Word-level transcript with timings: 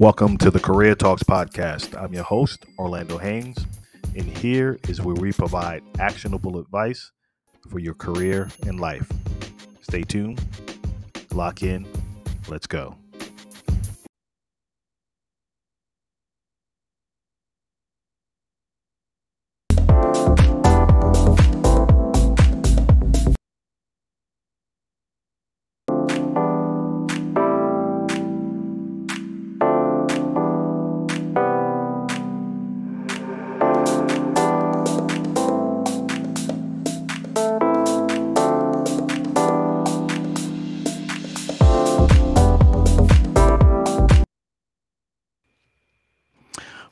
Welcome 0.00 0.38
to 0.38 0.50
the 0.50 0.58
Career 0.58 0.94
Talks 0.94 1.22
podcast. 1.22 1.94
I'm 1.94 2.14
your 2.14 2.22
host, 2.22 2.64
Orlando 2.78 3.18
Haynes, 3.18 3.66
and 4.16 4.24
here 4.24 4.78
is 4.88 5.02
where 5.02 5.14
we 5.14 5.30
provide 5.30 5.82
actionable 5.98 6.58
advice 6.58 7.12
for 7.68 7.80
your 7.80 7.92
career 7.92 8.48
and 8.66 8.80
life. 8.80 9.06
Stay 9.82 10.00
tuned, 10.00 10.42
lock 11.34 11.62
in, 11.62 11.86
let's 12.48 12.66
go. 12.66 12.96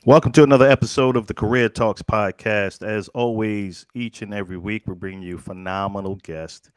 Welcome 0.09 0.31
to 0.31 0.43
another 0.43 0.67
episode 0.67 1.15
of 1.15 1.27
the 1.27 1.35
Career 1.35 1.69
Talks 1.69 2.01
podcast. 2.01 2.81
As 2.81 3.09
always, 3.09 3.85
each 3.93 4.23
and 4.23 4.33
every 4.33 4.57
week, 4.57 4.87
we're 4.87 4.95
bringing 4.95 5.21
you 5.21 5.37
phenomenal 5.37 6.15
guests 6.15 6.71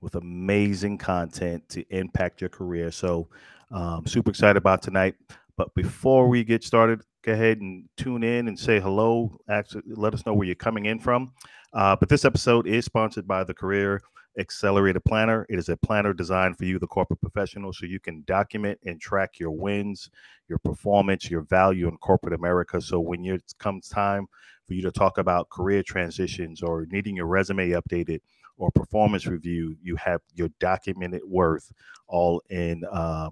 with 0.00 0.14
amazing 0.14 0.96
content 0.96 1.68
to 1.68 1.84
impact 1.94 2.40
your 2.40 2.48
career. 2.48 2.90
So, 2.90 3.28
um, 3.70 4.06
super 4.06 4.30
excited 4.30 4.56
about 4.56 4.80
tonight. 4.80 5.16
But 5.58 5.74
before 5.74 6.28
we 6.28 6.42
get 6.44 6.64
started, 6.64 7.02
go 7.20 7.34
ahead 7.34 7.60
and 7.60 7.86
tune 7.98 8.22
in 8.22 8.48
and 8.48 8.58
say 8.58 8.80
hello. 8.80 9.38
Actually, 9.50 9.82
let 9.88 10.14
us 10.14 10.24
know 10.24 10.32
where 10.32 10.46
you're 10.46 10.54
coming 10.54 10.86
in 10.86 10.98
from. 10.98 11.34
Uh, 11.74 11.94
but 11.94 12.08
this 12.08 12.24
episode 12.24 12.66
is 12.66 12.86
sponsored 12.86 13.28
by 13.28 13.44
the 13.44 13.52
Career 13.52 14.00
Accelerator 14.38 15.00
Planner. 15.00 15.46
It 15.48 15.58
is 15.58 15.68
a 15.68 15.76
planner 15.76 16.12
designed 16.12 16.56
for 16.56 16.64
you, 16.64 16.78
the 16.78 16.86
corporate 16.86 17.20
professional, 17.20 17.72
so 17.72 17.86
you 17.86 18.00
can 18.00 18.22
document 18.26 18.78
and 18.86 19.00
track 19.00 19.38
your 19.38 19.50
wins, 19.50 20.10
your 20.48 20.58
performance, 20.58 21.30
your 21.30 21.42
value 21.42 21.88
in 21.88 21.96
corporate 21.98 22.34
America. 22.34 22.80
So 22.80 23.00
when 23.00 23.24
it 23.24 23.42
comes 23.58 23.88
time 23.88 24.26
for 24.66 24.74
you 24.74 24.82
to 24.82 24.92
talk 24.92 25.18
about 25.18 25.48
career 25.48 25.82
transitions 25.82 26.62
or 26.62 26.86
needing 26.90 27.16
your 27.16 27.26
resume 27.26 27.70
updated 27.70 28.20
or 28.56 28.70
performance 28.70 29.26
review, 29.26 29.76
you 29.82 29.96
have 29.96 30.20
your 30.34 30.48
documented 30.60 31.22
worth 31.26 31.72
all 32.06 32.42
in 32.50 32.84
uh, 32.90 33.30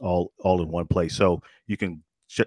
all 0.00 0.32
all 0.40 0.62
in 0.62 0.68
one 0.68 0.86
place. 0.86 1.14
So 1.14 1.42
you 1.66 1.76
can 1.76 2.02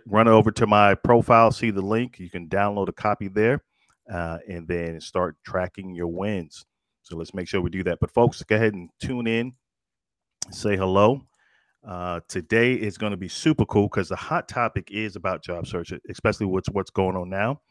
run 0.06 0.28
over 0.28 0.52
to 0.52 0.68
my 0.68 0.96
profile, 0.96 1.52
see 1.52 1.72
the 1.72 1.82
link. 1.82 2.20
You 2.20 2.30
can 2.30 2.48
download 2.48 2.90
a 2.90 2.94
copy 2.94 3.28
there, 3.28 3.64
uh, 4.12 4.40
and 4.48 4.68
then 4.68 5.00
start 5.00 5.38
tracking 5.44 5.96
your 5.96 6.08
wins. 6.08 6.66
So 7.02 7.18
let's 7.18 7.34
make 7.34 7.48
sure 7.48 7.62
we 7.62 7.70
do 7.70 7.84
that. 7.84 8.00
But 8.00 8.12
folks, 8.12 8.42
go 8.44 8.56
ahead 8.56 8.74
and 8.74 8.90
tune 9.02 9.28
in, 9.28 9.54
say 10.52 10.76
hello. 10.78 11.22
Uh, 11.88 12.20
today 12.28 12.74
is 12.74 12.98
going 12.98 13.12
to 13.12 13.18
be 13.18 13.30
super 13.30 13.66
cool 13.66 13.88
because 13.88 14.10
the 14.10 14.16
hot 14.16 14.48
topic 14.48 14.90
is 14.92 15.16
about 15.16 15.44
job 15.44 15.66
search, 15.66 15.94
especially 16.10 16.46
what's 16.46 16.70
what's 16.70 16.92
going 16.92 17.16
on 17.16 17.30
now. 17.30 17.62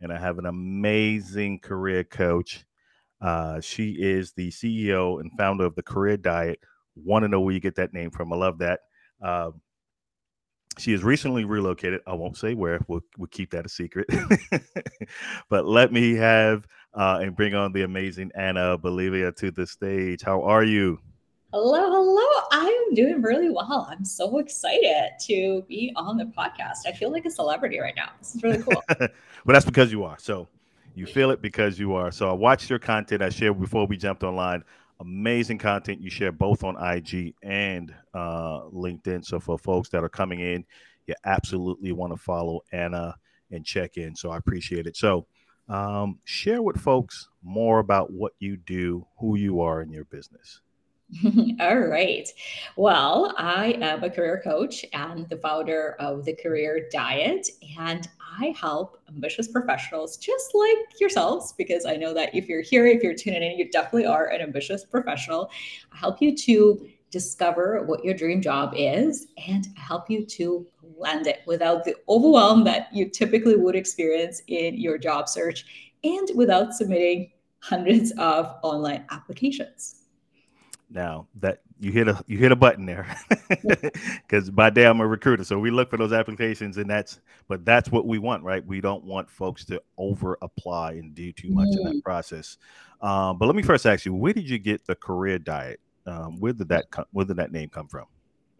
And 0.00 0.12
I 0.12 0.18
have 0.18 0.38
an 0.38 0.46
amazing 0.46 1.60
career 1.60 2.04
coach. 2.04 2.64
Uh, 3.20 3.60
she 3.60 3.96
is 3.98 4.32
the 4.32 4.50
CEO 4.50 5.20
and 5.20 5.30
founder 5.38 5.64
of 5.64 5.74
the 5.74 5.82
Career 5.82 6.16
Diet. 6.16 6.60
Want 6.94 7.24
to 7.24 7.28
know 7.28 7.40
where 7.40 7.54
you 7.54 7.60
get 7.60 7.76
that 7.76 7.94
name 7.94 8.10
from? 8.10 8.32
I 8.32 8.36
love 8.36 8.58
that. 8.58 8.80
Uh, 9.22 9.50
she 10.78 10.92
has 10.92 11.02
recently 11.02 11.44
relocated. 11.44 12.02
I 12.06 12.12
won't 12.12 12.36
say 12.36 12.54
where. 12.54 12.80
We'll, 12.86 13.00
we'll 13.16 13.28
keep 13.28 13.50
that 13.52 13.64
a 13.64 13.68
secret. 13.68 14.06
but 15.48 15.66
let 15.66 15.92
me 15.92 16.14
have 16.14 16.66
uh, 16.96 17.20
and 17.22 17.36
bring 17.36 17.54
on 17.54 17.72
the 17.72 17.82
amazing 17.82 18.32
Anna 18.34 18.76
Bolivia 18.76 19.30
to 19.32 19.50
the 19.50 19.66
stage. 19.66 20.22
How 20.22 20.42
are 20.42 20.64
you? 20.64 20.98
Hello, 21.52 21.90
hello. 21.90 22.46
I 22.50 22.86
am 22.88 22.94
doing 22.94 23.22
really 23.22 23.50
well. 23.50 23.86
I'm 23.88 24.04
so 24.04 24.38
excited 24.38 25.10
to 25.22 25.62
be 25.68 25.92
on 25.94 26.16
the 26.16 26.24
podcast. 26.24 26.86
I 26.86 26.92
feel 26.92 27.12
like 27.12 27.24
a 27.24 27.30
celebrity 27.30 27.78
right 27.78 27.94
now. 27.96 28.10
This 28.18 28.34
is 28.34 28.42
really 28.42 28.62
cool. 28.62 28.82
well, 28.98 29.08
that's 29.46 29.64
because 29.64 29.92
you 29.92 30.02
are. 30.04 30.16
So 30.18 30.48
you 30.94 31.06
feel 31.06 31.30
it 31.30 31.40
because 31.40 31.78
you 31.78 31.94
are. 31.94 32.10
So 32.10 32.28
I 32.28 32.32
watched 32.32 32.68
your 32.68 32.78
content 32.78 33.22
I 33.22 33.28
shared 33.28 33.60
before 33.60 33.86
we 33.86 33.96
jumped 33.96 34.24
online 34.24 34.64
amazing 35.00 35.58
content 35.58 36.00
you 36.00 36.10
share 36.10 36.32
both 36.32 36.64
on 36.64 36.76
IG 36.76 37.34
and 37.42 37.94
uh, 38.14 38.62
LinkedIn. 38.72 39.24
So 39.24 39.40
for 39.40 39.58
folks 39.58 39.88
that 39.90 40.02
are 40.02 40.08
coming 40.08 40.40
in, 40.40 40.64
you 41.06 41.14
absolutely 41.24 41.92
want 41.92 42.12
to 42.12 42.16
follow 42.16 42.60
Anna 42.72 43.14
and 43.50 43.64
check 43.64 43.96
in. 43.96 44.16
So 44.16 44.30
I 44.30 44.38
appreciate 44.38 44.86
it. 44.86 44.96
So 44.96 45.26
um, 45.68 46.18
share 46.24 46.62
with 46.62 46.80
folks 46.80 47.28
more 47.42 47.78
about 47.78 48.12
what 48.12 48.32
you 48.38 48.56
do, 48.56 49.06
who 49.18 49.36
you 49.36 49.60
are 49.60 49.82
in 49.82 49.90
your 49.90 50.04
business. 50.04 50.60
All 51.60 51.78
right. 51.78 52.28
Well, 52.76 53.32
I 53.38 53.76
am 53.80 54.02
a 54.02 54.10
career 54.10 54.40
coach 54.42 54.84
and 54.92 55.28
the 55.28 55.36
founder 55.36 55.94
of 56.00 56.24
the 56.24 56.34
Career 56.34 56.88
Diet, 56.90 57.48
and 57.78 58.08
I 58.38 58.54
help 58.58 59.00
ambitious 59.08 59.46
professionals 59.46 60.16
just 60.16 60.52
like 60.52 61.00
yourselves, 61.00 61.54
because 61.56 61.86
I 61.86 61.94
know 61.94 62.12
that 62.14 62.34
if 62.34 62.48
you're 62.48 62.60
here, 62.60 62.86
if 62.86 63.02
you're 63.04 63.14
tuning 63.14 63.42
in, 63.42 63.56
you 63.56 63.70
definitely 63.70 64.06
are 64.06 64.26
an 64.26 64.40
ambitious 64.40 64.84
professional. 64.84 65.48
I 65.92 65.96
help 65.96 66.20
you 66.20 66.36
to 66.38 66.88
discover 67.10 67.84
what 67.84 68.04
your 68.04 68.14
dream 68.14 68.42
job 68.42 68.74
is 68.76 69.28
and 69.46 69.68
help 69.76 70.10
you 70.10 70.26
to 70.26 70.66
land 70.98 71.26
it 71.26 71.42
without 71.46 71.84
the 71.84 71.94
overwhelm 72.08 72.64
that 72.64 72.88
you 72.92 73.08
typically 73.08 73.56
would 73.56 73.76
experience 73.76 74.42
in 74.48 74.74
your 74.76 74.98
job 74.98 75.28
search 75.28 75.92
and 76.04 76.30
without 76.34 76.74
submitting 76.74 77.30
hundreds 77.60 78.12
of 78.12 78.54
online 78.62 79.04
applications. 79.10 80.02
Now 80.88 81.26
that 81.40 81.62
you 81.80 81.90
hit 81.90 82.06
a 82.06 82.22
you 82.28 82.38
hit 82.38 82.52
a 82.52 82.56
button 82.56 82.86
there, 82.86 83.16
because 84.28 84.50
by 84.50 84.70
day 84.70 84.86
I'm 84.86 85.00
a 85.00 85.06
recruiter, 85.06 85.42
so 85.42 85.58
we 85.58 85.72
look 85.72 85.90
for 85.90 85.96
those 85.96 86.12
applications, 86.12 86.76
and 86.78 86.88
that's 86.88 87.20
but 87.48 87.64
that's 87.64 87.90
what 87.90 88.06
we 88.06 88.18
want, 88.18 88.44
right? 88.44 88.64
We 88.64 88.80
don't 88.80 89.04
want 89.04 89.28
folks 89.28 89.64
to 89.66 89.82
over 89.98 90.38
apply 90.42 90.92
and 90.92 91.12
do 91.12 91.32
too 91.32 91.50
much 91.50 91.68
mm. 91.68 91.78
in 91.78 91.84
that 91.84 91.90
mm-hmm. 91.90 91.98
process. 92.00 92.56
Um, 93.00 93.36
but 93.36 93.46
let 93.46 93.56
me 93.56 93.62
first 93.62 93.84
ask 93.84 94.06
you, 94.06 94.14
where 94.14 94.32
did 94.32 94.48
you 94.48 94.58
get 94.58 94.86
the 94.86 94.94
career 94.94 95.40
diet? 95.40 95.80
Um, 96.06 96.38
where 96.38 96.52
did 96.52 96.68
that 96.68 96.90
come, 96.92 97.04
where 97.10 97.26
did 97.26 97.36
that 97.36 97.50
name 97.50 97.68
come 97.68 97.88
from? 97.88 98.06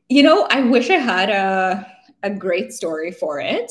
You 0.08 0.24
know, 0.24 0.46
I 0.50 0.62
wish 0.62 0.90
I 0.90 0.98
had 0.98 1.30
a 1.30 1.86
a 2.26 2.34
great 2.34 2.72
story 2.72 3.10
for 3.10 3.40
it, 3.40 3.70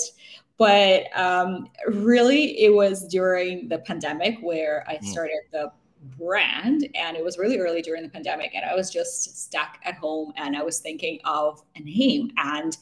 but 0.57 1.05
um, 1.17 1.67
really, 1.87 2.59
it 2.61 2.73
was 2.73 3.07
during 3.07 3.67
the 3.67 3.79
pandemic 3.79 4.37
where 4.41 4.85
I 4.87 4.97
mm. 4.97 5.05
started 5.05 5.39
the 5.51 5.71
brand 6.17 6.87
and 6.93 7.17
it 7.17 7.23
was 7.23 7.37
really 7.37 7.57
early 7.57 7.81
during 7.81 8.03
the 8.03 8.09
pandemic 8.09 8.53
and 8.53 8.63
i 8.63 8.75
was 8.75 8.91
just 8.91 9.43
stuck 9.43 9.79
at 9.83 9.95
home 9.95 10.31
and 10.35 10.55
i 10.55 10.61
was 10.61 10.79
thinking 10.79 11.19
of 11.25 11.63
a 11.75 11.79
name 11.79 12.29
and 12.37 12.77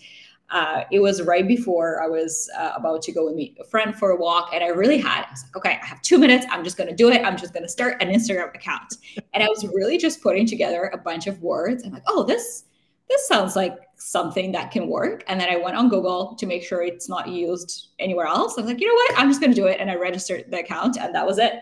uh, 0.49 0.83
it 0.91 0.99
was 0.99 1.21
right 1.23 1.47
before 1.47 2.03
I 2.03 2.07
was 2.07 2.47
uh, 2.55 2.73
about 2.75 3.01
to 3.03 3.11
go 3.11 3.27
and 3.27 3.35
meet 3.35 3.57
a 3.59 3.63
friend 3.63 3.95
for 3.95 4.11
a 4.11 4.15
walk, 4.15 4.51
and 4.53 4.63
I 4.63 4.67
really 4.67 4.99
had. 4.99 5.25
I 5.25 5.31
was 5.31 5.43
like, 5.43 5.55
okay, 5.55 5.79
I 5.81 5.85
have 5.85 6.01
two 6.03 6.19
minutes. 6.19 6.45
I'm 6.51 6.63
just 6.63 6.77
going 6.77 6.89
to 6.89 6.95
do 6.95 7.09
it. 7.09 7.25
I'm 7.25 7.37
just 7.37 7.53
going 7.53 7.63
to 7.63 7.69
start 7.69 7.99
an 8.03 8.09
Instagram 8.09 8.53
account, 8.53 8.97
and 9.33 9.41
I 9.41 9.47
was 9.47 9.65
really 9.73 9.97
just 9.97 10.21
putting 10.21 10.45
together 10.45 10.91
a 10.93 10.97
bunch 10.97 11.25
of 11.25 11.41
words. 11.41 11.83
I'm 11.83 11.91
like, 11.91 12.03
oh, 12.07 12.23
this 12.23 12.65
this 13.09 13.27
sounds 13.27 13.55
like 13.55 13.73
something 14.03 14.51
that 14.51 14.69
can 14.69 14.87
work. 14.87 15.23
And 15.27 15.39
then 15.39 15.49
I 15.49 15.55
went 15.55 15.77
on 15.77 15.87
Google 15.87 16.35
to 16.35 16.45
make 16.45 16.61
sure 16.61 16.83
it's 16.83 17.07
not 17.07 17.29
used 17.29 17.89
anywhere 17.99 18.25
else. 18.25 18.57
I 18.57 18.61
was 18.61 18.69
like, 18.69 18.81
you 18.81 18.87
know 18.87 18.93
what? 18.93 19.17
I'm 19.17 19.29
just 19.29 19.39
going 19.39 19.51
to 19.51 19.55
do 19.55 19.67
it, 19.67 19.79
and 19.79 19.89
I 19.89 19.95
registered 19.95 20.45
the 20.49 20.59
account, 20.59 20.97
and 20.99 21.15
that 21.15 21.25
was 21.25 21.37
it. 21.37 21.53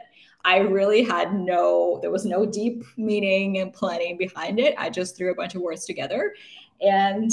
I 0.43 0.57
really 0.57 1.03
had 1.03 1.35
no, 1.35 1.99
there 2.01 2.09
was 2.09 2.25
no 2.25 2.47
deep 2.47 2.83
meaning 2.97 3.59
and 3.59 3.71
planning 3.71 4.17
behind 4.17 4.59
it. 4.59 4.73
I 4.75 4.89
just 4.89 5.15
threw 5.15 5.31
a 5.31 5.35
bunch 5.35 5.53
of 5.53 5.61
words 5.61 5.85
together. 5.85 6.33
And 6.81 7.31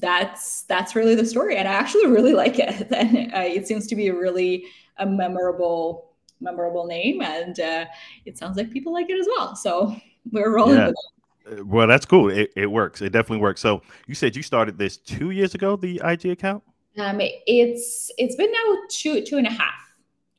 that's 0.00 0.62
that's 0.62 0.96
really 0.96 1.14
the 1.14 1.26
story 1.26 1.58
and 1.58 1.68
i 1.68 1.72
actually 1.72 2.06
really 2.06 2.32
like 2.44 2.58
it 2.58 2.90
and 2.92 3.34
uh, 3.34 3.40
it 3.40 3.68
seems 3.68 3.86
to 3.86 3.94
be 3.94 4.08
a 4.08 4.14
really 4.14 4.64
a 4.96 5.04
memorable 5.04 6.14
memorable 6.40 6.86
name 6.86 7.20
and 7.20 7.60
uh, 7.60 7.84
it 8.24 8.38
sounds 8.38 8.56
like 8.56 8.70
people 8.70 8.90
like 8.90 9.10
it 9.10 9.20
as 9.20 9.26
well 9.26 9.54
so 9.54 9.94
we're 10.30 10.54
rolling 10.54 10.78
yeah. 10.78 10.86
Uh, 10.86 10.92
well 11.64 11.86
that's 11.86 12.06
cool 12.06 12.30
it, 12.30 12.52
it 12.56 12.66
works 12.66 13.02
it 13.02 13.10
definitely 13.10 13.38
works 13.38 13.60
so 13.60 13.82
you 14.06 14.14
said 14.14 14.36
you 14.36 14.42
started 14.42 14.78
this 14.78 14.96
two 14.96 15.30
years 15.30 15.54
ago 15.54 15.76
the 15.76 16.00
ig 16.04 16.26
account 16.26 16.62
um 16.98 17.18
it's 17.20 18.10
it's 18.18 18.36
been 18.36 18.50
now 18.52 18.76
two 18.88 19.22
two 19.22 19.38
and 19.38 19.46
a 19.46 19.50
half 19.50 19.74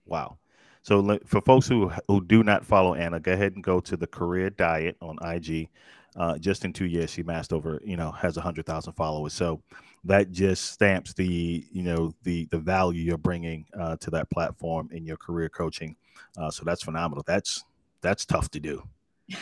wow 0.05 0.37
so 0.83 1.17
for 1.25 1.41
folks 1.41 1.65
who 1.65 1.91
who 2.07 2.23
do 2.23 2.43
not 2.43 2.65
follow 2.65 2.93
Anna, 2.93 3.19
go 3.19 3.31
ahead 3.31 3.53
and 3.55 3.63
go 3.63 3.79
to 3.79 3.97
the 3.97 4.05
Career 4.05 4.49
Diet 4.49 4.97
on 5.01 5.17
IG. 5.25 5.69
Uh, 6.15 6.37
just 6.37 6.63
in 6.63 6.71
two 6.71 6.85
years, 6.85 7.09
she 7.09 7.23
massed 7.23 7.53
over, 7.53 7.81
you 7.83 7.97
know, 7.97 8.11
has 8.11 8.37
a 8.37 8.41
hundred 8.41 8.67
thousand 8.67 8.93
followers. 8.93 9.33
So 9.33 9.63
that 10.03 10.31
just 10.31 10.65
stamps 10.71 11.13
the, 11.13 11.65
you 11.71 11.81
know, 11.81 12.13
the 12.23 12.45
the 12.51 12.59
value 12.59 13.01
you're 13.01 13.17
bringing 13.17 13.65
uh, 13.79 13.95
to 13.97 14.11
that 14.11 14.29
platform 14.29 14.89
in 14.91 15.05
your 15.05 15.17
career 15.17 15.49
coaching. 15.49 15.95
Uh, 16.37 16.51
so 16.51 16.63
that's 16.65 16.83
phenomenal. 16.83 17.23
That's 17.25 17.63
that's 18.01 18.25
tough 18.25 18.51
to 18.51 18.59
do. 18.59 18.83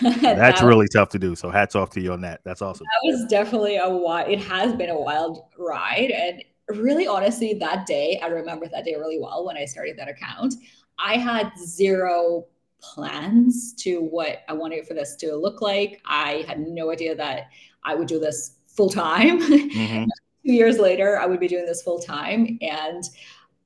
That's 0.01 0.59
that 0.59 0.61
really 0.63 0.87
tough 0.87 1.09
to 1.09 1.19
do. 1.19 1.35
So 1.35 1.49
hats 1.49 1.75
off 1.75 1.89
to 1.91 2.01
you 2.01 2.13
on 2.13 2.21
that. 2.21 2.41
That's 2.43 2.61
awesome. 2.61 2.85
That 2.85 3.11
was 3.11 3.25
definitely 3.29 3.77
a 3.77 3.89
wild. 3.89 4.29
It 4.29 4.39
has 4.39 4.73
been 4.73 4.89
a 4.89 4.99
wild 4.99 5.43
ride, 5.57 6.11
and 6.11 6.43
really, 6.69 7.07
honestly, 7.07 7.53
that 7.55 7.85
day 7.85 8.19
I 8.23 8.27
remember 8.27 8.67
that 8.67 8.85
day 8.85 8.95
really 8.95 9.19
well 9.19 9.45
when 9.45 9.57
I 9.57 9.65
started 9.65 9.97
that 9.97 10.07
account. 10.07 10.55
I 10.99 11.17
had 11.17 11.51
zero 11.57 12.45
plans 12.81 13.73
to 13.73 14.01
what 14.01 14.39
I 14.47 14.53
wanted 14.53 14.87
for 14.87 14.93
this 14.93 15.15
to 15.17 15.35
look 15.35 15.61
like. 15.61 16.01
I 16.05 16.43
had 16.47 16.59
no 16.59 16.91
idea 16.91 17.15
that 17.15 17.49
I 17.83 17.95
would 17.95 18.07
do 18.07 18.19
this 18.19 18.57
full 18.67 18.89
time. 18.89 19.41
Mm-hmm. 19.41 20.05
Two 20.45 20.53
years 20.53 20.79
later, 20.79 21.19
I 21.19 21.27
would 21.27 21.39
be 21.39 21.47
doing 21.47 21.67
this 21.67 21.83
full 21.83 21.99
time, 21.99 22.57
and 22.61 23.03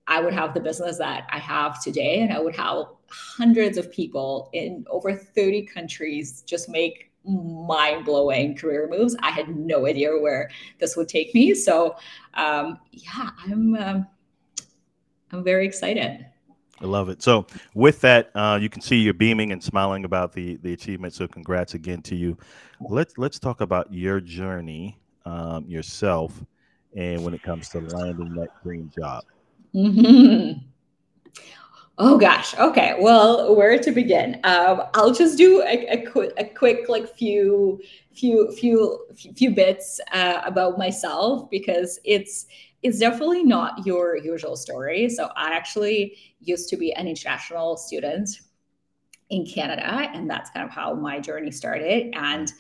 I 0.08 0.22
would 0.22 0.34
have 0.34 0.54
the 0.54 0.60
business 0.60 0.98
that 0.98 1.26
I 1.32 1.40
have 1.40 1.82
today, 1.82 2.20
and 2.20 2.34
I 2.34 2.40
would 2.40 2.56
have 2.56 2.88
hundreds 3.16 3.78
of 3.78 3.92
people 3.92 4.50
in 4.54 4.86
over 4.90 5.14
30 5.14 5.64
countries 5.64 6.42
just 6.46 6.70
make 6.70 7.12
mind 7.26 8.06
blowing 8.06 8.56
career 8.56 8.88
moves. 8.90 9.16
I 9.22 9.32
had 9.32 9.56
no 9.56 9.88
idea 9.88 10.10
where 10.20 10.50
this 10.80 10.96
would 10.96 11.08
take 11.08 11.34
me. 11.34 11.54
So, 11.54 11.96
um, 12.36 12.80
yeah, 12.92 13.30
I'm 13.46 13.76
um, 13.76 14.08
I'm 15.32 15.44
very 15.44 15.66
excited. 15.66 16.26
I 16.82 16.86
love 16.86 17.10
it. 17.10 17.24
So, 17.24 17.48
with 17.74 18.02
that, 18.02 18.32
uh, 18.36 18.60
you 18.62 18.70
can 18.70 18.82
see 18.82 18.98
you're 18.98 19.14
beaming 19.14 19.52
and 19.52 19.64
smiling 19.64 20.06
about 20.06 20.34
the 20.34 20.58
the 20.58 20.74
achievement. 20.74 21.14
So, 21.14 21.28
congrats 21.28 21.74
again 21.74 22.02
to 22.04 22.16
you. 22.16 22.38
Let's 22.80 23.18
let's 23.18 23.40
talk 23.40 23.62
about 23.62 23.92
your 23.92 24.20
journey 24.20 25.00
um, 25.26 25.66
yourself, 25.68 26.44
and 26.96 27.24
when 27.24 27.34
it 27.34 27.42
comes 27.42 27.70
to 27.70 27.80
landing 27.80 28.34
that 28.36 28.50
dream 28.64 28.92
job. 28.98 29.24
Mm-hmm. 29.74 30.60
Oh 31.98 32.18
gosh. 32.18 32.54
Okay. 32.56 32.98
Well, 33.00 33.56
where 33.56 33.80
to 33.80 33.92
begin? 33.92 34.40
Um, 34.44 34.82
I'll 34.96 35.14
just 35.14 35.38
do 35.38 35.62
a, 35.62 35.86
a, 35.94 36.06
quick, 36.06 36.34
a 36.38 36.44
quick, 36.44 36.90
like 36.90 37.16
few, 37.16 37.82
few, 38.14 38.52
few, 38.52 39.00
few 39.36 39.52
bits 39.52 40.02
uh, 40.12 40.42
about 40.46 40.78
myself 40.78 41.50
because 41.50 42.00
it's 42.04 42.48
it's 42.84 43.00
definitely 43.00 43.44
not 43.44 43.84
your 43.86 44.18
usual 44.18 44.56
story. 44.56 45.10
So 45.10 45.30
I 45.36 45.52
actually 45.54 46.18
used 46.40 46.70
to 46.70 46.78
be 46.78 46.94
an 46.94 47.08
international 47.08 47.78
student 47.78 48.30
in 49.32 49.46
Canada, 49.46 50.12
and 50.14 50.30
that's 50.30 50.52
kind 50.52 50.66
of 50.68 50.72
how 50.72 50.94
my 50.94 51.20
journey 51.20 51.50
started. 51.50 52.14
And 52.14 52.52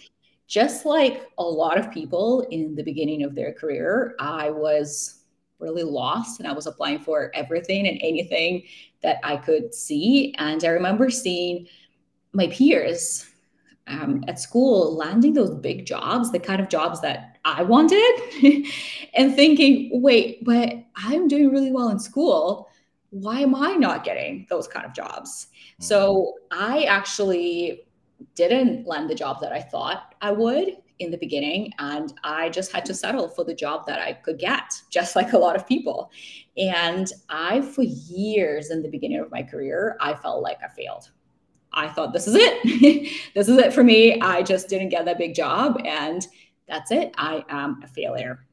just 0.47 0.85
like 0.85 1.27
a 1.37 1.43
lot 1.43 1.77
of 1.77 1.91
people 1.91 2.47
in 2.49 2.73
the 2.73 2.83
beginning 2.83 3.23
of 3.23 3.35
their 3.35 3.53
career, 3.53 4.15
I 4.19 4.49
was 4.49 5.24
really 5.59 5.83
lost 5.83 6.39
and 6.39 6.47
I 6.47 6.53
was 6.53 6.67
applying 6.67 6.99
for 6.99 7.31
everything 7.33 7.87
and 7.87 7.97
anything 8.01 8.63
that 9.01 9.19
I 9.23 9.37
could 9.37 9.73
see. 9.73 10.33
And 10.37 10.63
I 10.63 10.69
remember 10.69 11.09
seeing 11.09 11.67
my 12.33 12.47
peers 12.47 13.27
um, 13.87 14.23
at 14.27 14.39
school 14.39 14.95
landing 14.95 15.33
those 15.33 15.55
big 15.55 15.85
jobs, 15.85 16.31
the 16.31 16.39
kind 16.39 16.61
of 16.61 16.69
jobs 16.69 17.01
that 17.01 17.37
I 17.45 17.63
wanted, 17.63 18.19
and 19.13 19.35
thinking, 19.35 20.01
wait, 20.01 20.43
but 20.43 20.73
I'm 20.95 21.27
doing 21.27 21.51
really 21.51 21.71
well 21.71 21.89
in 21.89 21.99
school. 21.99 22.69
Why 23.11 23.41
am 23.41 23.55
I 23.55 23.73
not 23.73 24.03
getting 24.03 24.47
those 24.49 24.67
kind 24.67 24.85
of 24.85 24.93
jobs? 24.93 25.47
Mm-hmm. 25.47 25.83
So 25.83 26.33
I 26.51 26.83
actually 26.83 27.85
didn't 28.33 28.87
land 28.87 29.09
the 29.09 29.15
job 29.15 29.39
that 29.41 29.53
I 29.53 29.61
thought 29.61 30.15
I 30.21 30.31
would 30.31 30.77
in 30.99 31.11
the 31.11 31.17
beginning 31.17 31.73
and 31.79 32.13
I 32.23 32.49
just 32.49 32.71
had 32.71 32.85
to 32.85 32.93
settle 32.93 33.27
for 33.27 33.43
the 33.43 33.53
job 33.53 33.85
that 33.87 33.99
I 33.99 34.13
could 34.13 34.39
get, 34.39 34.81
just 34.89 35.15
like 35.15 35.33
a 35.33 35.37
lot 35.37 35.55
of 35.55 35.67
people. 35.67 36.09
And 36.57 37.11
I, 37.29 37.61
for 37.61 37.83
years 37.83 38.71
in 38.71 38.81
the 38.81 38.89
beginning 38.89 39.19
of 39.19 39.31
my 39.31 39.43
career, 39.43 39.97
I 39.99 40.13
felt 40.13 40.41
like 40.41 40.59
I 40.63 40.69
failed. 40.69 41.09
I 41.73 41.89
thought, 41.89 42.13
this 42.13 42.27
is 42.27 42.35
it. 42.35 43.03
this 43.35 43.49
is 43.49 43.57
it 43.57 43.73
for 43.73 43.83
me. 43.83 44.19
I 44.21 44.41
just 44.41 44.69
didn't 44.69 44.89
get 44.89 45.05
that 45.05 45.17
big 45.17 45.35
job. 45.35 45.81
And 45.83 46.25
that's 46.67 46.91
it. 46.91 47.13
I 47.17 47.43
am 47.49 47.81
a 47.83 47.87
failure. 47.87 48.45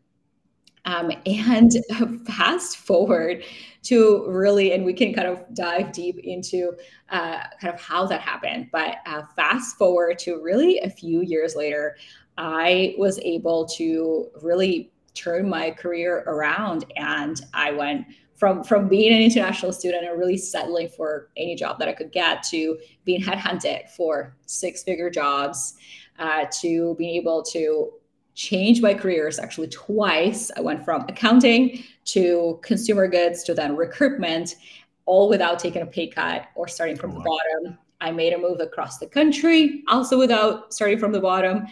Um, 0.84 1.12
and 1.26 1.72
fast 2.26 2.78
forward 2.78 3.44
to 3.84 4.24
really, 4.28 4.72
and 4.72 4.84
we 4.84 4.92
can 4.92 5.14
kind 5.14 5.28
of 5.28 5.44
dive 5.54 5.92
deep 5.92 6.18
into 6.18 6.72
uh, 7.10 7.44
kind 7.60 7.72
of 7.72 7.80
how 7.80 8.06
that 8.06 8.20
happened. 8.20 8.68
But 8.72 8.96
uh, 9.06 9.22
fast 9.36 9.76
forward 9.76 10.18
to 10.20 10.40
really 10.42 10.78
a 10.80 10.90
few 10.90 11.20
years 11.20 11.54
later, 11.54 11.96
I 12.38 12.94
was 12.98 13.18
able 13.20 13.66
to 13.76 14.28
really 14.42 14.90
turn 15.14 15.48
my 15.48 15.70
career 15.70 16.24
around 16.26 16.86
and 16.96 17.40
I 17.52 17.72
went 17.72 18.06
from 18.36 18.64
from 18.64 18.88
being 18.88 19.12
an 19.12 19.22
international 19.22 19.72
student 19.72 20.04
and 20.04 20.18
really 20.18 20.36
settling 20.36 20.88
for 20.88 21.28
any 21.36 21.54
job 21.54 21.78
that 21.78 21.88
I 21.88 21.92
could 21.92 22.10
get 22.10 22.42
to 22.44 22.78
being 23.04 23.22
headhunted 23.22 23.88
for 23.90 24.34
six 24.46 24.82
figure 24.82 25.10
jobs 25.10 25.74
uh, 26.18 26.46
to 26.60 26.94
being 26.98 27.14
able 27.16 27.42
to 27.44 27.92
change 28.34 28.80
my 28.80 28.94
careers 28.94 29.38
actually 29.38 29.68
twice. 29.68 30.50
I 30.56 30.60
went 30.60 30.84
from 30.84 31.02
accounting 31.08 31.84
to 32.06 32.58
consumer 32.62 33.06
goods 33.06 33.42
to 33.44 33.54
then 33.54 33.76
recruitment, 33.76 34.56
all 35.04 35.28
without 35.28 35.58
taking 35.58 35.82
a 35.82 35.86
pay 35.86 36.08
cut 36.08 36.46
or 36.54 36.66
starting 36.66 36.96
from 36.96 37.12
oh, 37.12 37.14
the 37.14 37.20
bottom. 37.20 37.78
I 38.02 38.10
made 38.10 38.32
a 38.32 38.38
move 38.38 38.60
across 38.60 38.98
the 38.98 39.06
country, 39.06 39.84
also 39.88 40.18
without 40.18 40.74
starting 40.74 40.98
from 40.98 41.12
the 41.12 41.20
bottom 41.20 41.66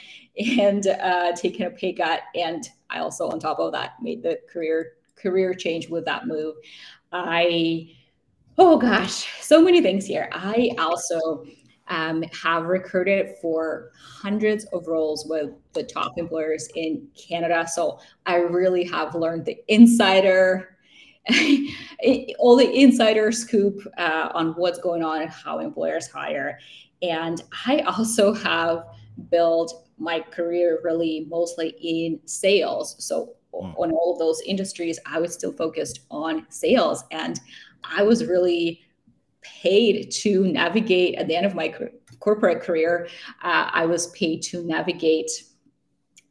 and 0.58 0.86
uh, 0.86 1.32
taking 1.34 1.66
a 1.66 1.70
pay 1.70 1.92
cut. 1.92 2.20
And 2.36 2.66
I 2.88 3.00
also, 3.00 3.28
on 3.28 3.40
top 3.40 3.58
of 3.58 3.72
that, 3.72 3.94
made 4.00 4.22
the 4.22 4.38
career 4.50 4.92
career 5.16 5.52
change 5.52 5.90
with 5.90 6.04
that 6.06 6.26
move. 6.26 6.54
I, 7.12 7.90
oh 8.56 8.78
gosh, 8.78 9.28
so 9.42 9.60
many 9.60 9.82
things 9.82 10.06
here. 10.06 10.30
I 10.32 10.70
also 10.78 11.44
um, 11.88 12.22
have 12.42 12.66
recruited 12.66 13.34
for 13.42 13.90
hundreds 13.98 14.64
of 14.66 14.86
roles 14.86 15.26
with 15.28 15.50
the 15.72 15.82
top 15.82 16.16
employers 16.16 16.68
in 16.76 17.08
Canada. 17.14 17.66
So 17.68 17.98
I 18.24 18.36
really 18.36 18.84
have 18.84 19.14
learned 19.14 19.44
the 19.44 19.58
insider 19.68 20.78
all 22.38 22.56
the 22.56 22.70
insider 22.72 23.30
scoop 23.32 23.86
uh, 23.98 24.30
on 24.34 24.52
what's 24.52 24.78
going 24.78 25.02
on 25.02 25.22
and 25.22 25.30
how 25.30 25.58
employers 25.58 26.08
hire. 26.08 26.58
And 27.02 27.42
I 27.66 27.80
also 27.80 28.32
have 28.32 28.84
built 29.30 29.88
my 29.98 30.20
career 30.20 30.80
really 30.82 31.26
mostly 31.28 31.74
in 31.80 32.20
sales. 32.26 32.96
So 33.04 33.34
mm. 33.54 33.74
on 33.78 33.92
all 33.92 34.12
of 34.12 34.18
those 34.18 34.40
industries, 34.42 34.98
I 35.06 35.18
was 35.18 35.34
still 35.34 35.52
focused 35.52 36.00
on 36.10 36.46
sales. 36.48 37.04
And 37.10 37.38
I 37.84 38.02
was 38.02 38.24
really 38.24 38.80
paid 39.42 40.10
to 40.10 40.44
navigate 40.44 41.16
at 41.16 41.26
the 41.26 41.36
end 41.36 41.46
of 41.46 41.54
my 41.54 41.74
corporate 42.20 42.62
career, 42.62 43.08
uh, 43.42 43.70
I 43.72 43.86
was 43.86 44.08
paid 44.08 44.42
to 44.42 44.62
navigate 44.64 45.30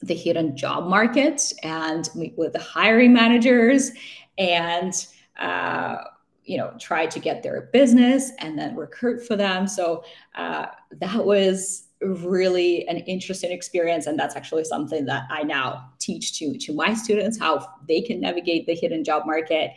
the 0.01 0.13
hidden 0.13 0.56
job 0.56 0.88
market 0.88 1.51
and 1.63 2.09
meet 2.15 2.38
with 2.38 2.53
the 2.53 2.59
hiring 2.59 3.12
managers 3.12 3.92
and 4.40 5.06
uh, 5.38 5.98
you 6.44 6.58
know 6.58 6.74
try 6.80 7.06
to 7.06 7.19
get 7.19 7.44
their 7.44 7.69
business 7.72 8.31
and 8.40 8.58
then 8.58 8.76
recruit 8.76 9.26
for 9.26 9.36
them. 9.36 9.68
So 9.68 10.04
uh, 10.36 10.68
that 11.00 11.24
was 11.24 11.90
really 12.02 12.88
an 12.88 12.98
interesting 13.00 13.52
experience 13.52 14.08
and 14.08 14.18
that's 14.18 14.36
actually 14.38 14.64
something 14.64 15.04
that 15.04 15.24
i 15.30 15.44
now 15.44 15.92
teach 16.00 16.40
to 16.40 16.58
to 16.58 16.74
my 16.74 16.94
students 16.94 17.38
how 17.38 17.68
they 17.90 18.00
can 18.00 18.22
navigate 18.22 18.66
the 18.66 18.74
hidden 18.74 19.04
job 19.04 19.26
market. 19.26 19.72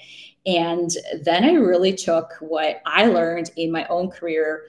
And 0.47 0.91
then 1.25 1.45
i 1.45 1.55
really 1.55 1.93
took 1.93 2.35
what 2.41 2.81
i 2.87 3.07
learned 3.07 3.51
in 3.57 3.73
my 3.73 3.85
own 3.87 4.09
career 4.09 4.67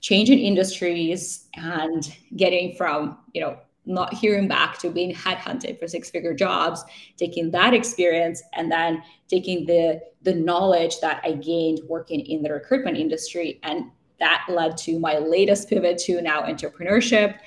changing 0.00 0.38
industries 0.38 1.48
and 1.54 2.14
getting 2.36 2.76
from 2.76 3.18
you 3.32 3.40
know 3.40 3.58
not 3.84 4.14
hearing 4.14 4.46
back 4.46 4.78
to 4.78 4.90
being 4.90 5.14
headhunted 5.14 5.78
for 5.78 5.88
six 5.88 6.08
figure 6.08 6.34
jobs 6.34 6.84
taking 7.16 7.50
that 7.50 7.74
experience 7.74 8.42
and 8.54 8.70
then 8.70 9.02
taking 9.28 9.66
the 9.66 10.00
the 10.22 10.34
knowledge 10.34 11.00
that 11.00 11.20
i 11.24 11.32
gained 11.32 11.80
working 11.88 12.20
in 12.20 12.42
the 12.42 12.52
recruitment 12.52 12.96
industry. 12.96 13.58
And 13.64 13.90
that 14.20 14.44
led 14.48 14.76
to 14.78 15.00
my 15.00 15.18
latest 15.18 15.68
pivot 15.68 15.98
to 15.98 16.22
now 16.22 16.42
entrepreneurship. 16.42 17.38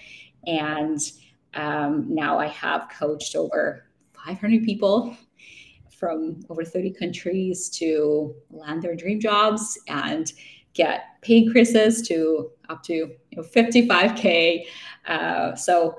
And 0.45 0.99
um, 1.55 2.05
now 2.13 2.37
i 2.37 2.47
have 2.47 2.89
coached 2.89 3.35
over 3.35 3.85
500 4.25 4.63
people 4.63 5.15
from 5.89 6.41
over 6.49 6.63
30 6.63 6.91
countries 6.91 7.69
to 7.69 8.35
land 8.51 8.81
their 8.81 8.95
dream 8.95 9.19
jobs 9.19 9.79
and 9.87 10.33
get 10.73 11.03
pay 11.21 11.37
increases 11.37 12.05
to 12.07 12.51
up 12.67 12.83
to 12.83 12.93
you 12.93 13.17
know, 13.37 13.43
55k 13.43 14.65
uh, 15.07 15.55
so 15.55 15.95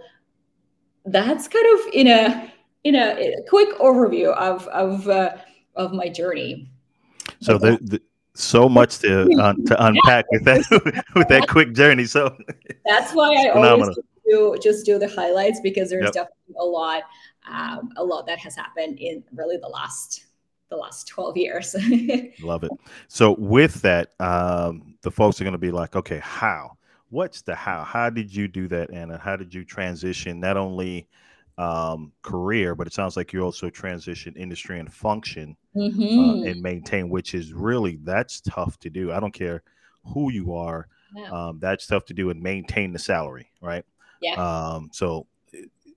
that's 1.06 1.48
kind 1.48 1.66
of 1.78 1.94
in 1.94 2.06
a 2.08 2.52
in 2.84 2.94
a, 2.94 3.34
a 3.34 3.42
quick 3.48 3.76
overview 3.78 4.32
of 4.34 4.66
of 4.68 5.08
uh, 5.08 5.36
of 5.74 5.92
my 5.92 6.08
journey. 6.08 6.68
So 7.40 7.58
the, 7.58 7.78
the 7.82 8.02
so 8.34 8.68
much 8.68 8.98
to 9.00 9.26
to 9.66 9.84
unpack 9.84 10.30
with 10.30 10.44
that 10.44 11.04
with 11.14 11.28
that 11.28 11.48
quick 11.48 11.72
journey. 11.74 12.04
So 12.04 12.36
that's 12.84 13.12
why 13.12 13.32
I 13.34 13.52
phenomenal. 13.52 13.82
always 13.82 13.96
do 14.28 14.58
just 14.62 14.86
do 14.86 14.98
the 14.98 15.08
highlights 15.08 15.60
because 15.60 15.90
there's 15.90 16.04
yep. 16.04 16.12
definitely 16.12 16.56
a 16.58 16.64
lot 16.64 17.02
um, 17.48 17.90
a 17.96 18.04
lot 18.04 18.26
that 18.26 18.38
has 18.38 18.56
happened 18.56 18.98
in 18.98 19.22
really 19.34 19.56
the 19.56 19.68
last 19.68 20.24
the 20.68 20.76
last 20.76 21.06
12 21.08 21.36
years. 21.36 21.76
Love 22.42 22.64
it. 22.64 22.72
So 23.06 23.36
with 23.38 23.82
that, 23.82 24.14
um, 24.18 24.96
the 25.02 25.12
folks 25.12 25.40
are 25.40 25.44
going 25.44 25.52
to 25.52 25.58
be 25.58 25.70
like, 25.70 25.94
okay, 25.94 26.18
how? 26.18 26.75
What's 27.10 27.42
the 27.42 27.54
how? 27.54 27.84
How 27.84 28.10
did 28.10 28.34
you 28.34 28.48
do 28.48 28.68
that, 28.68 28.92
Anna? 28.92 29.18
How 29.18 29.36
did 29.36 29.54
you 29.54 29.64
transition 29.64 30.40
not 30.40 30.56
only 30.56 31.08
um, 31.58 32.12
career, 32.22 32.74
but 32.74 32.86
it 32.86 32.92
sounds 32.92 33.16
like 33.16 33.32
you 33.32 33.42
also 33.42 33.70
transition 33.70 34.34
industry 34.36 34.78
and 34.78 34.92
function 34.92 35.56
uh, 35.74 35.80
mm-hmm. 35.80 36.18
uh, 36.18 36.50
and 36.50 36.60
maintain, 36.60 37.08
which 37.08 37.34
is 37.34 37.52
really 37.52 37.98
that's 38.02 38.40
tough 38.40 38.78
to 38.80 38.90
do. 38.90 39.12
I 39.12 39.20
don't 39.20 39.34
care 39.34 39.62
who 40.04 40.30
you 40.30 40.54
are, 40.54 40.88
yeah. 41.14 41.30
um, 41.30 41.58
that's 41.60 41.86
tough 41.86 42.04
to 42.06 42.14
do 42.14 42.30
and 42.30 42.40
maintain 42.40 42.92
the 42.92 42.98
salary, 42.98 43.50
right? 43.60 43.84
Yeah. 44.20 44.34
Um, 44.34 44.90
so 44.92 45.26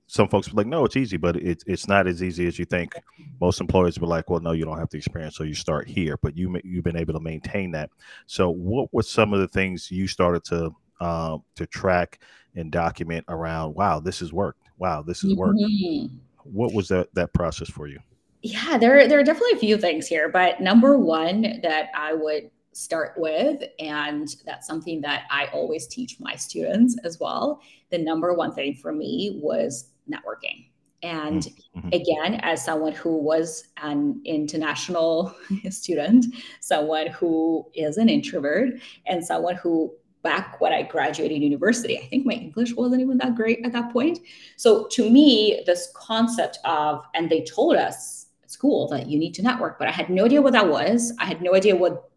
some 0.08 0.28
folks 0.28 0.48
be 0.48 0.56
like, 0.56 0.66
no, 0.66 0.86
it's 0.86 0.98
easy, 0.98 1.18
but 1.18 1.36
it's 1.36 1.64
it's 1.68 1.88
not 1.88 2.08
as 2.08 2.24
easy 2.24 2.48
as 2.48 2.58
you 2.58 2.66
think. 2.66 2.94
Most 3.40 3.62
employers 3.62 4.00
were 4.00 4.08
like, 4.08 4.30
well, 4.30 4.40
no, 4.40 4.54
you 4.54 4.66
don't 4.66 4.80
have 4.80 4.90
the 4.90 4.98
experience, 4.98 5.36
so 5.36 5.44
you 5.44 5.54
start 5.54 5.88
here. 5.88 6.18
But 6.18 6.36
you 6.36 6.60
you've 6.64 6.84
been 6.84 6.98
able 6.98 7.14
to 7.14 7.20
maintain 7.20 7.72
that. 7.72 7.92
So, 8.26 8.50
what 8.50 8.92
were 8.92 9.04
some 9.04 9.34
of 9.34 9.40
the 9.40 9.48
things 9.48 9.92
you 9.92 10.08
started 10.08 10.44
to 10.46 10.74
uh, 11.00 11.38
to 11.56 11.66
track 11.68 12.20
and 12.56 12.72
document 12.72 13.26
around? 13.30 13.76
Wow, 13.76 14.00
this 14.00 14.20
has 14.20 14.34
worked. 14.34 14.70
Wow, 14.78 15.02
this 15.02 15.22
has 15.22 15.34
worked. 15.34 15.60
Mm-hmm. 15.60 16.16
What 16.44 16.74
was 16.74 16.88
that 16.88 17.14
that 17.14 17.34
process 17.34 17.70
for 17.70 17.88
you? 17.88 18.00
Yeah, 18.42 18.78
there 18.78 19.08
there 19.08 19.20
are 19.20 19.24
definitely 19.24 19.58
a 19.58 19.60
few 19.60 19.78
things 19.78 20.08
here, 20.08 20.30
but 20.30 20.62
number 20.62 20.98
one 20.98 21.60
that 21.62 21.90
I 21.94 22.14
would 22.14 22.50
start 22.80 23.14
with. 23.18 23.62
And 23.80 24.34
that's 24.46 24.68
something 24.68 25.02
that 25.02 25.24
I 25.30 25.48
always 25.48 25.88
teach 25.88 26.20
my 26.20 26.36
students 26.36 26.98
as 27.04 27.20
well. 27.20 27.62
The 27.90 27.98
number 27.98 28.34
one 28.34 28.54
thing 28.54 28.76
for 28.76 28.94
me 28.94 29.40
was 29.42 29.90
networking. 30.10 30.68
And 31.02 31.44
mm-hmm. 31.78 31.90
again, 31.90 32.40
as 32.42 32.64
someone 32.64 32.92
who 32.94 33.18
was 33.18 33.66
an 33.78 34.22
international 34.26 35.34
student, 35.70 36.26
someone 36.60 37.08
who 37.08 37.66
is 37.74 37.98
an 37.98 38.10
introvert, 38.10 38.70
and 39.06 39.24
someone 39.24 39.56
who 39.56 39.94
back 40.22 40.60
when 40.60 40.74
I 40.74 40.84
graduated 40.84 41.42
university, 41.42 41.98
I 41.98 42.06
think 42.08 42.26
my 42.26 42.34
English 42.34 42.74
wasn't 42.74 43.02
even 43.02 43.18
that 43.20 43.36
great 43.36 43.66
at 43.66 43.72
that 43.72 43.92
point. 43.94 44.20
So 44.58 44.88
to 44.88 45.10
me, 45.10 45.64
this 45.66 45.92
concept 45.96 46.60
of, 46.66 47.06
and 47.14 47.30
they 47.30 47.44
told 47.44 47.76
us 47.76 48.28
at 48.44 48.52
school 48.52 48.88
that 48.90 49.08
you 49.08 49.18
need 49.18 49.34
to 49.36 49.42
network, 49.42 49.80
but 49.80 49.88
I 49.88 49.92
had 49.92 50.10
no 50.10 50.26
idea 50.26 50.42
what 50.42 50.54
that 50.54 50.68
was. 50.68 51.14
I 51.20 51.26
had 51.26 51.42
no 51.42 51.56
idea 51.56 51.76
what 51.76 52.10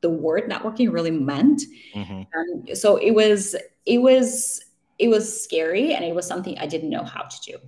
the 0.00 0.10
word 0.10 0.48
networking 0.48 0.92
really 0.92 1.10
meant. 1.10 1.62
Mm-hmm. 1.94 2.22
Um, 2.38 2.74
so 2.74 2.96
it 2.96 3.10
was 3.12 3.54
it 3.86 3.98
was 3.98 4.62
it 4.98 5.08
was 5.08 5.42
scary 5.42 5.94
and 5.94 6.04
it 6.04 6.14
was 6.14 6.26
something 6.26 6.56
I 6.58 6.66
didn't 6.66 6.90
know 6.90 7.04
how 7.04 7.22
to 7.22 7.40
do. 7.40 7.58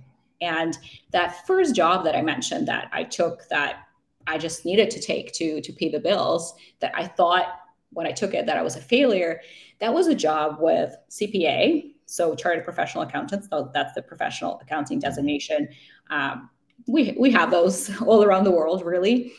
And 0.41 0.77
that 1.11 1.45
first 1.47 1.75
job 1.75 2.03
that 2.05 2.15
I 2.15 2.21
mentioned 2.21 2.67
that 2.67 2.89
I 2.91 3.03
took 3.03 3.47
that 3.49 3.87
I 4.27 4.37
just 4.37 4.65
needed 4.65 4.89
to 4.91 4.99
take 4.99 5.33
to 5.33 5.61
to 5.61 5.73
pay 5.73 5.89
the 5.89 5.99
bills 5.99 6.53
that 6.79 6.91
I 6.95 7.07
thought 7.07 7.59
when 7.91 8.07
I 8.07 8.11
took 8.11 8.33
it 8.33 8.45
that 8.45 8.57
I 8.57 8.63
was 8.63 8.75
a 8.75 8.81
failure, 8.81 9.39
that 9.83 9.93
was 9.93 10.07
a 10.07 10.15
job 10.15 10.59
with 10.61 10.95
CPA, 11.09 11.91
so 12.05 12.35
chartered 12.35 12.63
professional 12.63 13.03
accountants. 13.03 13.49
So 13.49 13.69
that's 13.73 13.93
the 13.93 14.01
professional 14.01 14.57
accounting 14.61 14.97
designation. 14.97 15.67
Um, 16.09 16.49
we 16.87 17.17
we 17.19 17.31
have 17.31 17.51
those 17.51 17.91
all 18.01 18.23
around 18.23 18.45
the 18.45 18.51
world, 18.51 18.85
really. 18.85 19.33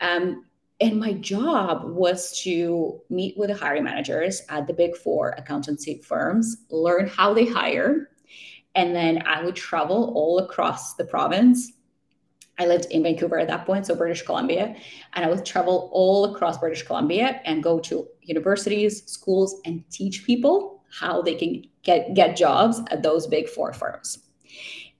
Um, 0.00 0.46
and 0.80 0.98
my 0.98 1.12
job 1.12 1.84
was 1.84 2.40
to 2.44 3.02
meet 3.10 3.36
with 3.36 3.50
the 3.50 3.54
hiring 3.54 3.84
managers 3.84 4.40
at 4.48 4.66
the 4.66 4.72
big 4.72 4.96
four 4.96 5.34
accountancy 5.36 5.98
firms, 5.98 6.56
learn 6.70 7.06
how 7.06 7.34
they 7.34 7.44
hire. 7.44 8.08
And 8.74 8.96
then 8.96 9.22
I 9.26 9.44
would 9.44 9.54
travel 9.56 10.14
all 10.14 10.38
across 10.38 10.94
the 10.94 11.04
province. 11.04 11.72
I 12.58 12.64
lived 12.64 12.86
in 12.86 13.02
Vancouver 13.02 13.38
at 13.38 13.48
that 13.48 13.66
point, 13.66 13.84
so 13.84 13.94
British 13.94 14.22
Columbia. 14.22 14.74
And 15.12 15.26
I 15.26 15.28
would 15.28 15.44
travel 15.44 15.90
all 15.92 16.34
across 16.34 16.56
British 16.56 16.84
Columbia 16.84 17.42
and 17.44 17.62
go 17.62 17.78
to 17.80 18.06
universities, 18.30 19.02
schools, 19.06 19.60
and 19.64 19.84
teach 19.90 20.24
people 20.24 20.82
how 20.98 21.20
they 21.22 21.34
can 21.34 21.64
get, 21.82 22.14
get 22.14 22.36
jobs 22.36 22.80
at 22.90 23.02
those 23.02 23.26
big 23.26 23.48
four 23.48 23.72
firms. 23.72 24.18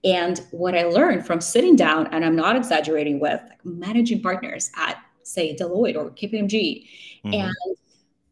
And 0.03 0.41
what 0.51 0.75
I 0.75 0.83
learned 0.83 1.25
from 1.25 1.41
sitting 1.41 1.75
down, 1.75 2.07
and 2.07 2.25
I'm 2.25 2.35
not 2.35 2.55
exaggerating 2.55 3.19
with 3.19 3.41
like 3.49 3.63
managing 3.65 4.21
partners 4.21 4.71
at 4.77 4.97
say 5.23 5.55
Deloitte 5.55 5.95
or 5.95 6.11
KPMG, 6.11 6.87
mm-hmm. 7.25 7.33
and 7.33 7.77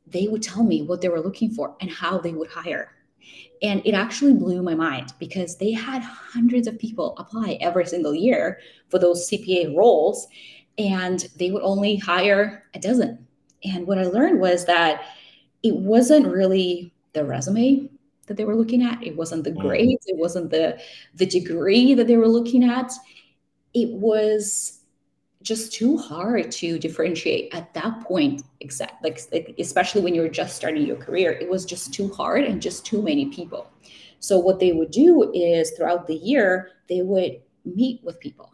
they 0.08 0.28
would 0.28 0.42
tell 0.42 0.64
me 0.64 0.82
what 0.82 1.02
they 1.02 1.10
were 1.10 1.22
looking 1.22 1.52
for 1.52 1.76
and 1.82 1.92
how 1.92 2.18
they 2.18 2.34
would 2.34 2.50
hire. 2.50 2.92
And 3.62 3.82
it 3.86 3.94
actually 3.94 4.34
blew 4.34 4.62
my 4.62 4.74
mind 4.74 5.14
because 5.20 5.58
they 5.58 5.72
had 5.72 6.02
hundreds 6.02 6.68
of 6.68 6.80
people 6.80 7.16
apply 7.18 7.58
every 7.62 7.86
single 7.86 8.16
year 8.16 8.60
for 8.90 9.00
those 9.00 9.30
CPA 9.30 9.76
roles, 9.76 10.28
and 10.78 11.28
they 11.38 11.52
would 11.52 11.62
only 11.62 11.98
hire 11.98 12.64
a 12.74 12.80
dozen. 12.80 13.28
And 13.64 13.88
what 13.88 13.98
I 13.98 14.04
learned 14.04 14.40
was 14.40 14.66
that 14.66 15.04
it 15.64 15.76
wasn't 15.76 16.28
really 16.28 16.94
the 17.14 17.26
resume 17.26 17.90
that 18.28 18.38
they 18.38 18.46
were 18.46 18.56
looking 18.56 18.84
at, 18.84 19.04
it 19.04 19.16
wasn't 19.16 19.44
the 19.44 19.52
mm. 19.52 19.60
grades, 19.60 20.06
it 20.08 20.18
wasn't 20.18 20.52
the 20.52 20.80
the 21.16 21.26
degree 21.26 21.94
that 21.94 22.08
they 22.08 22.18
were 22.18 22.28
looking 22.28 22.64
at. 22.64 22.92
It 23.74 23.90
was 23.92 24.80
just 25.42 25.74
too 25.74 25.98
hard 25.98 26.52
to 26.52 26.78
differentiate 26.80 27.54
at 27.54 27.74
that 27.74 28.02
point 28.02 28.44
exact 28.60 29.02
like, 29.04 29.22
like 29.32 29.56
especially 29.58 30.02
when 30.02 30.14
you're 30.14 30.28
just 30.28 30.56
starting 30.56 30.86
your 30.86 30.98
career 30.98 31.32
it 31.32 31.50
was 31.50 31.66
just 31.66 31.94
too 31.94 32.10
hard 32.10 32.44
and 32.44 32.62
just 32.62 32.86
too 32.86 33.02
many 33.02 33.28
people 33.28 33.72
so 34.20 34.38
what 34.38 34.60
they 34.60 34.74
would 34.74 34.92
do 34.92 35.32
is 35.34 35.72
throughout 35.72 36.08
the 36.08 36.16
year 36.16 36.72
they 36.90 37.02
would 37.02 37.40
meet 37.64 38.04
with 38.04 38.20
people 38.20 38.52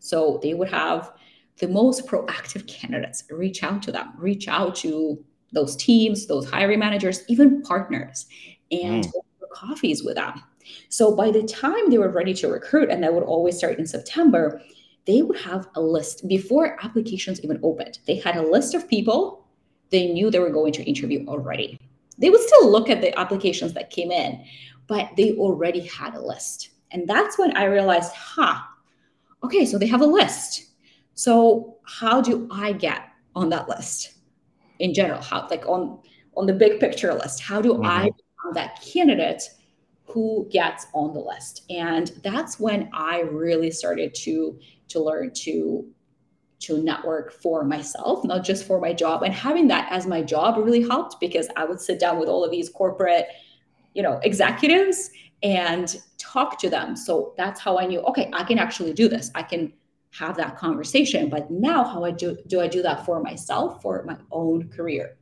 so 0.00 0.40
they 0.42 0.52
would 0.52 0.68
have 0.68 1.12
the 1.58 1.68
most 1.68 2.06
proactive 2.06 2.66
candidates 2.66 3.24
reach 3.30 3.62
out 3.62 3.82
to 3.82 3.92
them 3.92 4.12
reach 4.18 4.48
out 4.48 4.74
to 4.74 5.22
those 5.52 5.76
teams 5.76 6.26
those 6.26 6.48
hiring 6.48 6.78
managers 6.78 7.22
even 7.28 7.62
partners 7.62 8.26
and 8.70 9.04
mm. 9.04 9.12
coffees 9.52 10.02
with 10.02 10.16
them 10.16 10.42
so 10.88 11.14
by 11.14 11.30
the 11.30 11.42
time 11.44 11.88
they 11.90 11.98
were 11.98 12.10
ready 12.10 12.34
to 12.34 12.48
recruit 12.48 12.90
and 12.90 13.02
that 13.02 13.14
would 13.14 13.22
always 13.22 13.56
start 13.56 13.78
in 13.78 13.86
september 13.86 14.60
they 15.06 15.22
would 15.22 15.38
have 15.38 15.68
a 15.76 15.80
list 15.80 16.26
before 16.28 16.76
applications 16.84 17.40
even 17.42 17.60
opened. 17.62 18.00
They 18.06 18.16
had 18.16 18.36
a 18.36 18.42
list 18.42 18.74
of 18.74 18.88
people 18.88 19.44
they 19.90 20.08
knew 20.08 20.30
they 20.30 20.40
were 20.40 20.50
going 20.50 20.72
to 20.72 20.82
interview 20.82 21.24
already. 21.28 21.78
They 22.18 22.28
would 22.28 22.40
still 22.40 22.70
look 22.70 22.90
at 22.90 23.00
the 23.00 23.16
applications 23.18 23.72
that 23.74 23.90
came 23.90 24.10
in, 24.10 24.44
but 24.88 25.10
they 25.16 25.36
already 25.36 25.80
had 25.80 26.14
a 26.14 26.20
list. 26.20 26.70
And 26.90 27.06
that's 27.06 27.38
when 27.38 27.56
I 27.56 27.64
realized, 27.64 28.12
huh, 28.12 28.58
okay, 29.44 29.64
so 29.64 29.78
they 29.78 29.86
have 29.86 30.00
a 30.00 30.06
list. 30.06 30.65
So 31.16 31.78
how 31.86 32.20
do 32.20 32.46
I 32.52 32.72
get 32.72 33.08
on 33.34 33.48
that 33.48 33.68
list 33.68 34.12
in 34.78 34.94
general? 34.94 35.20
How 35.20 35.48
like 35.50 35.66
on 35.66 35.98
on 36.36 36.46
the 36.46 36.52
big 36.52 36.78
picture 36.78 37.12
list? 37.14 37.40
How 37.40 37.60
do 37.60 37.72
mm-hmm. 37.72 37.86
I 37.86 38.04
become 38.04 38.52
that 38.54 38.80
candidate 38.82 39.42
who 40.04 40.46
gets 40.52 40.86
on 40.92 41.14
the 41.14 41.20
list? 41.20 41.64
And 41.70 42.12
that's 42.22 42.60
when 42.60 42.90
I 42.92 43.20
really 43.22 43.70
started 43.70 44.14
to 44.14 44.60
to 44.88 45.00
learn 45.00 45.32
to 45.44 45.88
to 46.58 46.82
network 46.82 47.32
for 47.32 47.64
myself, 47.64 48.24
not 48.24 48.44
just 48.44 48.66
for 48.66 48.78
my 48.78 48.92
job. 48.92 49.22
And 49.22 49.32
having 49.32 49.68
that 49.68 49.90
as 49.90 50.06
my 50.06 50.22
job 50.22 50.58
really 50.58 50.86
helped 50.86 51.18
because 51.18 51.48
I 51.56 51.64
would 51.64 51.80
sit 51.80 51.98
down 51.98 52.18
with 52.18 52.28
all 52.28 52.44
of 52.44 52.50
these 52.50 52.68
corporate, 52.68 53.26
you 53.94 54.02
know, 54.02 54.20
executives 54.22 55.10
and 55.42 55.96
talk 56.18 56.58
to 56.60 56.70
them. 56.70 56.96
So 56.96 57.34
that's 57.36 57.60
how 57.60 57.78
I 57.78 57.86
knew, 57.86 58.00
okay, 58.00 58.30
I 58.32 58.44
can 58.44 58.58
actually 58.58 58.94
do 58.94 59.08
this. 59.08 59.30
I 59.34 59.42
can 59.42 59.72
have 60.18 60.36
that 60.36 60.56
conversation. 60.56 61.28
But 61.28 61.50
now 61.50 61.84
how 61.84 62.04
I 62.04 62.10
do 62.10 62.36
do 62.46 62.60
I 62.60 62.68
do 62.68 62.82
that 62.82 63.04
for 63.04 63.20
myself, 63.22 63.82
for 63.82 64.02
my 64.04 64.16
own 64.30 64.68
career? 64.68 65.16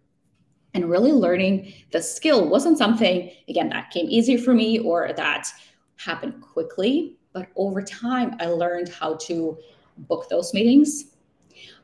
And 0.75 0.91
really 0.91 1.13
learning 1.13 1.73
the 1.93 2.03
skill 2.03 2.49
wasn't 2.49 2.79
something, 2.79 3.31
again, 3.49 3.69
that 3.69 3.91
came 3.91 4.07
easy 4.09 4.37
for 4.37 4.55
me 4.55 4.81
or 4.81 5.13
that 5.13 5.49
happened 5.97 6.41
quickly 6.41 7.17
but 7.35 7.49
over 7.57 7.83
time, 7.83 8.37
I 8.41 8.47
learned 8.47 8.89
how 8.89 9.17
to 9.23 9.59
book 9.99 10.29
those 10.31 10.55
meetings. 10.55 11.17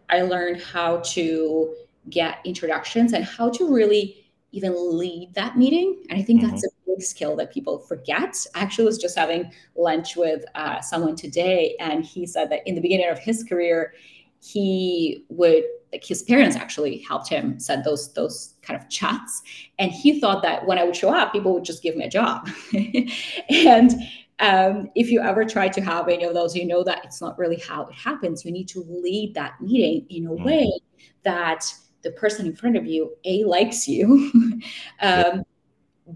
I 0.09 0.23
learned 0.23 0.63
how 0.63 0.99
to 0.99 1.75
get 2.09 2.39
introductions 2.45 3.13
and 3.13 3.25
how 3.25 3.51
to 3.51 3.73
really 3.73 4.25
even 4.53 4.73
lead 4.99 5.35
that 5.35 5.59
meeting. 5.59 6.05
And 6.09 6.19
I 6.19 6.23
think 6.23 6.41
mm-hmm. 6.41 6.51
that's 6.51 6.65
a 6.65 6.69
big 7.01 7.07
skill 7.07 7.37
that 7.37 7.53
people 7.53 7.79
forget. 7.79 8.37
I 8.55 8.61
actually 8.61 8.85
was 8.85 8.99
just 8.99 9.17
having 9.17 9.51
lunch 9.75 10.17
with 10.17 10.45
uh, 10.55 10.81
someone 10.81 11.17
today, 11.17 11.77
and 11.81 12.05
he 12.05 12.27
said 12.27 12.51
that 12.51 12.61
in 12.67 12.75
the 12.75 12.81
beginning 12.81 13.09
of 13.09 13.19
his 13.19 13.43
career, 13.43 13.95
he 14.43 15.25
would 15.29 15.65
like 15.93 16.05
his 16.05 16.23
parents 16.23 16.57
actually 16.57 16.99
helped 16.99 17.29
him 17.29 17.59
set 17.59 17.85
those 17.85 18.13
those 18.15 18.55
kind 18.63 18.81
of 18.81 18.89
chats 18.89 19.43
and 19.79 19.91
he 19.91 20.19
thought 20.19 20.41
that 20.43 20.67
when 20.67 20.79
i 20.79 20.85
would 20.85 20.97
show 20.97 21.15
up 21.15 21.31
people 21.31 21.53
would 21.53 21.65
just 21.65 21.83
give 21.83 21.95
me 21.95 22.07
a 22.07 22.09
job 22.09 22.49
and 23.51 23.93
um, 24.39 24.89
if 24.95 25.11
you 25.11 25.21
ever 25.21 25.45
try 25.45 25.69
to 25.69 25.83
have 25.83 26.09
any 26.09 26.25
of 26.25 26.33
those, 26.33 26.57
you 26.57 26.65
know 26.65 26.83
that 26.85 27.05
it's 27.05 27.21
not 27.21 27.39
really 27.39 27.59
how 27.59 27.83
it 27.83 27.93
happens. 27.93 28.43
You 28.43 28.53
need 28.53 28.69
to 28.69 28.83
lead 28.89 29.35
that 29.35 29.61
meeting 29.61 30.07
in 30.09 30.27
a 30.29 30.31
mm. 30.31 30.43
way 30.43 30.81
that 31.25 31.71
the 32.03 32.13
person 32.13 32.47
in 32.47 32.57
front 32.57 32.77
of 32.77 32.87
you, 32.87 33.15
A, 33.25 33.45
likes 33.45 33.87
you, 33.87 34.33
um, 35.03 35.43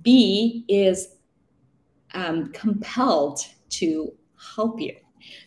B, 0.02 0.64
is 0.68 1.16
um, 2.14 2.52
compelled 2.52 3.40
to 3.70 4.12
help 4.54 4.80
you. 4.80 4.94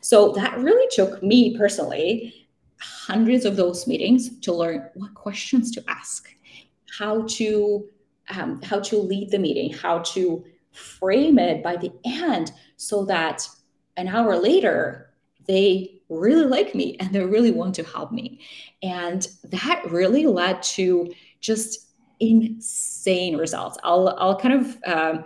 So 0.01 0.31
that 0.33 0.57
really 0.57 0.87
took 0.91 1.21
me 1.23 1.57
personally 1.57 2.47
hundreds 2.79 3.45
of 3.45 3.55
those 3.55 3.87
meetings 3.87 4.39
to 4.39 4.53
learn 4.53 4.89
what 4.95 5.13
questions 5.13 5.71
to 5.71 5.83
ask, 5.87 6.29
how 6.97 7.23
to 7.27 7.87
um, 8.29 8.61
how 8.61 8.79
to 8.81 8.97
lead 8.97 9.31
the 9.31 9.39
meeting, 9.39 9.71
how 9.71 9.99
to 9.99 10.43
frame 10.71 11.39
it 11.39 11.63
by 11.63 11.77
the 11.77 11.91
end 12.05 12.51
so 12.75 13.05
that 13.05 13.47
an 13.95 14.07
hour 14.07 14.37
later 14.37 15.13
they 15.47 16.01
really 16.09 16.45
like 16.45 16.75
me 16.75 16.97
and 16.99 17.13
they 17.13 17.23
really 17.23 17.51
want 17.51 17.73
to 17.75 17.83
help 17.83 18.11
me. 18.11 18.41
And 18.83 19.27
that 19.45 19.89
really 19.89 20.25
led 20.25 20.61
to 20.63 21.13
just 21.39 21.86
insane 22.19 23.37
results. 23.37 23.77
I'll, 23.83 24.09
I'll 24.17 24.39
kind 24.39 24.53
of 24.53 24.77
um, 24.85 25.25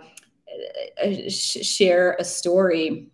uh, 1.02 1.06
uh 1.06 1.30
share 1.30 2.16
a 2.18 2.24
story 2.24 3.12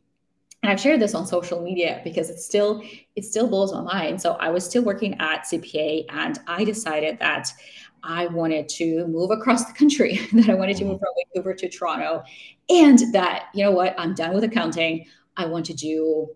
and 0.62 0.72
I've 0.72 0.80
shared 0.80 1.00
this 1.00 1.14
on 1.14 1.26
social 1.26 1.62
media 1.62 2.00
because 2.02 2.30
it 2.30 2.40
still 2.40 2.82
it 3.14 3.24
still 3.24 3.46
blows 3.46 3.72
my 3.72 3.80
mind. 3.80 4.20
So 4.20 4.32
I 4.34 4.50
was 4.50 4.64
still 4.64 4.82
working 4.82 5.18
at 5.20 5.44
CPA, 5.44 6.06
and 6.10 6.38
I 6.46 6.64
decided 6.64 7.18
that 7.20 7.48
I 8.02 8.26
wanted 8.26 8.68
to 8.70 9.06
move 9.06 9.30
across 9.30 9.64
the 9.66 9.72
country. 9.72 10.20
that 10.32 10.50
I 10.50 10.54
wanted 10.54 10.76
to 10.78 10.84
move 10.84 10.98
from 10.98 11.08
Vancouver 11.16 11.54
to 11.54 11.68
Toronto, 11.68 12.24
and 12.68 12.98
that 13.12 13.46
you 13.54 13.64
know 13.64 13.70
what, 13.70 13.94
I'm 13.98 14.14
done 14.14 14.34
with 14.34 14.44
accounting. 14.44 15.06
I 15.36 15.46
want 15.46 15.64
to 15.66 15.74
do 15.74 16.28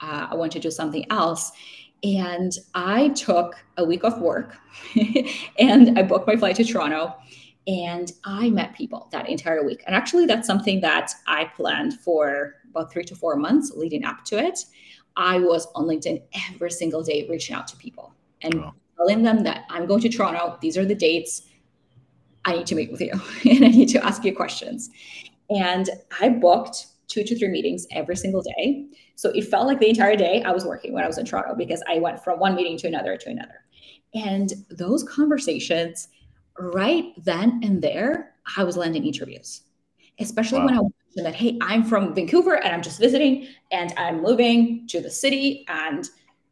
uh, 0.00 0.28
I 0.30 0.36
want 0.36 0.52
to 0.52 0.60
do 0.60 0.70
something 0.70 1.04
else. 1.10 1.50
And 2.02 2.52
I 2.74 3.08
took 3.10 3.56
a 3.76 3.84
week 3.84 4.04
off 4.04 4.18
work, 4.18 4.56
and 5.58 5.98
I 5.98 6.02
booked 6.02 6.26
my 6.26 6.36
flight 6.36 6.56
to 6.56 6.64
Toronto 6.64 7.14
and 7.66 8.12
I 8.24 8.50
met 8.50 8.74
people 8.74 9.08
that 9.12 9.28
entire 9.28 9.64
week. 9.64 9.82
And 9.86 9.94
actually, 9.94 10.26
that's 10.26 10.46
something 10.46 10.80
that 10.80 11.12
I 11.26 11.44
planned 11.56 12.00
for 12.00 12.54
about 12.70 12.92
three 12.92 13.04
to 13.04 13.14
four 13.14 13.36
months 13.36 13.72
leading 13.76 14.04
up 14.04 14.24
to 14.26 14.38
it. 14.38 14.60
I 15.16 15.38
was 15.38 15.66
on 15.74 15.86
LinkedIn 15.86 16.22
every 16.52 16.70
single 16.70 17.02
day 17.02 17.26
reaching 17.28 17.54
out 17.54 17.68
to 17.68 17.76
people 17.76 18.12
and 18.42 18.54
oh. 18.56 18.74
telling 18.96 19.22
them 19.22 19.42
that 19.44 19.66
I'm 19.68 19.86
going 19.86 20.00
to 20.00 20.08
Toronto. 20.08 20.58
These 20.60 20.78
are 20.78 20.84
the 20.84 20.94
dates. 20.94 21.42
I 22.44 22.56
need 22.56 22.66
to 22.68 22.74
meet 22.74 22.90
with 22.90 23.02
you 23.02 23.12
and 23.50 23.64
I 23.64 23.68
need 23.68 23.88
to 23.90 24.04
ask 24.04 24.24
you 24.24 24.34
questions. 24.34 24.90
And 25.50 25.90
I 26.20 26.28
booked 26.28 26.86
two 27.10 27.24
to 27.24 27.38
three 27.38 27.48
meetings 27.48 27.86
every 27.90 28.16
single 28.16 28.42
day. 28.42 28.86
So 29.16 29.30
it 29.30 29.42
felt 29.42 29.66
like 29.66 29.80
the 29.80 29.88
entire 29.88 30.16
day 30.16 30.42
I 30.42 30.52
was 30.52 30.64
working 30.64 30.92
when 30.94 31.04
I 31.04 31.06
was 31.06 31.18
in 31.18 31.26
Toronto 31.26 31.54
because 31.54 31.82
I 31.88 31.98
went 31.98 32.22
from 32.22 32.38
one 32.38 32.54
meeting 32.54 32.78
to 32.78 32.86
another 32.86 33.16
to 33.16 33.28
another. 33.28 33.64
And 34.14 34.52
those 34.70 35.02
conversations, 35.04 36.08
right 36.58 37.12
then 37.24 37.60
and 37.62 37.82
there, 37.82 38.34
I 38.56 38.64
was 38.64 38.76
landing 38.76 39.06
interviews, 39.06 39.62
especially 40.18 40.60
wow. 40.60 40.66
when 40.66 40.74
I 40.74 40.80
mentioned 40.82 41.26
that, 41.26 41.34
hey, 41.34 41.58
I'm 41.60 41.84
from 41.84 42.14
Vancouver 42.14 42.54
and 42.54 42.74
I'm 42.74 42.82
just 42.82 42.98
visiting 42.98 43.48
and 43.70 43.92
I'm 43.96 44.22
moving 44.22 44.86
to 44.88 45.00
the 45.00 45.10
city. 45.10 45.64
And 45.68 46.08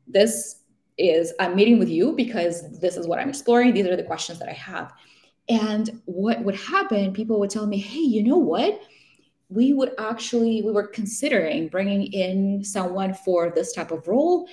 this 0.07 0.63
is, 0.99 1.33
I'm 1.41 1.55
meeting 1.55 1.79
with 1.79 1.89
you 1.89 2.13
because 2.13 2.81
this 2.81 2.97
is 2.97 3.07
what 3.07 3.19
I'm 3.19 3.29
exploring. 3.29 3.75
These 3.75 3.87
are 3.87 3.97
the 3.97 4.03
questions 4.03 4.39
that 4.41 4.49
I 4.49 4.55
have. 4.55 4.93
And 5.49 6.03
what 6.05 6.45
would 6.45 6.57
happen, 6.57 7.13
people 7.13 7.41
would 7.41 7.51
tell 7.51 7.67
me, 7.67 7.79
hey, 7.79 8.01
you 8.01 8.23
know 8.23 8.37
what? 8.37 8.81
We 9.51 9.73
would 9.73 9.93
actually, 9.99 10.63
we 10.63 10.73
were 10.73 10.87
considering 10.87 11.69
bringing 11.69 12.13
in 12.13 12.63
someone 12.65 13.15
for 13.15 13.51
this 13.51 13.73
type 13.73 13.91
of 13.91 14.07
role. 14.07 14.47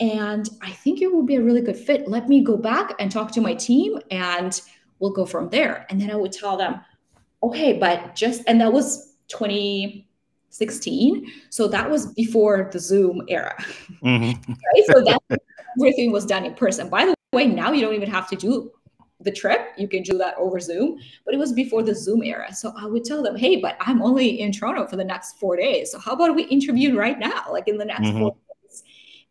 And 0.00 0.48
I 0.62 0.70
think 0.70 1.02
it 1.02 1.12
would 1.12 1.26
be 1.26 1.36
a 1.36 1.42
really 1.42 1.60
good 1.60 1.76
fit. 1.76 2.08
Let 2.08 2.28
me 2.28 2.42
go 2.42 2.56
back 2.56 2.94
and 2.98 3.12
talk 3.12 3.32
to 3.32 3.40
my 3.40 3.54
team 3.54 3.98
and 4.10 4.58
we'll 4.98 5.12
go 5.12 5.26
from 5.26 5.50
there. 5.50 5.86
And 5.90 6.00
then 6.00 6.10
I 6.10 6.16
would 6.16 6.32
tell 6.32 6.56
them, 6.56 6.80
okay, 7.42 7.74
but 7.74 8.14
just, 8.14 8.42
and 8.46 8.60
that 8.60 8.72
was 8.72 9.16
2016. 9.28 11.26
So 11.50 11.68
that 11.68 11.90
was 11.90 12.12
before 12.14 12.70
the 12.72 12.78
Zoom 12.78 13.22
era. 13.28 13.54
Mm-hmm. 14.02 14.52
right? 14.74 14.84
So 14.86 15.02
that 15.04 15.20
everything 15.78 16.12
was 16.12 16.24
done 16.24 16.46
in 16.46 16.54
person. 16.54 16.88
By 16.88 17.04
the 17.04 17.14
way, 17.32 17.46
now 17.46 17.72
you 17.72 17.82
don't 17.82 17.94
even 17.94 18.10
have 18.10 18.28
to 18.30 18.36
do 18.36 18.72
the 19.20 19.30
trip. 19.30 19.68
You 19.76 19.88
can 19.88 20.02
do 20.02 20.16
that 20.18 20.34
over 20.36 20.60
Zoom, 20.60 20.98
but 21.24 21.34
it 21.34 21.38
was 21.38 21.52
before 21.52 21.82
the 21.82 21.94
Zoom 21.94 22.22
era. 22.22 22.54
So 22.54 22.72
I 22.76 22.86
would 22.86 23.04
tell 23.04 23.22
them, 23.22 23.36
hey, 23.36 23.56
but 23.56 23.76
I'm 23.80 24.02
only 24.02 24.40
in 24.40 24.52
Toronto 24.52 24.86
for 24.86 24.96
the 24.96 25.04
next 25.04 25.38
four 25.38 25.56
days. 25.56 25.92
So 25.92 25.98
how 25.98 26.12
about 26.12 26.34
we 26.34 26.44
interview 26.44 26.96
right 26.96 27.18
now, 27.18 27.44
like 27.50 27.68
in 27.68 27.78
the 27.78 27.84
next 27.84 28.08
mm-hmm. 28.08 28.18
four 28.18 28.36
days? 28.62 28.82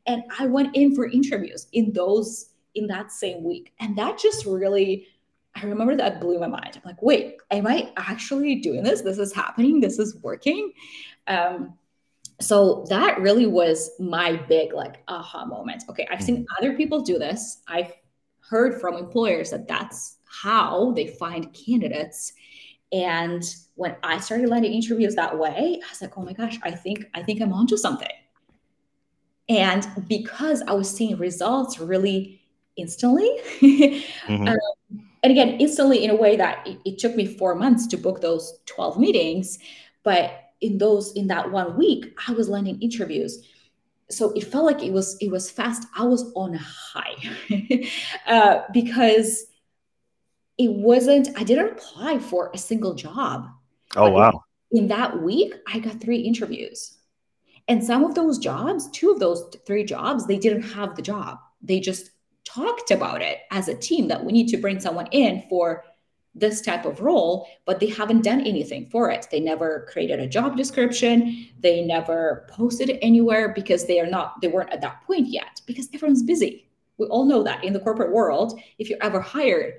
And 0.06 0.24
I 0.40 0.48
went 0.48 0.76
in 0.76 0.96
for 0.96 1.08
interviews 1.08 1.68
in 1.74 1.94
those 1.94 2.52
in 2.76 2.88
that 2.88 3.12
same 3.12 3.44
week. 3.44 3.74
And 3.80 3.98
that 3.98 4.18
just 4.18 4.46
really 4.46 5.08
I 5.56 5.66
remember 5.66 5.96
that 5.98 6.22
blew 6.22 6.40
my 6.40 6.48
mind. 6.48 6.76
I'm 6.76 6.82
like, 6.86 7.02
wait, 7.02 7.38
am 7.52 7.68
I 7.68 7.92
actually 7.98 8.56
doing 8.56 8.84
this? 8.84 9.02
This 9.02 9.18
is 9.18 9.34
happening. 9.34 9.80
This 9.80 10.00
is 10.00 10.16
working. 10.22 10.72
Um, 11.28 11.74
so 12.40 12.86
that 12.90 13.20
really 13.20 13.48
was 13.48 13.92
my 14.00 14.38
big 14.48 14.74
like 14.74 15.04
aha 15.08 15.46
moment. 15.46 15.84
Okay, 15.90 16.08
I've 16.10 16.24
seen 16.24 16.38
mm-hmm. 16.38 16.64
other 16.66 16.78
people 16.78 17.02
do 17.02 17.20
this. 17.20 17.62
I've 17.68 17.92
heard 18.50 18.80
from 18.80 18.96
employers 18.96 19.52
that 19.52 19.68
that's 19.68 20.18
how 20.26 20.92
they 20.92 21.08
find 21.08 21.54
candidates. 21.54 22.34
And 22.92 23.44
when 23.76 23.96
I 24.04 24.20
started 24.20 24.50
landing 24.50 24.74
interviews 24.74 25.16
that 25.16 25.38
way, 25.38 25.80
I 25.84 25.90
was 25.90 26.02
like, 26.02 26.18
oh 26.18 26.24
my 26.24 26.34
gosh, 26.34 26.58
I 26.64 26.72
think 26.72 27.06
I 27.14 27.24
think 27.24 27.42
I'm 27.42 27.54
onto 27.54 27.78
something. 27.78 28.08
And 29.48 29.88
because 30.08 30.62
I 30.68 30.74
was 30.74 30.90
seeing 30.90 31.18
results 31.18 31.80
really 31.80 32.42
instantly, 32.76 33.30
mm-hmm. 33.60 34.48
um, 34.48 34.58
and 35.24 35.32
again 35.32 35.50
instantly 35.60 36.04
in 36.04 36.10
a 36.10 36.16
way 36.16 36.36
that 36.36 36.66
it, 36.68 36.80
it, 36.86 37.00
took 37.00 37.16
me 37.16 37.26
four 37.26 37.56
months 37.56 37.88
to 37.88 37.98
book 37.98 38.22
those 38.22 38.60
12 38.66 39.00
meetings 39.00 39.60
but 40.04 40.52
in 40.62 40.78
those 40.78 41.12
in 41.14 41.28
that 41.28 41.52
one 41.52 41.78
week 41.78 42.18
i 42.28 42.32
was 42.32 42.50
landing 42.50 42.80
interviews 42.82 43.46
so 44.12 44.32
it 44.32 44.46
felt 44.46 44.66
like 44.66 44.84
it 44.84 44.92
was 44.92 45.18
it 45.22 45.30
was 45.30 45.50
fast. 45.52 45.88
I 45.96 46.04
was 46.04 46.32
on 46.36 46.56
a 46.56 46.58
high 46.58 47.86
uh, 48.28 48.64
because 48.74 49.46
it 50.58 50.72
wasn't 50.72 51.30
i 51.38 51.44
didn't 51.44 51.72
apply 51.72 52.20
for 52.20 52.52
a 52.54 52.58
single 52.58 52.94
job. 52.94 53.48
Oh 53.96 54.10
wow. 54.12 54.44
in 54.72 54.88
that 54.88 55.22
week 55.22 55.54
i 55.68 55.80
got 55.80 56.02
three 56.02 56.20
interviews. 56.20 56.98
And 57.68 57.84
some 57.84 58.04
of 58.04 58.16
those 58.16 58.40
jobs 58.40 58.90
two 58.92 59.12
of 59.12 59.20
those 59.20 59.44
three 59.66 59.84
jobs 59.84 60.26
they 60.26 60.38
didn't 60.38 60.64
have 60.64 60.96
the 60.96 61.02
job. 61.02 61.38
They 61.62 61.80
just 61.80 62.12
talked 62.46 62.90
about 62.90 63.22
it 63.22 63.40
as 63.52 63.68
a 63.68 63.76
team 63.76 64.08
that 64.08 64.24
we 64.24 64.32
need 64.32 64.48
to 64.48 64.58
bring 64.58 64.80
someone 64.80 65.08
in 65.12 65.44
for 65.50 65.84
this 66.36 66.62
type 66.62 66.86
of 66.86 67.02
role, 67.02 67.48
but 67.66 67.80
they 67.80 67.88
haven't 67.88 68.24
done 68.24 68.42
anything 68.42 68.88
for 68.90 69.10
it. 69.10 69.28
They 69.32 69.40
never 69.40 69.88
created 69.92 70.20
a 70.20 70.28
job 70.28 70.56
description. 70.56 71.48
They 71.60 71.84
never 71.84 72.48
posted 72.50 72.90
it 72.90 73.00
anywhere 73.02 73.50
because 73.50 73.86
they 73.86 74.00
are 74.00 74.06
not, 74.06 74.40
they 74.42 74.48
weren't 74.48 74.72
at 74.72 74.82
that 74.82 75.02
point 75.06 75.28
yet 75.28 75.62
because 75.66 75.90
everyone's 75.94 76.24
busy. 76.24 76.70
We 76.98 77.08
all 77.08 77.26
know 77.26 77.44
that 77.44 77.64
in 77.64 77.74
the 77.74 77.80
corporate 77.80 78.12
world, 78.12 78.60
if 78.78 78.90
you're 78.90 79.02
ever 79.02 79.20
hired 79.20 79.76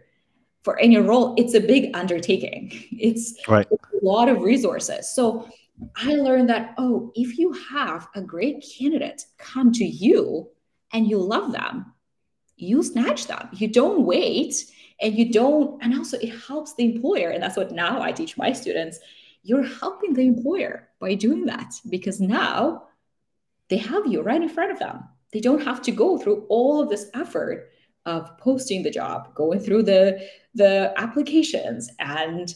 for 0.62 0.78
any 0.78 0.96
role, 0.96 1.34
it's 1.38 1.54
a 1.54 1.60
big 1.60 1.94
undertaking. 1.94 2.72
It's, 2.92 3.34
right. 3.48 3.66
it's 3.70 4.02
a 4.02 4.04
lot 4.04 4.28
of 4.28 4.42
resources. 4.42 5.08
So 5.08 5.48
I 5.96 6.14
learned 6.16 6.50
that, 6.50 6.74
oh, 6.76 7.12
if 7.14 7.38
you 7.38 7.52
have 7.52 8.08
a 8.14 8.20
great 8.20 8.64
candidate 8.78 9.24
come 9.38 9.72
to 9.72 9.84
you 9.84 10.50
and 10.92 11.08
you 11.08 11.18
love 11.18 11.52
them, 11.52 11.94
you 12.56 12.82
snatch 12.82 13.26
them. 13.26 13.48
You 13.52 13.68
don't 13.68 14.04
wait 14.04 14.70
and 15.00 15.16
you 15.16 15.32
don't, 15.32 15.82
and 15.82 15.96
also 15.96 16.18
it 16.18 16.34
helps 16.46 16.74
the 16.74 16.84
employer. 16.84 17.30
And 17.30 17.42
that's 17.42 17.56
what 17.56 17.72
now 17.72 18.00
I 18.00 18.12
teach 18.12 18.36
my 18.36 18.52
students. 18.52 18.98
You're 19.42 19.66
helping 19.66 20.14
the 20.14 20.26
employer 20.26 20.88
by 21.00 21.14
doing 21.14 21.46
that 21.46 21.74
because 21.88 22.20
now 22.20 22.84
they 23.68 23.78
have 23.78 24.06
you 24.06 24.22
right 24.22 24.42
in 24.42 24.48
front 24.48 24.72
of 24.72 24.78
them. 24.78 25.04
They 25.32 25.40
don't 25.40 25.62
have 25.62 25.80
to 25.82 25.92
go 25.92 26.18
through 26.18 26.44
all 26.48 26.82
of 26.82 26.88
this 26.88 27.08
effort 27.14 27.70
of 28.06 28.36
posting 28.38 28.82
the 28.82 28.90
job, 28.90 29.34
going 29.34 29.60
through 29.60 29.84
the 29.84 30.26
the 30.54 30.92
applications 30.96 31.88
and 32.00 32.54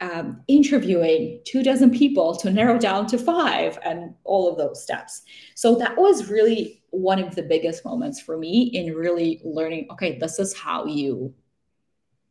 um, 0.00 0.42
interviewing 0.48 1.40
two 1.46 1.62
dozen 1.62 1.90
people 1.90 2.34
to 2.36 2.50
narrow 2.50 2.76
down 2.76 3.06
to 3.06 3.18
five 3.18 3.78
and 3.84 4.14
all 4.24 4.50
of 4.50 4.58
those 4.58 4.82
steps. 4.82 5.22
So 5.54 5.76
that 5.76 5.96
was 5.96 6.28
really 6.28 6.82
one 6.96 7.18
of 7.18 7.34
the 7.34 7.42
biggest 7.42 7.84
moments 7.84 8.20
for 8.20 8.36
me 8.36 8.64
in 8.72 8.94
really 8.94 9.40
learning 9.44 9.86
okay 9.90 10.18
this 10.18 10.38
is 10.38 10.56
how 10.56 10.86
you 10.86 11.32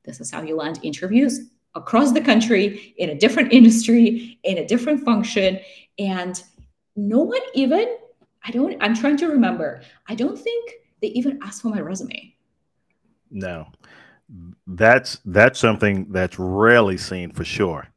this 0.06 0.22
is 0.22 0.32
how 0.32 0.42
you 0.42 0.56
land 0.56 0.80
interviews 0.84 1.50
across 1.76 2.12
the 2.14 2.22
country 2.22 2.94
in 2.98 3.10
a 3.10 3.16
different 3.16 3.52
industry 3.52 4.40
in 4.44 4.60
a 4.60 4.68
different 4.68 5.04
function. 5.04 5.60
And 6.00 6.42
no 6.96 7.20
one 7.20 7.42
even 7.54 7.98
i 8.46 8.52
don't 8.52 8.82
i'm 8.82 8.96
trying 8.96 9.18
to 9.18 9.28
remember 9.28 9.82
i 10.08 10.16
don't 10.16 10.38
think 10.38 10.72
they 11.02 11.08
even 11.08 11.40
asked 11.44 11.62
for 11.62 11.70
my 11.70 11.80
resume. 11.80 12.34
No. 13.30 13.68
That's 14.66 15.20
that's 15.26 15.60
something 15.60 16.08
that's 16.12 16.40
rarely 16.40 16.98
seen 16.98 17.32
for 17.32 17.44
sure 17.44 17.88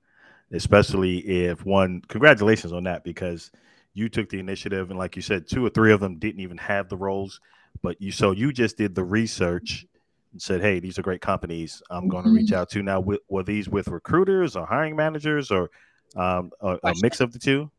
especially 0.53 1.19
if 1.19 1.65
one 1.65 2.03
congratulations 2.09 2.73
on 2.73 2.85
that 2.85 3.05
because 3.05 3.51
you 3.95 4.09
took 4.09 4.29
the 4.29 4.39
initiative 4.39 4.91
and 4.91 4.99
like 4.99 5.17
you 5.17 5.23
said 5.23 5.47
two 5.47 5.65
or 5.65 5.71
three 5.71 5.93
of 5.93 6.01
them 6.01 6.19
didn't 6.19 6.41
even 6.41 6.59
have 6.59 6.89
the 6.89 6.97
roles 6.97 7.41
but 7.83 8.01
you 8.01 8.11
so 8.11 8.33
you 8.33 8.53
just 8.53 8.77
did 8.77 8.95
the 8.95 9.05
research 9.05 9.87
and 10.33 10.41
said 10.41 10.61
hey 10.61 10.79
these 10.81 10.99
are 10.99 11.03
great 11.03 11.21
companies 11.21 11.83
i'm 11.91 12.03
mm-hmm. 12.03 12.11
going 12.11 12.25
to 12.25 12.31
reach 12.31 12.53
out 12.53 12.69
to 12.69 12.83
now 12.83 13.03
were 13.29 13.43
these 13.43 13.69
with 13.69 13.89
recruiters 13.89 14.57
or 14.57 14.67
hiring 14.67 14.97
managers 14.97 15.51
or 15.51 15.71
um, 16.17 16.51
a, 16.61 16.79
a, 16.85 16.95
mix 17.03 17.21
of 17.21 17.33
the 17.33 17.39
two 17.39 17.71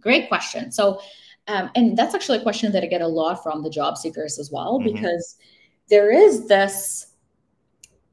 great 0.00 0.28
question 0.28 0.70
so 0.70 1.00
um, 1.46 1.70
and 1.74 1.96
that's 1.96 2.14
actually 2.14 2.38
a 2.38 2.42
question 2.42 2.72
that 2.72 2.82
i 2.82 2.86
get 2.86 3.00
a 3.00 3.06
lot 3.06 3.42
from 3.42 3.62
the 3.62 3.70
job 3.70 3.96
seekers 3.96 4.38
as 4.38 4.50
well 4.50 4.78
mm-hmm. 4.78 4.92
because 4.94 5.36
there 5.88 6.10
is 6.10 6.48
this 6.48 7.14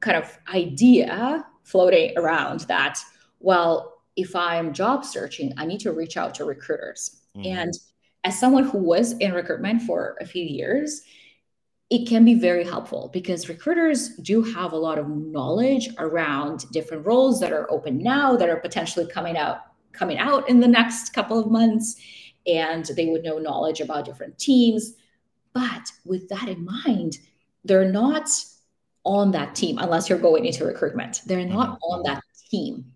kind 0.00 0.16
of 0.16 0.38
idea 0.52 1.46
floating 1.62 2.12
around 2.18 2.60
that, 2.60 2.98
well, 3.40 4.02
if 4.16 4.36
I'm 4.36 4.74
job 4.74 5.04
searching, 5.04 5.54
I 5.56 5.64
need 5.64 5.80
to 5.80 5.92
reach 5.92 6.18
out 6.18 6.34
to 6.34 6.44
recruiters. 6.44 7.22
Mm-hmm. 7.34 7.56
And 7.56 7.72
as 8.24 8.38
someone 8.38 8.64
who 8.64 8.78
was 8.78 9.12
in 9.12 9.32
recruitment 9.32 9.82
for 9.82 10.18
a 10.20 10.26
few 10.26 10.44
years, 10.44 11.02
it 11.92 12.08
can 12.08 12.24
be 12.24 12.32
very 12.32 12.64
helpful 12.64 13.10
because 13.12 13.50
recruiters 13.50 14.16
do 14.16 14.42
have 14.42 14.72
a 14.72 14.76
lot 14.78 14.98
of 14.98 15.10
knowledge 15.10 15.90
around 15.98 16.64
different 16.72 17.04
roles 17.04 17.38
that 17.38 17.52
are 17.52 17.70
open 17.70 17.98
now 17.98 18.34
that 18.34 18.48
are 18.48 18.56
potentially 18.56 19.06
coming 19.06 19.36
out 19.36 19.58
coming 19.92 20.16
out 20.16 20.48
in 20.48 20.58
the 20.58 20.66
next 20.66 21.12
couple 21.12 21.38
of 21.38 21.50
months. 21.50 21.96
And 22.46 22.86
they 22.96 23.10
would 23.10 23.22
know 23.22 23.36
knowledge 23.36 23.82
about 23.82 24.06
different 24.06 24.38
teams. 24.38 24.94
But 25.52 25.92
with 26.06 26.30
that 26.30 26.48
in 26.48 26.64
mind 26.64 27.18
they're 27.62 27.92
not 27.92 28.26
on 29.04 29.30
that 29.32 29.54
team 29.54 29.76
unless 29.76 30.08
you're 30.08 30.18
going 30.18 30.46
into 30.46 30.64
recruitment. 30.64 31.20
They're 31.26 31.44
not 31.44 31.72
mm-hmm. 31.72 31.92
on 31.92 32.02
that 32.04 32.22
team. 32.50 32.86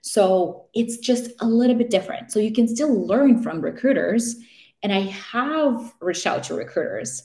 So 0.00 0.66
it's 0.74 0.96
just 0.96 1.30
a 1.40 1.46
little 1.46 1.76
bit 1.76 1.90
different. 1.90 2.32
So 2.32 2.40
you 2.40 2.52
can 2.52 2.66
still 2.66 3.06
learn 3.06 3.40
from 3.40 3.60
recruiters. 3.60 4.34
And 4.82 4.92
i 4.92 5.02
have 5.02 5.94
reached 6.00 6.26
out 6.26 6.42
to 6.44 6.54
recruiters 6.54 7.22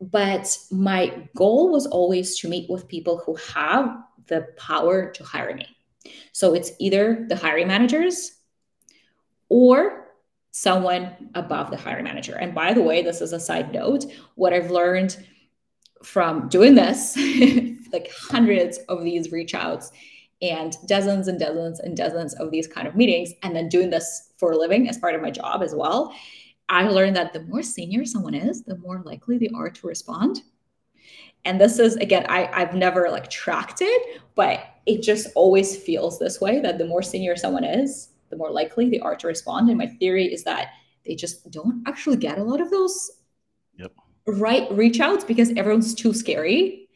but 0.00 0.56
my 0.70 1.28
goal 1.36 1.70
was 1.70 1.86
always 1.86 2.38
to 2.38 2.48
meet 2.48 2.70
with 2.70 2.88
people 2.88 3.18
who 3.18 3.36
have 3.54 3.96
the 4.26 4.46
power 4.56 5.10
to 5.10 5.24
hire 5.24 5.54
me. 5.54 5.66
So 6.32 6.54
it's 6.54 6.72
either 6.78 7.26
the 7.28 7.36
hiring 7.36 7.68
managers 7.68 8.32
or 9.48 10.06
someone 10.50 11.30
above 11.34 11.70
the 11.70 11.76
hiring 11.76 12.04
manager. 12.04 12.36
And 12.36 12.54
by 12.54 12.72
the 12.72 12.82
way, 12.82 13.02
this 13.02 13.20
is 13.20 13.32
a 13.32 13.40
side 13.40 13.72
note. 13.72 14.04
What 14.34 14.52
I've 14.52 14.70
learned 14.70 15.16
from 16.02 16.48
doing 16.48 16.74
this, 16.74 17.16
like 17.92 18.10
hundreds 18.12 18.78
of 18.88 19.02
these 19.02 19.32
reach 19.32 19.54
outs 19.54 19.90
and 20.40 20.76
dozens 20.86 21.26
and 21.26 21.40
dozens 21.40 21.80
and 21.80 21.96
dozens 21.96 22.34
of 22.34 22.50
these 22.50 22.68
kind 22.68 22.86
of 22.86 22.94
meetings, 22.94 23.32
and 23.42 23.56
then 23.56 23.68
doing 23.68 23.90
this 23.90 24.32
for 24.36 24.52
a 24.52 24.56
living 24.56 24.88
as 24.88 24.98
part 24.98 25.16
of 25.16 25.22
my 25.22 25.30
job 25.30 25.62
as 25.62 25.74
well, 25.74 26.14
I 26.68 26.88
learned 26.88 27.16
that 27.16 27.32
the 27.32 27.42
more 27.42 27.62
senior 27.62 28.04
someone 28.04 28.34
is, 28.34 28.62
the 28.62 28.76
more 28.78 29.02
likely 29.04 29.38
they 29.38 29.50
are 29.54 29.70
to 29.70 29.86
respond. 29.86 30.42
And 31.44 31.60
this 31.60 31.78
is 31.78 31.96
again, 31.96 32.26
I, 32.28 32.48
I've 32.52 32.74
never 32.74 33.08
like 33.10 33.30
tracked 33.30 33.78
it, 33.80 34.22
but 34.34 34.60
it 34.86 35.02
just 35.02 35.28
always 35.34 35.76
feels 35.76 36.18
this 36.18 36.40
way 36.40 36.60
that 36.60 36.78
the 36.78 36.86
more 36.86 37.02
senior 37.02 37.36
someone 37.36 37.64
is, 37.64 38.10
the 38.30 38.36
more 38.36 38.50
likely 38.50 38.90
they 38.90 39.00
are 39.00 39.16
to 39.16 39.26
respond. 39.26 39.68
And 39.68 39.78
my 39.78 39.86
theory 39.86 40.32
is 40.32 40.44
that 40.44 40.68
they 41.06 41.14
just 41.14 41.50
don't 41.50 41.82
actually 41.86 42.16
get 42.16 42.38
a 42.38 42.42
lot 42.42 42.60
of 42.60 42.70
those 42.70 43.10
yep. 43.76 43.92
right 44.26 44.70
reach 44.72 45.00
outs 45.00 45.24
because 45.24 45.50
everyone's 45.56 45.94
too 45.94 46.12
scary. 46.12 46.88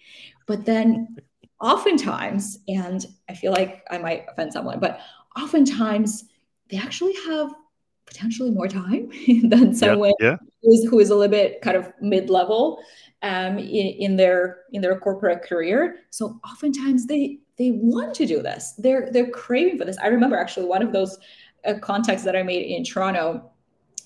But 0.46 0.66
then 0.66 1.16
oftentimes, 1.61 2.58
and 2.68 3.06
I 3.28 3.35
feel 3.35 3.52
like 3.52 3.85
I 3.90 3.98
might 3.98 4.26
offend 4.28 4.52
someone, 4.52 4.80
but 4.80 5.00
oftentimes 5.40 6.24
they 6.68 6.76
actually 6.76 7.14
have 7.26 7.54
potentially 8.07 8.51
more 8.51 8.69
time 8.69 9.11
than 9.45 9.75
someone 9.75 10.12
yeah, 10.21 10.31
yeah. 10.31 10.37
Who, 10.62 10.73
is, 10.73 10.85
who 10.91 10.99
is 11.01 11.11
a 11.11 11.15
little 11.15 11.31
bit 11.31 11.61
kind 11.62 11.77
of 11.77 11.93
mid-level 12.01 12.83
um, 13.23 13.59
in, 13.59 13.87
in 13.99 14.17
their 14.17 14.62
in 14.73 14.83
their 14.83 14.99
corporate 14.99 15.43
career. 15.43 16.01
So 16.11 16.41
oftentimes 16.45 17.07
they 17.07 17.38
they 17.57 17.71
want 17.73 18.15
to 18.15 18.27
do 18.27 18.43
this. 18.43 18.75
They're 18.79 19.11
they're 19.12 19.31
craving 19.31 19.79
for 19.79 19.85
this. 19.85 19.99
I 19.99 20.09
remember 20.09 20.37
actually 20.37 20.67
one 20.67 20.83
of 20.83 20.93
those 20.93 21.19
uh, 21.65 21.75
contacts 21.81 22.25
that 22.25 22.37
I 22.37 22.43
made 22.43 22.67
in 22.67 22.85
Toronto. 22.85 23.49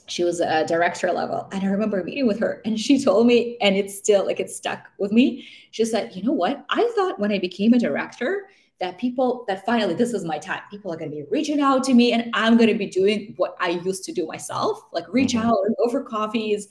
She 0.09 0.23
was 0.23 0.41
a 0.41 0.65
director 0.67 1.11
level, 1.11 1.49
and 1.51 1.65
I 1.65 1.67
remember 1.67 2.05
meeting 2.05 2.29
with 2.29 2.39
her, 2.39 2.63
and 2.65 2.79
she 2.79 3.03
told 3.03 3.27
me, 3.27 3.57
and 3.61 3.75
it's 3.75 3.97
still 3.97 4.25
like 4.25 4.39
it's 4.39 4.55
stuck 4.55 4.87
with 4.99 5.11
me. 5.11 5.49
She 5.73 5.85
said, 5.85 6.15
"You 6.15 6.23
know 6.23 6.33
what? 6.33 6.65
I 6.69 6.89
thought 6.95 7.19
when 7.19 7.33
I 7.33 7.39
became 7.39 7.73
a 7.73 7.79
director." 7.79 8.49
That 8.79 8.99
people 8.99 9.45
that 9.49 9.65
finally 9.65 9.95
this 9.95 10.13
is 10.13 10.25
my 10.25 10.39
time. 10.39 10.61
People 10.71 10.93
are 10.93 10.97
going 10.97 11.11
to 11.11 11.17
be 11.17 11.25
reaching 11.31 11.61
out 11.61 11.85
to 11.85 11.95
me 11.95 12.13
and 12.13 12.31
i'm 12.35 12.57
going 12.57 12.69
to 12.69 12.79
be 12.79 12.87
doing 12.87 13.35
what 13.37 13.57
i 13.61 13.71
used 13.71 14.05
to 14.05 14.13
do 14.13 14.27
myself 14.27 14.83
like 14.93 15.05
reach 15.09 15.33
mm-hmm. 15.33 15.49
out 15.49 15.59
and 15.65 15.75
go 15.79 15.91
for 15.91 16.03
coffees. 16.03 16.69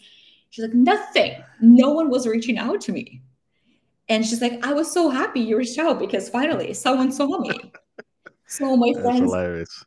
She's 0.50 0.63
like 0.63 0.74
nothing. 0.74 1.44
No 1.60 1.91
one 1.91 2.10
was 2.10 2.28
reaching 2.28 2.58
out 2.58 2.80
to 2.82 2.94
me. 2.94 3.22
And 4.08 4.26
she's 4.26 4.41
like 4.41 4.65
i 4.65 4.74
was 4.74 4.91
so 4.91 5.10
happy 5.10 5.39
you 5.39 5.58
reached 5.58 5.80
out 5.80 6.00
because 6.00 6.30
finally 6.30 6.74
someone 6.74 7.12
saw 7.12 7.39
me. 7.39 7.72
So 8.48 8.78
my 8.84 8.94
friends 9.02 9.34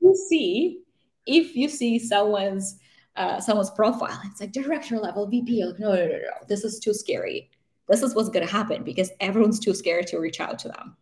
you 0.01 0.27
see 0.29 0.81
if 1.27 1.55
you 1.55 1.69
see 1.69 1.99
someone's 1.99 2.79
uh, 3.17 3.41
someone's 3.41 3.71
profile 3.71 4.21
it's 4.27 4.41
like 4.41 4.53
director 4.53 4.97
level 4.97 5.27
vp 5.27 5.65
like, 5.65 5.81
no 5.81 5.93
no 5.93 6.07
no 6.07 6.19
no 6.19 6.31
this 6.49 6.65
is 6.65 6.79
too 6.79 6.95
scary. 6.95 7.51
This 7.89 8.03
is 8.03 8.15
what's 8.15 8.29
going 8.29 8.47
to 8.47 8.53
happen 8.53 8.85
because 8.85 9.11
everyone's 9.21 9.59
too 9.59 9.73
scared 9.73 10.07
to 10.09 10.19
reach 10.19 10.41
out 10.41 10.59
to 10.61 10.69
them 10.69 10.95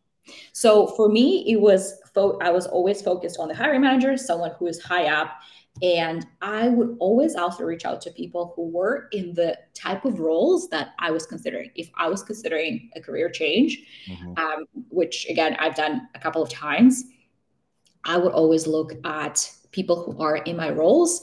so 0.52 0.88
for 0.88 1.08
me, 1.08 1.44
it 1.50 1.60
was 1.60 2.00
fo- 2.14 2.38
I 2.40 2.50
was 2.50 2.66
always 2.66 3.02
focused 3.02 3.38
on 3.38 3.48
the 3.48 3.54
hiring 3.54 3.82
manager, 3.82 4.16
someone 4.16 4.52
who 4.58 4.66
is 4.66 4.80
high 4.82 5.06
up, 5.06 5.32
and 5.82 6.26
I 6.40 6.68
would 6.68 6.96
always 7.00 7.34
also 7.34 7.64
reach 7.64 7.84
out 7.84 8.00
to 8.02 8.10
people 8.10 8.52
who 8.56 8.68
were 8.68 9.08
in 9.12 9.34
the 9.34 9.58
type 9.74 10.04
of 10.04 10.20
roles 10.20 10.68
that 10.70 10.94
I 10.98 11.10
was 11.10 11.26
considering. 11.26 11.70
If 11.74 11.90
I 11.96 12.08
was 12.08 12.22
considering 12.22 12.90
a 12.96 13.00
career 13.00 13.28
change, 13.28 13.78
mm-hmm. 14.08 14.38
um, 14.38 14.64
which 14.88 15.26
again 15.28 15.56
I've 15.58 15.74
done 15.74 16.08
a 16.14 16.18
couple 16.18 16.42
of 16.42 16.48
times, 16.48 17.04
I 18.04 18.16
would 18.16 18.32
always 18.32 18.66
look 18.66 18.92
at 19.04 19.50
people 19.72 20.04
who 20.04 20.22
are 20.22 20.38
in 20.38 20.56
my 20.56 20.70
roles 20.70 21.22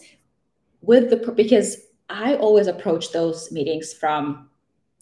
with 0.81 1.09
the 1.09 1.31
because 1.31 1.77
I 2.09 2.35
always 2.35 2.67
approach 2.67 3.11
those 3.11 3.51
meetings 3.51 3.93
from 3.93 4.49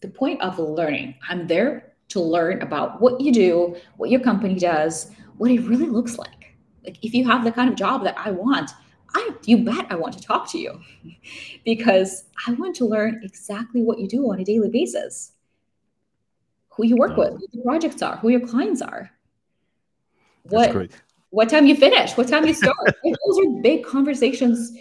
the 0.02 0.08
point 0.08 0.42
of 0.42 0.58
learning. 0.58 1.16
I'm 1.28 1.48
there 1.48 1.91
to 2.12 2.22
learn 2.22 2.62
about 2.62 3.02
what 3.02 3.22
you 3.22 3.32
do, 3.32 3.76
what 3.98 4.10
your 4.10 4.20
company 4.20 4.56
does, 4.56 5.12
what 5.38 5.52
it 5.52 5.62
really 5.62 5.88
looks 5.88 6.18
like. 6.18 6.56
Like 6.84 6.98
if 7.04 7.14
you 7.14 7.26
have 7.26 7.44
the 7.44 7.52
kind 7.52 7.70
of 7.70 7.76
job 7.76 8.04
that 8.04 8.18
I 8.18 8.32
want, 8.32 8.72
I 9.14 9.30
you 9.46 9.64
bet 9.64 9.88
I 9.90 9.96
want 9.96 10.14
to 10.18 10.22
talk 10.22 10.50
to 10.52 10.58
you 10.58 10.80
because 11.66 12.26
I 12.48 12.54
want 12.54 12.76
to 12.78 12.86
learn 12.86 13.22
exactly 13.24 13.82
what 13.82 14.00
you 14.00 14.08
do 14.08 14.32
on 14.32 14.40
a 14.40 14.46
daily 14.46 14.70
basis. 14.70 15.34
Who 16.70 16.86
you 16.86 16.96
work 16.96 17.18
with, 17.18 17.34
what 17.34 17.52
the 17.52 17.62
projects 17.64 18.02
are, 18.02 18.18
who 18.18 18.30
your 18.30 18.48
clients 18.48 18.82
are. 18.82 19.12
What 20.44 20.92
what 21.30 21.50
time 21.50 21.66
you 21.66 21.76
finish, 21.76 22.18
what 22.18 22.28
time 22.28 22.46
you 22.46 22.54
start. 22.54 22.78
those 23.04 23.40
are 23.40 23.62
big 23.62 23.86
conversations 23.86 24.72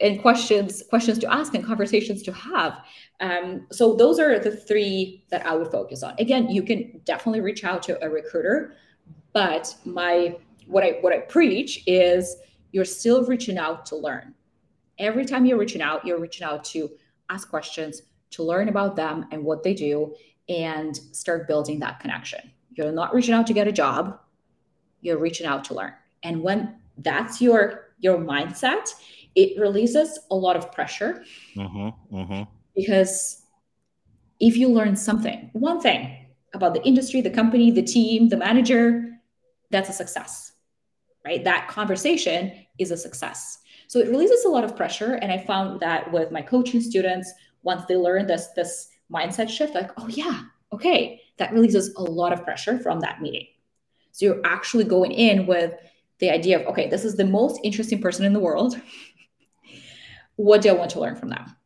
and 0.00 0.20
questions 0.20 0.82
questions 0.88 1.18
to 1.18 1.32
ask 1.32 1.54
and 1.54 1.64
conversations 1.64 2.22
to 2.22 2.32
have. 2.32 2.80
Um, 3.20 3.66
so 3.70 3.94
those 3.94 4.18
are 4.18 4.38
the 4.38 4.56
three 4.56 5.24
that 5.30 5.46
i 5.46 5.54
would 5.54 5.70
focus 5.70 6.02
on. 6.02 6.14
Again 6.18 6.48
you 6.48 6.62
can 6.62 7.00
definitely 7.04 7.40
reach 7.40 7.64
out 7.64 7.82
to 7.84 8.02
a 8.04 8.08
recruiter 8.08 8.74
but 9.32 9.74
my 9.84 10.36
what 10.66 10.84
i 10.84 10.98
what 11.00 11.12
i 11.12 11.18
preach 11.18 11.82
is 11.86 12.36
you're 12.72 12.84
still 12.84 13.24
reaching 13.24 13.58
out 13.58 13.86
to 13.86 13.96
learn. 13.96 14.34
Every 14.98 15.24
time 15.24 15.46
you're 15.46 15.58
reaching 15.58 15.82
out 15.82 16.06
you're 16.06 16.20
reaching 16.20 16.46
out 16.46 16.64
to 16.66 16.90
ask 17.28 17.48
questions 17.48 18.02
to 18.30 18.42
learn 18.42 18.68
about 18.68 18.96
them 18.96 19.26
and 19.32 19.44
what 19.44 19.62
they 19.62 19.74
do 19.74 20.14
and 20.48 20.96
start 21.12 21.46
building 21.46 21.78
that 21.80 22.00
connection. 22.00 22.50
You're 22.72 22.92
not 22.92 23.14
reaching 23.14 23.34
out 23.34 23.46
to 23.48 23.52
get 23.52 23.68
a 23.68 23.72
job. 23.72 24.18
You're 25.00 25.18
reaching 25.18 25.46
out 25.46 25.64
to 25.64 25.74
learn. 25.74 25.92
And 26.22 26.42
when 26.42 26.76
that's 26.98 27.40
your 27.40 27.90
your 27.98 28.18
mindset 28.18 28.94
it 29.34 29.58
releases 29.60 30.18
a 30.30 30.34
lot 30.34 30.56
of 30.56 30.72
pressure 30.72 31.24
mm-hmm, 31.56 32.16
mm-hmm. 32.16 32.42
because 32.74 33.42
if 34.40 34.56
you 34.56 34.68
learn 34.68 34.96
something, 34.96 35.50
one 35.52 35.80
thing 35.80 36.26
about 36.54 36.74
the 36.74 36.82
industry, 36.82 37.20
the 37.20 37.30
company, 37.30 37.70
the 37.70 37.82
team, 37.82 38.28
the 38.28 38.36
manager, 38.36 39.10
that's 39.70 39.88
a 39.88 39.92
success, 39.92 40.52
right? 41.24 41.44
That 41.44 41.68
conversation 41.68 42.52
is 42.78 42.90
a 42.90 42.96
success. 42.96 43.58
So 43.86 43.98
it 43.98 44.08
releases 44.08 44.44
a 44.44 44.48
lot 44.48 44.64
of 44.64 44.76
pressure. 44.76 45.14
And 45.14 45.30
I 45.30 45.38
found 45.38 45.80
that 45.80 46.10
with 46.12 46.30
my 46.30 46.42
coaching 46.42 46.80
students, 46.80 47.32
once 47.62 47.84
they 47.86 47.96
learn 47.96 48.26
this, 48.26 48.48
this 48.56 48.88
mindset 49.12 49.48
shift, 49.48 49.74
like, 49.74 49.90
oh, 49.96 50.08
yeah, 50.08 50.42
okay, 50.72 51.20
that 51.38 51.52
releases 51.52 51.94
a 51.96 52.02
lot 52.02 52.32
of 52.32 52.44
pressure 52.44 52.78
from 52.78 53.00
that 53.00 53.20
meeting. 53.20 53.46
So 54.12 54.26
you're 54.26 54.40
actually 54.44 54.84
going 54.84 55.12
in 55.12 55.46
with 55.46 55.74
the 56.18 56.30
idea 56.30 56.60
of, 56.60 56.66
okay, 56.68 56.88
this 56.88 57.04
is 57.04 57.16
the 57.16 57.24
most 57.24 57.60
interesting 57.64 58.00
person 58.00 58.24
in 58.24 58.32
the 58.32 58.40
world 58.40 58.80
what 60.40 60.62
do 60.62 60.70
I 60.70 60.72
want 60.72 60.90
to 60.92 61.00
learn 61.00 61.16
from 61.16 61.28
them? 61.28 61.56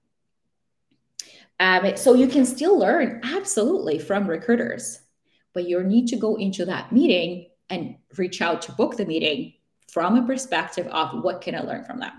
Um, 1.61 1.97
so 1.97 2.15
you 2.15 2.27
can 2.27 2.45
still 2.45 2.77
learn 2.77 3.21
absolutely 3.23 3.99
from 3.99 4.27
recruiters, 4.27 5.01
but 5.53 5.69
you 5.69 5.83
need 5.85 6.09
to 6.09 6.17
go 6.17 6.35
into 6.37 6.65
that 6.65 6.91
meeting 6.91 7.51
and 7.71 7.97
reach 8.17 8.43
out 8.43 8.63
to 8.63 8.73
book 8.73 8.97
the 8.97 9.07
meeting 9.07 9.55
from 9.93 10.17
a 10.17 10.27
perspective 10.27 10.89
of 10.89 11.23
what 11.23 11.41
can 11.41 11.55
I 11.55 11.61
learn 11.61 11.85
from 11.85 12.01
them. 12.01 12.13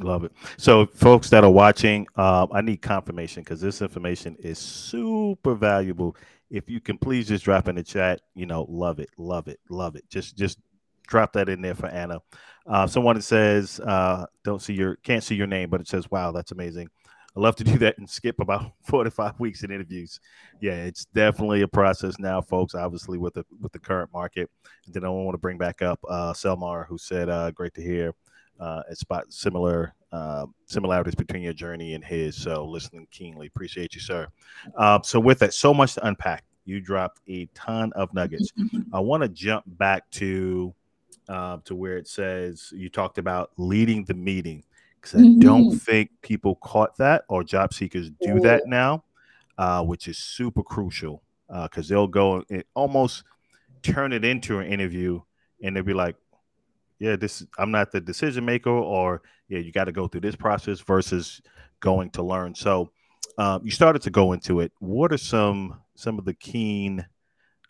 Love 0.00 0.24
it. 0.24 0.32
So, 0.56 0.86
folks 0.86 1.30
that 1.30 1.42
are 1.42 1.50
watching, 1.50 2.06
um, 2.16 2.48
I 2.52 2.60
need 2.60 2.80
confirmation 2.80 3.42
because 3.42 3.60
this 3.60 3.82
information 3.82 4.36
is 4.38 4.58
super 4.58 5.54
valuable. 5.54 6.16
If 6.50 6.68
you 6.68 6.80
can 6.80 6.98
please 6.98 7.28
just 7.28 7.44
drop 7.44 7.66
in 7.66 7.76
the 7.76 7.82
chat, 7.82 8.20
you 8.34 8.46
know, 8.46 8.66
love 8.68 9.00
it, 9.00 9.08
love 9.16 9.48
it, 9.48 9.58
love 9.68 9.96
it. 9.96 10.08
Just, 10.08 10.36
just 10.36 10.58
drop 11.10 11.34
that 11.34 11.48
in 11.48 11.60
there 11.60 11.74
for 11.74 11.88
Anna. 11.88 12.20
Uh, 12.66 12.86
someone 12.86 13.20
says, 13.20 13.80
uh, 13.80 14.24
"Don't 14.44 14.62
see 14.62 14.72
your, 14.72 14.96
can't 14.96 15.24
see 15.24 15.34
your 15.34 15.46
name, 15.46 15.68
but 15.68 15.80
it 15.80 15.88
says, 15.88 16.10
wow, 16.10 16.32
that's 16.32 16.52
amazing." 16.52 16.88
I 17.36 17.40
love 17.40 17.54
to 17.56 17.64
do 17.64 17.78
that 17.78 17.98
and 17.98 18.08
skip 18.08 18.40
about 18.40 18.72
four 18.82 19.04
to 19.04 19.10
five 19.10 19.38
weeks 19.38 19.62
in 19.62 19.70
interviews. 19.70 20.18
Yeah, 20.60 20.84
it's 20.84 21.04
definitely 21.06 21.62
a 21.62 21.68
process 21.68 22.18
now, 22.18 22.40
folks. 22.40 22.74
Obviously, 22.74 23.18
with 23.18 23.34
the 23.34 23.44
with 23.60 23.72
the 23.72 23.78
current 23.78 24.10
market. 24.12 24.50
And 24.86 24.94
then 24.94 25.04
I 25.04 25.08
want 25.08 25.34
to 25.34 25.38
bring 25.38 25.58
back 25.58 25.82
up 25.82 26.00
uh, 26.08 26.32
Selmar, 26.32 26.86
who 26.86 26.98
said, 26.98 27.28
uh, 27.28 27.50
"Great 27.50 27.74
to 27.74 27.82
hear." 27.82 28.14
Uh, 28.58 28.82
and 28.88 28.98
spot 28.98 29.24
similar 29.32 29.94
uh, 30.12 30.44
similarities 30.66 31.14
between 31.14 31.42
your 31.42 31.54
journey 31.54 31.94
and 31.94 32.04
his. 32.04 32.36
So 32.36 32.66
listening 32.66 33.06
keenly, 33.10 33.46
appreciate 33.46 33.94
you, 33.94 34.02
sir. 34.02 34.26
Uh, 34.76 35.00
so 35.02 35.18
with 35.18 35.38
that, 35.38 35.54
so 35.54 35.72
much 35.72 35.94
to 35.94 36.06
unpack. 36.06 36.44
You 36.66 36.80
dropped 36.80 37.20
a 37.26 37.46
ton 37.54 37.90
of 37.94 38.12
nuggets. 38.12 38.52
I 38.92 39.00
want 39.00 39.22
to 39.22 39.28
jump 39.30 39.64
back 39.66 40.10
to 40.12 40.74
uh, 41.30 41.58
to 41.64 41.74
where 41.76 41.96
it 41.96 42.08
says 42.08 42.72
you 42.74 42.88
talked 42.88 43.16
about 43.16 43.52
leading 43.56 44.04
the 44.04 44.14
meeting 44.14 44.64
because 44.96 45.14
I 45.14 45.22
mm-hmm. 45.22 45.38
don't 45.38 45.78
think 45.78 46.10
people 46.22 46.56
caught 46.56 46.96
that 46.98 47.24
or 47.28 47.44
job 47.44 47.72
seekers 47.72 48.10
do 48.20 48.40
that 48.40 48.66
now, 48.66 49.04
uh, 49.56 49.82
which 49.82 50.08
is 50.08 50.18
super 50.18 50.62
crucial 50.62 51.22
because 51.48 51.90
uh, 51.90 51.94
they'll 51.94 52.06
go 52.06 52.44
and 52.50 52.64
almost 52.74 53.22
turn 53.82 54.12
it 54.12 54.24
into 54.24 54.58
an 54.58 54.66
interview 54.66 55.20
and 55.62 55.76
they'll 55.76 55.84
be 55.84 55.94
like, 55.94 56.16
yeah, 56.98 57.16
this 57.16 57.46
I'm 57.58 57.70
not 57.70 57.92
the 57.92 58.00
decision 58.00 58.44
maker, 58.44 58.70
or 58.70 59.22
yeah, 59.48 59.60
you 59.60 59.72
got 59.72 59.84
to 59.84 59.92
go 59.92 60.06
through 60.06 60.20
this 60.20 60.36
process 60.36 60.80
versus 60.80 61.40
going 61.78 62.10
to 62.10 62.22
learn. 62.22 62.54
So 62.54 62.90
um, 63.38 63.62
you 63.64 63.70
started 63.70 64.02
to 64.02 64.10
go 64.10 64.32
into 64.32 64.60
it. 64.60 64.72
What 64.80 65.12
are 65.12 65.18
some 65.18 65.80
some 65.94 66.18
of 66.18 66.24
the 66.24 66.34
keen 66.34 67.06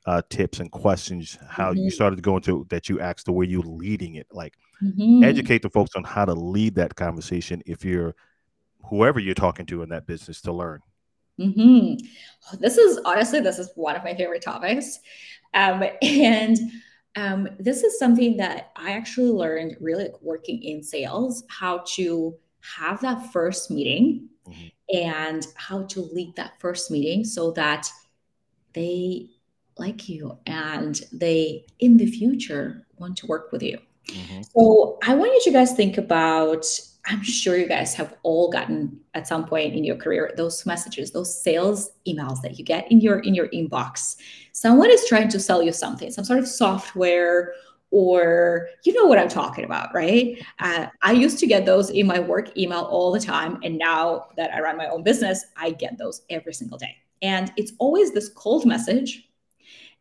uh, 0.07 0.23
tips 0.31 0.61
and 0.61 0.71
questions 0.71 1.39
how 1.49 1.71
mm-hmm. 1.71 1.85
you 1.85 1.91
started 1.91 2.17
to 2.17 2.23
go 2.23 2.37
into 2.37 2.67
that 2.71 2.89
you 2.89 3.01
asked 3.01 3.27
the 3.27 3.33
way 3.33 3.45
you're 3.47 3.63
leading 3.63 4.15
it 4.15 4.27
like 4.33 4.55
mm-hmm. 4.83 5.23
educate 5.23 5.63
the 5.63 5.71
folks 5.71 5.95
on 5.95 6.05
how 6.05 6.25
to 6.25 6.33
lead 6.33 6.75
that 6.75 6.95
conversation 6.95 7.63
if 7.67 7.85
you're 7.85 8.15
whoever 8.89 9.21
you're 9.21 9.35
talking 9.35 9.67
to 9.67 9.83
in 9.83 9.91
that 9.91 10.07
business 10.07 10.41
to 10.41 10.53
learn 10.53 10.81
mm-hmm. 11.39 11.95
this 12.59 12.79
is 12.79 12.99
honestly 13.05 13.41
this 13.41 13.59
is 13.59 13.71
one 13.75 13.95
of 13.95 14.03
my 14.03 14.15
favorite 14.15 14.43
topics 14.43 15.01
um, 15.55 15.83
and 16.03 16.59
um, 17.17 17.49
this 17.59 17.83
is 17.83 17.99
something 17.99 18.37
that 18.39 18.71
i 18.77 18.93
actually 18.93 19.31
learned 19.31 19.77
really 19.81 20.05
like 20.05 20.23
working 20.23 20.63
in 20.63 20.83
sales 20.83 21.45
how 21.49 21.83
to 21.87 22.35
have 22.61 23.01
that 23.03 23.33
first 23.33 23.71
meeting 23.71 24.29
mm-hmm. 24.49 24.97
and 24.97 25.47
how 25.57 25.83
to 25.85 26.01
lead 26.01 26.35
that 26.37 26.59
first 26.59 26.91
meeting 26.91 27.25
so 27.25 27.51
that 27.53 27.87
they 28.73 29.29
like 29.81 30.09
you 30.09 30.39
and 30.47 31.03
they 31.13 31.65
in 31.81 31.97
the 31.97 32.07
future 32.07 32.87
want 32.99 33.17
to 33.17 33.27
work 33.27 33.51
with 33.51 33.63
you. 33.63 33.79
Mm-hmm. 34.07 34.43
So 34.55 34.99
I 35.07 35.15
want 35.15 35.33
you 35.33 35.41
to 35.45 35.51
guys 35.51 35.73
think 35.73 35.99
about 35.99 36.67
I'm 37.07 37.23
sure 37.23 37.57
you 37.57 37.67
guys 37.67 37.95
have 37.95 38.15
all 38.23 38.51
gotten 38.51 39.01
at 39.15 39.27
some 39.27 39.47
point 39.47 39.75
in 39.75 39.85
your 39.85 39.97
career 39.97 40.33
those 40.37 40.65
messages, 40.67 41.11
those 41.11 41.43
sales 41.43 41.91
emails 42.07 42.43
that 42.43 42.59
you 42.59 42.65
get 42.65 42.91
in 42.93 43.01
your 43.01 43.21
in 43.21 43.35
your 43.35 43.49
inbox. 43.49 44.17
Someone 44.53 44.91
is 44.91 45.07
trying 45.07 45.29
to 45.31 45.41
sell 45.41 45.63
you 45.63 45.73
something, 45.73 46.11
some 46.11 46.25
sort 46.25 46.39
of 46.39 46.47
software 46.47 47.55
or 47.91 48.69
you 48.85 48.93
know 48.93 49.07
what 49.07 49.19
I'm 49.19 49.29
talking 49.29 49.65
about, 49.65 49.93
right? 49.95 50.41
Uh, 50.61 50.87
I 51.03 51.13
used 51.13 51.39
to 51.41 51.47
get 51.47 51.67
those 51.67 51.91
in 51.91 52.07
my 52.07 52.21
work 52.21 52.57
email 52.57 52.83
all 52.83 53.11
the 53.11 53.19
time, 53.19 53.59
and 53.65 53.79
now 53.79 54.29
that 54.37 54.55
I 54.55 54.61
run 54.61 54.77
my 54.77 54.87
own 54.87 55.03
business, 55.03 55.45
I 55.57 55.73
get 55.73 55.99
those 55.99 56.23
every 56.31 56.55
single 56.55 56.79
day. 56.79 56.97
And 57.23 57.53
it's 57.57 57.73
always 57.79 58.13
this 58.13 58.29
cold 58.29 58.65
message 58.65 59.30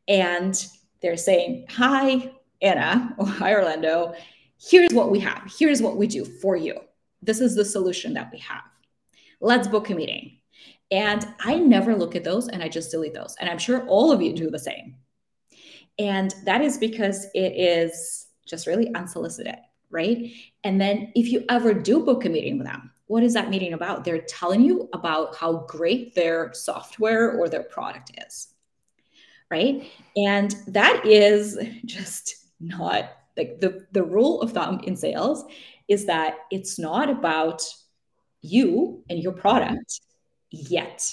and 0.10 0.68
they're 1.02 1.16
saying, 1.16 1.68
Hi, 1.70 2.32
Anna, 2.62 3.16
or 3.18 3.26
Hi, 3.28 3.54
Orlando. 3.54 4.14
Here's 4.60 4.92
what 4.92 5.12
we 5.12 5.20
have. 5.20 5.50
Here's 5.58 5.82
what 5.82 5.96
we 5.96 6.08
do 6.08 6.26
for 6.26 6.58
you. 6.58 6.78
This 7.22 7.40
is 7.40 7.56
the 7.56 7.64
solution 7.64 8.14
that 8.16 8.30
we 8.34 8.40
have. 8.40 8.64
Let's 9.40 9.70
book 9.70 9.90
a 9.90 9.96
meeting. 9.96 10.38
And 10.92 11.26
I 11.40 11.56
never 11.56 11.96
look 11.96 12.16
at 12.16 12.24
those 12.24 12.50
and 12.50 12.62
I 12.62 12.68
just 12.68 12.92
delete 12.92 13.14
those. 13.14 13.36
And 13.40 13.50
I'm 13.50 13.60
sure 13.60 13.86
all 13.88 14.12
of 14.12 14.22
you 14.22 14.34
do 14.34 14.50
the 14.50 14.60
same. 14.60 14.96
And 15.98 16.34
that 16.46 16.62
is 16.62 16.78
because 16.78 17.28
it 17.36 17.54
is 17.54 18.28
just 18.48 18.68
really 18.68 18.94
unsolicited, 18.96 19.58
right? 19.92 20.32
And 20.64 20.82
then 20.82 21.12
if 21.16 21.32
you 21.32 21.46
ever 21.50 21.74
do 21.74 22.04
book 22.04 22.26
a 22.26 22.30
meeting 22.30 22.58
with 22.58 22.68
them, 22.68 22.92
what 23.06 23.24
is 23.24 23.34
that 23.34 23.50
meeting 23.50 23.74
about? 23.74 24.04
They're 24.04 24.22
telling 24.22 24.62
you 24.62 24.90
about 24.94 25.36
how 25.36 25.66
great 25.68 26.16
their 26.16 26.52
software 26.54 27.32
or 27.32 27.48
their 27.48 27.64
product 27.64 28.12
is 28.28 28.48
right? 29.52 29.92
And 30.16 30.56
that 30.68 31.06
is 31.06 31.58
just 31.86 32.36
not 32.60 33.12
like 33.38 33.60
the, 33.60 33.86
the 33.92 34.04
rule 34.04 34.42
of 34.42 34.52
thumb 34.52 34.82
in 34.84 34.96
sales 34.96 35.46
is 35.88 36.06
that 36.06 36.38
it's 36.52 36.78
not 36.78 37.10
about 37.10 37.64
you 38.42 39.04
and 39.10 39.20
your 39.20 39.32
product 39.32 40.02
yet, 40.52 41.12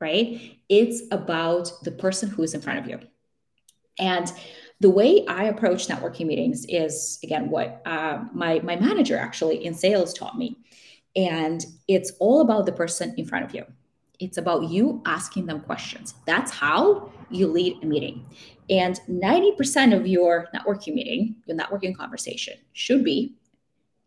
right? 0.00 0.58
It's 0.68 1.02
about 1.10 1.72
the 1.82 1.92
person 1.92 2.28
who 2.28 2.42
is 2.42 2.54
in 2.54 2.60
front 2.60 2.80
of 2.80 2.88
you. 2.88 3.00
And 3.98 4.32
the 4.80 4.90
way 4.90 5.24
I 5.28 5.44
approach 5.44 5.88
networking 5.88 6.26
meetings 6.26 6.64
is 6.68 7.18
again 7.22 7.50
what 7.50 7.82
uh, 7.84 8.24
my 8.32 8.60
my 8.60 8.76
manager 8.76 9.18
actually 9.18 9.64
in 9.64 9.74
sales 9.74 10.14
taught 10.14 10.38
me, 10.38 10.56
and 11.14 11.64
it's 11.86 12.12
all 12.18 12.40
about 12.40 12.64
the 12.64 12.72
person 12.72 13.14
in 13.18 13.26
front 13.26 13.44
of 13.44 13.54
you. 13.54 13.64
It's 14.20 14.36
about 14.36 14.68
you 14.68 15.02
asking 15.06 15.46
them 15.46 15.60
questions. 15.62 16.14
That's 16.26 16.50
how 16.50 17.10
you 17.30 17.46
lead 17.46 17.82
a 17.82 17.86
meeting. 17.86 18.26
And 18.68 19.00
90% 19.08 19.96
of 19.96 20.06
your 20.06 20.48
networking 20.54 20.94
meeting, 20.94 21.36
your 21.46 21.56
networking 21.56 21.96
conversation 21.96 22.58
should 22.74 23.02
be 23.02 23.34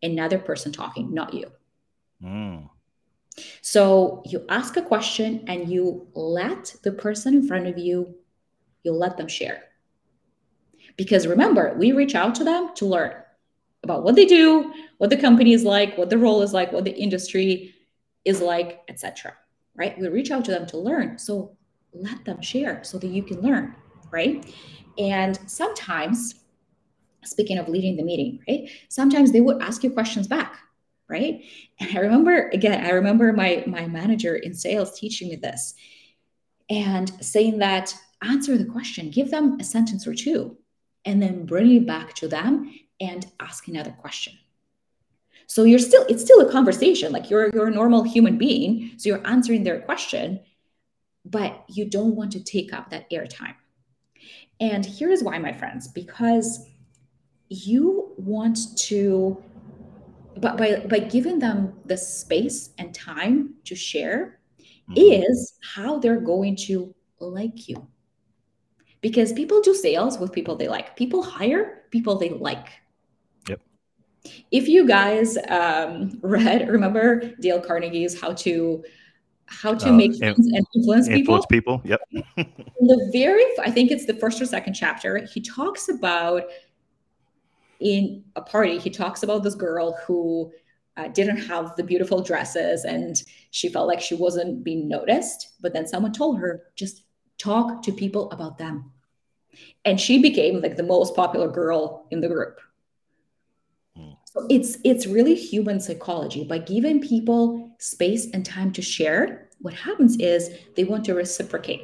another 0.04 0.38
person 0.38 0.72
talking, 0.72 1.12
not 1.14 1.34
you. 1.34 1.52
Mm. 2.24 2.70
So 3.62 4.22
you 4.26 4.46
ask 4.50 4.78
a 4.78 4.84
question 4.84 5.44
and 5.48 5.68
you 5.68 6.08
let 6.14 6.76
the 6.84 6.92
person 6.92 7.34
in 7.34 7.48
front 7.48 7.66
of 7.66 7.80
you, 7.80 8.16
you 8.84 8.92
let 8.94 9.18
them 9.18 9.28
share. 9.28 9.64
Because 10.96 11.26
remember, 11.26 11.74
we 11.76 11.92
reach 11.92 12.14
out 12.14 12.36
to 12.36 12.44
them 12.44 12.70
to 12.76 12.86
learn 12.86 13.14
about 13.82 14.04
what 14.04 14.16
they 14.16 14.26
do, 14.26 14.72
what 15.00 15.10
the 15.10 15.18
company 15.18 15.54
is 15.54 15.64
like, 15.64 15.98
what 15.98 16.12
the 16.12 16.20
role 16.20 16.44
is 16.44 16.54
like, 16.54 16.72
what 16.72 16.84
the 16.84 16.96
industry 16.96 17.74
is 18.24 18.42
like, 18.42 18.82
etc 18.88 19.34
right? 19.76 19.98
We 19.98 20.08
reach 20.08 20.32
out 20.32 20.46
to 20.46 20.52
them 20.52 20.66
to 20.68 20.78
learn. 20.78 21.18
So 21.18 21.58
let 21.94 22.26
them 22.26 22.42
share 22.42 22.84
so 22.84 22.98
that 23.00 23.08
you 23.08 23.24
can 23.24 23.42
learn, 23.42 23.76
right? 24.12 24.46
And 24.98 25.40
sometimes, 25.48 26.36
speaking 27.24 27.58
of 27.58 27.70
leading 27.70 27.96
the 27.96 28.04
meeting, 28.04 28.40
right? 28.48 28.70
Sometimes 28.90 29.32
they 29.32 29.42
would 29.42 29.62
ask 29.62 29.84
you 29.84 29.92
questions 29.92 30.28
back, 30.28 30.58
right? 31.10 31.42
And 31.80 31.98
I 31.98 32.02
remember 32.02 32.50
again, 32.50 32.86
I 32.86 32.92
remember 32.92 33.34
my 33.34 33.64
my 33.68 33.88
manager 33.88 34.36
in 34.36 34.54
sales 34.54 35.00
teaching 35.00 35.30
me 35.30 35.36
this 35.36 35.74
and 36.70 37.12
saying 37.24 37.60
that 37.60 37.96
answer 38.22 38.58
the 38.58 38.66
question, 38.66 39.10
give 39.10 39.32
them 39.32 39.60
a 39.60 39.64
sentence 39.64 40.08
or 40.08 40.14
two, 40.14 40.58
and 41.06 41.22
then 41.22 41.46
bring 41.46 41.72
it 41.76 41.86
back 41.86 42.14
to 42.16 42.28
them 42.28 42.74
and 43.00 43.26
ask 43.40 43.68
another 43.68 43.92
question. 43.92 44.34
So 45.54 45.66
you're 45.66 45.78
still, 45.78 46.04
it's 46.10 46.24
still 46.24 46.42
a 46.42 46.52
conversation. 46.52 47.12
Like 47.12 47.30
you're 47.30 47.52
you're 47.54 47.68
a 47.68 47.72
normal 47.72 48.02
human 48.02 48.40
being. 48.40 48.94
So 48.98 49.10
you're 49.10 49.28
answering 49.28 49.64
their 49.64 49.82
question, 49.82 50.40
but 51.26 51.64
you 51.70 51.88
don't 51.88 52.16
want 52.16 52.32
to 52.32 52.44
take 52.44 52.74
up 52.74 52.90
that 52.90 53.08
airtime. 53.12 53.54
And 54.60 54.84
here 54.84 55.12
is 55.12 55.24
why, 55.24 55.38
my 55.38 55.54
friends, 55.54 55.90
because 55.90 56.66
you 57.50 58.16
want 58.18 58.58
to, 58.88 59.44
but 60.38 60.58
by, 60.58 60.88
by 60.90 60.98
giving 60.98 61.38
them 61.38 61.74
the 61.86 61.98
space 61.98 62.72
and 62.80 62.92
time 62.96 63.54
to 63.66 63.76
share, 63.76 64.40
mm-hmm. 64.90 64.94
is 64.98 65.54
how 65.76 66.00
they're 66.00 66.20
going 66.20 66.56
to 66.66 66.96
like 67.20 67.70
you. 67.70 67.88
Because 69.02 69.32
people 69.32 69.62
do 69.62 69.76
sales 69.76 70.18
with 70.18 70.32
people 70.32 70.56
they 70.56 70.68
like. 70.68 70.96
People 70.96 71.22
hire 71.22 71.84
people 71.92 72.18
they 72.18 72.30
like. 72.30 72.70
If 74.52 74.68
you 74.68 74.88
guys 74.88 75.38
um, 75.50 76.18
read, 76.22 76.70
remember 76.70 77.34
Dale 77.40 77.62
Carnegie's 77.62 78.20
How 78.20 78.34
to 78.34 78.84
How 79.48 79.74
to 79.74 79.90
uh, 79.90 79.94
Make 79.94 80.16
Friends 80.16 80.48
and 80.48 80.66
Influence 80.76 81.08
People. 81.08 81.20
Influence 81.20 81.46
people. 81.48 81.82
Yep. 81.84 82.02
the 82.38 83.10
very, 83.12 83.44
I 83.60 83.72
think 83.72 83.92
it's 83.92 84.06
the 84.06 84.14
first 84.14 84.42
or 84.42 84.46
second 84.46 84.74
chapter. 84.74 85.26
He 85.26 85.42
talks 85.42 85.90
about 85.90 86.44
in 87.80 88.24
a 88.36 88.42
party. 88.42 88.78
He 88.78 88.90
talks 88.90 89.24
about 89.24 89.44
this 89.44 89.56
girl 89.56 89.98
who 90.06 90.52
uh, 90.96 91.08
didn't 91.10 91.38
have 91.38 91.76
the 91.76 91.84
beautiful 91.84 92.22
dresses 92.22 92.86
and 92.86 93.22
she 93.52 93.68
felt 93.68 93.88
like 93.88 94.00
she 94.00 94.16
wasn't 94.16 94.64
being 94.64 94.88
noticed. 94.88 95.54
But 95.60 95.74
then 95.74 95.88
someone 95.88 96.14
told 96.14 96.40
her 96.40 96.64
just 96.76 97.04
talk 97.38 97.82
to 97.84 97.92
people 97.92 98.32
about 98.32 98.58
them, 98.58 98.92
and 99.84 100.00
she 100.00 100.22
became 100.22 100.62
like 100.62 100.78
the 100.78 100.84
most 100.84 101.16
popular 101.16 101.50
girl 101.50 102.08
in 102.12 102.22
the 102.22 102.28
group 102.28 102.62
so 104.34 104.48
it's 104.50 104.78
it's 104.84 105.06
really 105.06 105.36
human 105.36 105.80
psychology. 105.80 106.44
By 106.44 106.58
giving 106.58 107.00
people 107.00 107.72
space 107.78 108.32
and 108.32 108.44
time 108.44 108.72
to 108.74 108.82
share, 108.82 109.48
what 109.60 109.76
happens 109.76 110.18
is 110.18 110.50
they 110.76 110.86
want 110.86 111.06
to 111.06 111.14
reciprocate. 111.14 111.84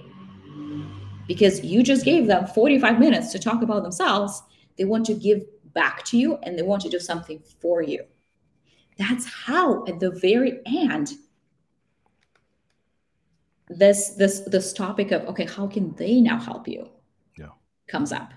Because 1.27 1.63
you 1.63 1.83
just 1.83 2.03
gave 2.03 2.25
them 2.25 2.47
45 2.47 2.99
minutes 2.99 3.31
to 3.33 3.39
talk 3.39 3.61
about 3.61 3.83
themselves, 3.83 4.41
they 4.79 4.85
want 4.85 5.05
to 5.05 5.13
give 5.13 5.43
back 5.75 6.03
to 6.05 6.17
you 6.17 6.37
and 6.41 6.57
they 6.57 6.63
want 6.63 6.81
to 6.81 6.89
do 6.89 6.99
something 6.99 7.39
for 7.61 7.83
you. 7.83 8.03
That's 8.97 9.27
how 9.27 9.85
at 9.85 9.99
the 9.99 10.09
very 10.09 10.59
end 10.65 11.13
this 13.69 14.15
this 14.15 14.39
this 14.47 14.73
topic 14.73 15.11
of 15.11 15.23
okay 15.27 15.45
how 15.45 15.67
can 15.67 15.93
they 15.97 16.19
now 16.19 16.39
help 16.39 16.67
you 16.67 16.89
yeah 17.37 17.49
comes 17.87 18.11
up 18.11 18.33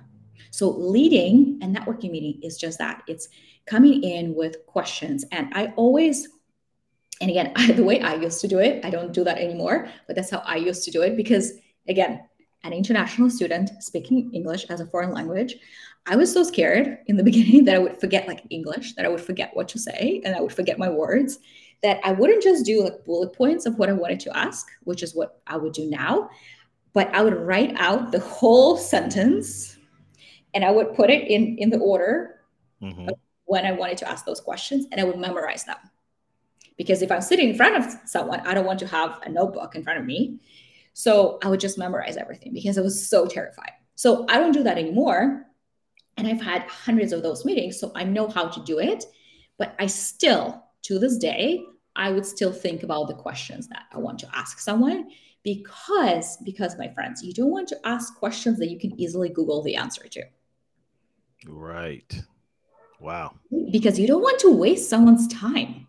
so 0.51 0.71
leading 0.71 1.59
a 1.63 1.67
networking 1.67 2.11
meeting 2.11 2.41
is 2.43 2.59
just 2.59 2.79
that. 2.79 3.03
It's 3.07 3.29
coming 3.67 4.03
in 4.03 4.35
with 4.35 4.67
questions. 4.67 5.25
And 5.33 5.53
i 5.55 5.67
always 5.77 6.29
and 7.21 7.31
again 7.31 7.53
I, 7.57 7.73
the 7.73 7.85
way 7.85 8.01
i 8.01 8.15
used 8.15 8.41
to 8.41 8.49
do 8.49 8.59
it 8.59 8.85
i 8.85 8.91
don't 8.91 9.13
do 9.13 9.25
that 9.25 9.39
anymore 9.39 9.89
but 10.07 10.17
that's 10.17 10.31
how 10.31 10.43
i 10.45 10.57
used 10.57 10.85
to 10.85 10.91
do 10.91 11.03
it 11.03 11.17
because 11.17 11.53
again 11.89 12.21
an 12.65 12.73
international 12.73 13.31
student 13.31 13.71
speaking 13.81 14.31
english 14.35 14.67
as 14.71 14.81
a 14.81 14.87
foreign 14.87 15.13
language 15.13 15.57
i 16.07 16.17
was 16.17 16.33
so 16.33 16.43
scared 16.43 16.99
in 17.07 17.17
the 17.17 17.23
beginning 17.31 17.65
that 17.65 17.77
i 17.77 17.79
would 17.79 17.99
forget 18.01 18.27
like 18.27 18.43
english 18.51 18.95
that 18.95 19.05
i 19.05 19.09
would 19.09 19.21
forget 19.21 19.51
what 19.55 19.69
to 19.69 19.79
say 19.79 20.21
and 20.25 20.35
i 20.35 20.41
would 20.41 20.53
forget 20.53 20.79
my 20.79 20.89
words 20.89 21.39
that 21.83 22.01
I 22.05 22.13
wouldn't 22.13 22.43
just 22.43 22.65
do 22.65 22.85
like 22.85 23.05
bullet 23.05 23.33
points 23.33 23.67
of 23.67 23.77
what 23.77 23.89
I 23.89 23.93
wanted 23.93 24.21
to 24.21 24.37
ask, 24.37 24.69
which 24.85 25.03
is 25.03 25.15
what 25.15 25.41
I 25.47 25.57
would 25.57 25.73
do 25.73 25.91
now, 25.91 26.31
but 26.93 27.13
I 27.15 27.23
would 27.23 27.35
write 27.35 27.75
out 27.77 28.13
the 28.13 28.21
whole 28.21 28.77
sentence 28.77 29.79
and 30.55 30.65
I 30.65 30.71
would 30.71 30.95
put 30.95 31.11
it 31.11 31.29
in 31.29 31.57
in 31.59 31.71
the 31.71 31.79
order 31.79 32.41
mm-hmm. 32.83 33.09
when 33.45 33.67
I 33.67 33.73
wanted 33.73 33.99
to 33.99 34.09
ask 34.09 34.25
those 34.25 34.41
questions 34.41 34.87
and 34.91 35.01
I 35.01 35.05
would 35.05 35.19
memorize 35.19 35.65
them. 35.65 35.77
Because 36.77 37.03
if 37.03 37.13
I'm 37.13 37.21
sitting 37.21 37.51
in 37.51 37.57
front 37.57 37.77
of 37.77 37.99
someone, 38.07 38.41
I 38.41 38.55
don't 38.55 38.67
want 38.67 38.79
to 38.81 38.87
have 38.87 39.21
a 39.25 39.29
notebook 39.29 39.75
in 39.75 39.83
front 39.83 39.99
of 39.99 40.07
me. 40.07 40.41
So 40.95 41.39
I 41.43 41.49
would 41.49 41.61
just 41.61 41.79
memorize 41.79 42.17
everything 42.17 42.53
because 42.53 42.79
I 42.79 42.83
was 42.83 43.09
so 43.09 43.27
terrified. 43.27 43.73
So 43.95 44.27
I 44.29 44.39
don't 44.39 44.53
do 44.53 44.63
that 44.63 44.79
anymore. 44.79 45.47
And 46.17 46.27
I've 46.27 46.43
had 46.43 46.63
hundreds 46.63 47.13
of 47.13 47.23
those 47.23 47.45
meetings. 47.45 47.79
So 47.79 47.93
I 47.95 48.05
know 48.05 48.29
how 48.29 48.49
to 48.49 48.63
do 48.65 48.79
it. 48.79 49.05
But 49.59 49.75
I 49.79 49.87
still, 49.87 50.65
to 50.83 50.99
this 50.99 51.17
day, 51.17 51.65
I 51.95 52.11
would 52.11 52.27
still 52.27 52.53
think 52.53 52.83
about 52.83 53.09
the 53.09 53.15
questions 53.15 53.69
that 53.69 53.85
I 53.93 53.99
want 53.99 54.19
to 54.21 54.29
ask 54.35 54.59
someone 54.59 55.11
because 55.43 56.39
because 56.39 56.79
my 56.79 56.89
friends, 56.89 57.23
you 57.23 57.33
don't 57.33 57.51
want 57.51 57.69
to 57.69 57.79
ask 57.85 58.17
questions 58.17 58.59
that 58.59 58.71
you 58.71 58.79
can 58.79 58.99
easily 59.01 59.29
Google 59.29 59.63
the 59.63 59.77
answer 59.77 60.07
to. 60.09 60.23
Right. 61.47 62.23
Wow. 63.01 63.35
Because 63.71 63.99
you 63.99 64.07
don't 64.07 64.23
want 64.23 64.39
to 64.41 64.51
waste 64.51 64.89
someone's 64.89 65.27
time. 65.29 65.89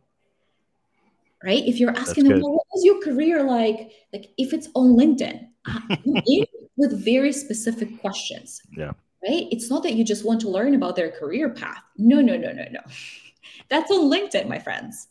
Right? 1.44 1.64
If 1.66 1.80
you're 1.80 1.92
asking 1.92 2.24
them, 2.26 2.40
well, 2.42 2.54
what 2.54 2.68
was 2.74 2.86
your 2.86 3.02
career 3.02 3.44
like? 3.44 3.92
Like 4.14 4.32
if 4.38 4.54
it's 4.54 4.70
on 4.76 4.96
LinkedIn, 4.96 5.48
uh, 5.68 5.96
with 6.78 7.04
very 7.04 7.34
specific 7.34 8.00
questions. 8.00 8.62
Yeah. 8.76 8.92
Right? 9.28 9.48
It's 9.52 9.70
not 9.70 9.84
that 9.84 9.94
you 9.94 10.04
just 10.04 10.26
want 10.26 10.42
to 10.42 10.50
learn 10.50 10.74
about 10.74 10.96
their 10.96 11.12
career 11.12 11.50
path. 11.50 11.84
No, 11.98 12.22
no, 12.22 12.38
no, 12.38 12.52
no, 12.52 12.66
no. 12.72 12.80
That's 13.70 13.92
on 13.92 14.10
LinkedIn, 14.10 14.48
my 14.48 14.60
friends 14.60 15.10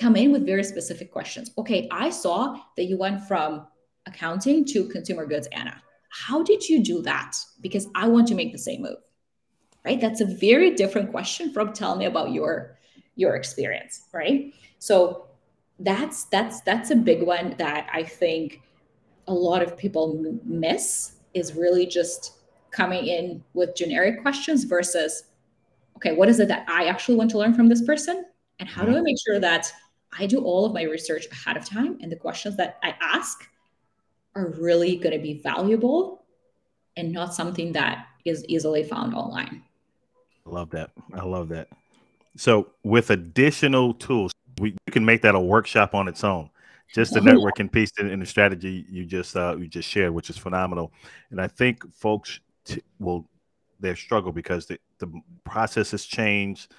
come 0.00 0.16
in 0.16 0.32
with 0.32 0.46
very 0.46 0.64
specific 0.64 1.12
questions. 1.12 1.50
Okay, 1.58 1.86
I 1.92 2.10
saw 2.10 2.58
that 2.76 2.84
you 2.84 2.96
went 2.96 3.22
from 3.28 3.66
accounting 4.06 4.64
to 4.64 4.88
consumer 4.88 5.26
goods, 5.26 5.46
Anna. 5.52 5.80
How 6.10 6.42
did 6.42 6.66
you 6.68 6.82
do 6.82 7.02
that? 7.02 7.36
Because 7.60 7.86
I 7.94 8.08
want 8.08 8.26
to 8.28 8.34
make 8.34 8.52
the 8.52 8.58
same 8.58 8.82
move. 8.82 8.96
Right? 9.84 10.00
That's 10.00 10.20
a 10.20 10.26
very 10.26 10.74
different 10.74 11.10
question 11.10 11.52
from 11.52 11.72
tell 11.72 11.96
me 11.96 12.04
about 12.04 12.32
your 12.32 12.78
your 13.16 13.34
experience, 13.34 14.02
right? 14.12 14.52
So 14.78 15.26
that's 15.78 16.24
that's 16.24 16.60
that's 16.62 16.90
a 16.90 16.96
big 16.96 17.22
one 17.22 17.54
that 17.58 17.88
I 17.92 18.02
think 18.02 18.60
a 19.26 19.34
lot 19.34 19.62
of 19.62 19.76
people 19.76 20.38
miss 20.44 21.12
is 21.34 21.54
really 21.54 21.86
just 21.86 22.38
coming 22.70 23.06
in 23.06 23.42
with 23.54 23.74
generic 23.74 24.22
questions 24.22 24.64
versus 24.64 25.24
okay, 25.96 26.12
what 26.12 26.28
is 26.28 26.40
it 26.40 26.48
that 26.48 26.68
I 26.68 26.86
actually 26.86 27.16
want 27.16 27.30
to 27.32 27.38
learn 27.38 27.54
from 27.54 27.68
this 27.68 27.82
person? 27.82 28.24
And 28.58 28.68
how 28.68 28.84
do 28.84 28.90
I 28.90 28.94
mm-hmm. 28.94 29.04
make 29.04 29.16
sure 29.26 29.38
that 29.38 29.72
I 30.18 30.26
do 30.26 30.40
all 30.40 30.64
of 30.64 30.74
my 30.74 30.82
research 30.82 31.26
ahead 31.30 31.56
of 31.56 31.64
time, 31.64 31.98
and 32.00 32.10
the 32.10 32.16
questions 32.16 32.56
that 32.56 32.78
I 32.82 32.94
ask 33.00 33.48
are 34.34 34.50
really 34.58 34.96
going 34.96 35.16
to 35.16 35.22
be 35.22 35.40
valuable 35.42 36.24
and 36.96 37.12
not 37.12 37.34
something 37.34 37.72
that 37.72 38.06
is 38.24 38.44
easily 38.46 38.84
found 38.84 39.14
online. 39.14 39.62
I 40.46 40.50
love 40.50 40.70
that. 40.70 40.90
I 41.14 41.24
love 41.24 41.48
that. 41.50 41.68
So, 42.36 42.68
with 42.84 43.10
additional 43.10 43.94
tools, 43.94 44.32
we, 44.58 44.70
you 44.70 44.92
can 44.92 45.04
make 45.04 45.22
that 45.22 45.34
a 45.34 45.40
workshop 45.40 45.94
on 45.94 46.08
its 46.08 46.24
own. 46.24 46.50
Just 46.94 47.14
the 47.14 47.20
networking 47.20 47.70
piece 47.70 47.92
and 47.98 48.20
the 48.20 48.26
strategy 48.26 48.84
you 48.90 49.04
just 49.04 49.36
uh, 49.36 49.56
you 49.56 49.68
just 49.68 49.88
shared, 49.88 50.12
which 50.12 50.28
is 50.28 50.36
phenomenal. 50.36 50.92
And 51.30 51.40
I 51.40 51.46
think 51.46 51.88
folks 51.92 52.40
t- 52.64 52.82
will 52.98 53.28
they 53.78 53.94
struggle 53.94 54.32
because 54.32 54.66
the, 54.66 54.78
the 54.98 55.08
process 55.44 55.92
has 55.92 56.04
changed 56.04 56.72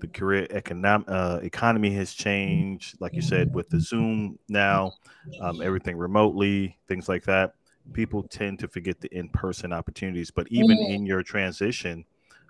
the 0.00 0.06
career 0.06 0.46
economic 0.50 1.08
uh, 1.08 1.38
economy 1.42 1.92
has 1.94 2.12
changed 2.12 2.96
like 3.00 3.14
you 3.14 3.22
said 3.22 3.54
with 3.54 3.68
the 3.68 3.80
zoom 3.80 4.38
now 4.48 4.92
um, 5.40 5.62
everything 5.62 5.96
remotely 5.96 6.76
things 6.88 7.08
like 7.08 7.24
that 7.24 7.54
people 7.92 8.22
tend 8.24 8.58
to 8.58 8.68
forget 8.68 9.00
the 9.00 9.08
in-person 9.16 9.72
opportunities 9.72 10.30
but 10.30 10.46
even 10.50 10.76
mm. 10.76 10.94
in 10.94 11.06
your 11.06 11.22
transition 11.22 12.04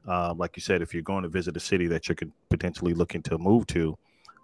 um, 0.07 0.39
like 0.39 0.57
you 0.57 0.61
said 0.61 0.83
if 0.83 0.93
you're 0.93 1.03
going 1.03 1.23
to 1.23 1.29
visit 1.29 1.57
a 1.57 1.61
city 1.61 1.87
that 1.87 2.09
you're 2.09 2.17
potentially 2.51 2.95
looking 2.95 3.23
to 3.23 3.39
move 3.39 3.67
to 3.67 3.97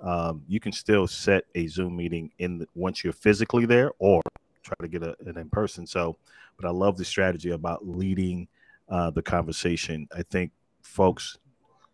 um, 0.03 0.43
you 0.49 0.59
can 0.59 0.73
still 0.73 1.07
set 1.07 1.45
a 1.55 1.67
zoom 1.67 1.97
meeting 1.97 2.31
in 2.39 2.59
the, 2.59 2.67
once 2.75 3.05
you're 3.05 3.13
physically 3.13 3.67
there 3.67 3.93
or 3.99 4.21
try 4.63 4.75
to 4.81 4.89
get 4.89 5.03
a, 5.03 5.17
an 5.27 5.39
in-person 5.39 5.87
so 5.87 6.17
but 6.57 6.67
i 6.67 6.71
love 6.71 6.97
the 6.97 7.05
strategy 7.05 7.51
about 7.51 7.87
leading 7.87 8.49
uh, 8.89 9.11
the 9.11 9.23
conversation 9.23 10.09
i 10.17 10.23
think 10.23 10.51
folks 10.83 11.39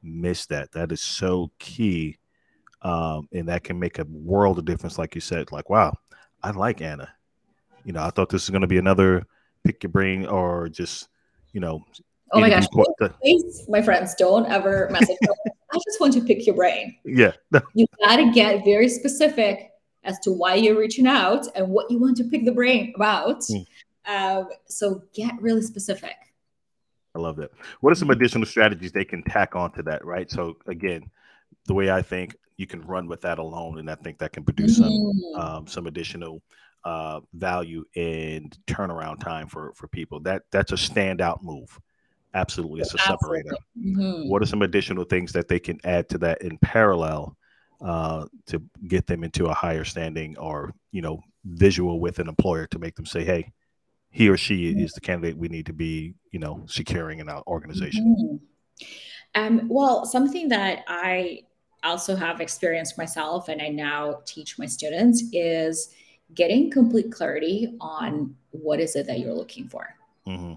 miss 0.02 0.46
that. 0.46 0.72
That 0.72 0.92
is 0.92 1.00
so 1.00 1.50
key. 1.58 2.18
Um, 2.82 3.28
and 3.32 3.48
that 3.48 3.64
can 3.64 3.78
make 3.78 3.98
a 3.98 4.04
world 4.04 4.58
of 4.58 4.64
difference, 4.64 4.98
like 4.98 5.14
you 5.14 5.20
said. 5.20 5.50
Like, 5.50 5.68
wow, 5.68 5.94
I 6.42 6.50
like 6.50 6.80
Anna. 6.80 7.08
You 7.84 7.92
know, 7.92 8.02
I 8.02 8.10
thought 8.10 8.28
this 8.28 8.46
was 8.46 8.50
going 8.50 8.62
to 8.62 8.68
be 8.68 8.78
another 8.78 9.24
pick 9.64 9.82
your 9.82 9.90
brain 9.90 10.26
or 10.26 10.68
just, 10.68 11.08
you 11.52 11.60
know. 11.60 11.84
Oh 12.32 12.40
my 12.40 12.50
gosh, 12.50 12.66
please, 13.22 13.64
my 13.68 13.82
friends, 13.82 14.14
don't 14.14 14.46
ever 14.46 14.88
message. 14.90 15.16
I 15.72 15.78
just 15.86 16.00
want 16.00 16.12
to 16.14 16.22
pick 16.22 16.46
your 16.46 16.56
brain. 16.56 16.96
Yeah. 17.04 17.32
you 17.74 17.86
got 18.00 18.16
to 18.16 18.30
get 18.32 18.64
very 18.64 18.88
specific 18.88 19.70
as 20.04 20.18
to 20.20 20.32
why 20.32 20.54
you're 20.54 20.78
reaching 20.78 21.06
out 21.06 21.46
and 21.54 21.68
what 21.68 21.90
you 21.90 21.98
want 21.98 22.16
to 22.18 22.24
pick 22.24 22.44
the 22.44 22.52
brain 22.52 22.92
about. 22.96 23.40
Mm. 23.42 23.66
Um, 24.06 24.48
so 24.66 25.02
get 25.14 25.40
really 25.40 25.62
specific. 25.62 26.14
I 27.14 27.18
love 27.18 27.36
that. 27.36 27.50
What 27.80 27.92
are 27.92 27.96
some 27.96 28.10
additional 28.10 28.46
strategies 28.46 28.92
they 28.92 29.04
can 29.04 29.22
tack 29.22 29.56
onto 29.56 29.82
that, 29.82 30.04
right? 30.04 30.30
So 30.30 30.56
again, 30.66 31.10
the 31.66 31.74
way 31.74 31.90
I 31.90 32.02
think 32.02 32.36
you 32.56 32.66
can 32.66 32.80
run 32.82 33.06
with 33.06 33.20
that 33.22 33.38
alone, 33.38 33.78
and 33.78 33.90
I 33.90 33.94
think 33.94 34.18
that 34.18 34.32
can 34.32 34.44
produce 34.44 34.78
mm-hmm. 34.78 35.34
some 35.34 35.44
um, 35.44 35.66
some 35.66 35.86
additional 35.86 36.42
uh, 36.84 37.20
value 37.34 37.84
and 37.96 38.56
turnaround 38.66 39.20
time 39.20 39.48
for 39.48 39.72
for 39.74 39.88
people. 39.88 40.20
That 40.20 40.42
that's 40.50 40.72
a 40.72 40.76
standout 40.76 41.42
move. 41.42 41.78
Absolutely, 42.34 42.80
it's 42.80 42.94
a 42.94 42.98
Absolutely. 42.98 43.38
separator. 43.38 43.56
Mm-hmm. 43.78 44.28
What 44.28 44.42
are 44.42 44.46
some 44.46 44.62
additional 44.62 45.04
things 45.04 45.32
that 45.32 45.48
they 45.48 45.58
can 45.58 45.78
add 45.84 46.08
to 46.10 46.18
that 46.18 46.42
in 46.42 46.58
parallel 46.58 47.36
uh, 47.80 48.26
to 48.46 48.62
get 48.86 49.06
them 49.06 49.24
into 49.24 49.46
a 49.46 49.54
higher 49.54 49.84
standing 49.84 50.36
or 50.36 50.74
you 50.90 51.00
know 51.00 51.20
visual 51.44 52.00
with 52.00 52.18
an 52.18 52.28
employer 52.28 52.66
to 52.68 52.78
make 52.78 52.96
them 52.96 53.06
say, 53.06 53.24
"Hey, 53.24 53.52
he 54.10 54.28
or 54.28 54.36
she 54.36 54.70
is 54.70 54.92
the 54.92 55.00
candidate 55.00 55.36
we 55.36 55.48
need 55.48 55.66
to 55.66 55.72
be, 55.72 56.14
you 56.32 56.38
know, 56.38 56.64
securing 56.66 57.20
in 57.20 57.28
our 57.28 57.42
organization? 57.46 58.16
Mm-hmm. 58.18 58.36
Um, 59.34 59.68
well, 59.68 60.06
something 60.06 60.48
that 60.48 60.84
I 60.88 61.42
also 61.84 62.16
have 62.16 62.40
experienced 62.40 62.98
myself 62.98 63.48
and 63.48 63.60
I 63.60 63.68
now 63.68 64.20
teach 64.24 64.58
my 64.58 64.66
students 64.66 65.22
is 65.32 65.94
getting 66.34 66.70
complete 66.70 67.12
clarity 67.12 67.76
on 67.80 68.34
what 68.50 68.80
is 68.80 68.96
it 68.96 69.06
that 69.06 69.20
you're 69.20 69.34
looking 69.34 69.68
for. 69.68 69.94
Mm-hmm. 70.26 70.54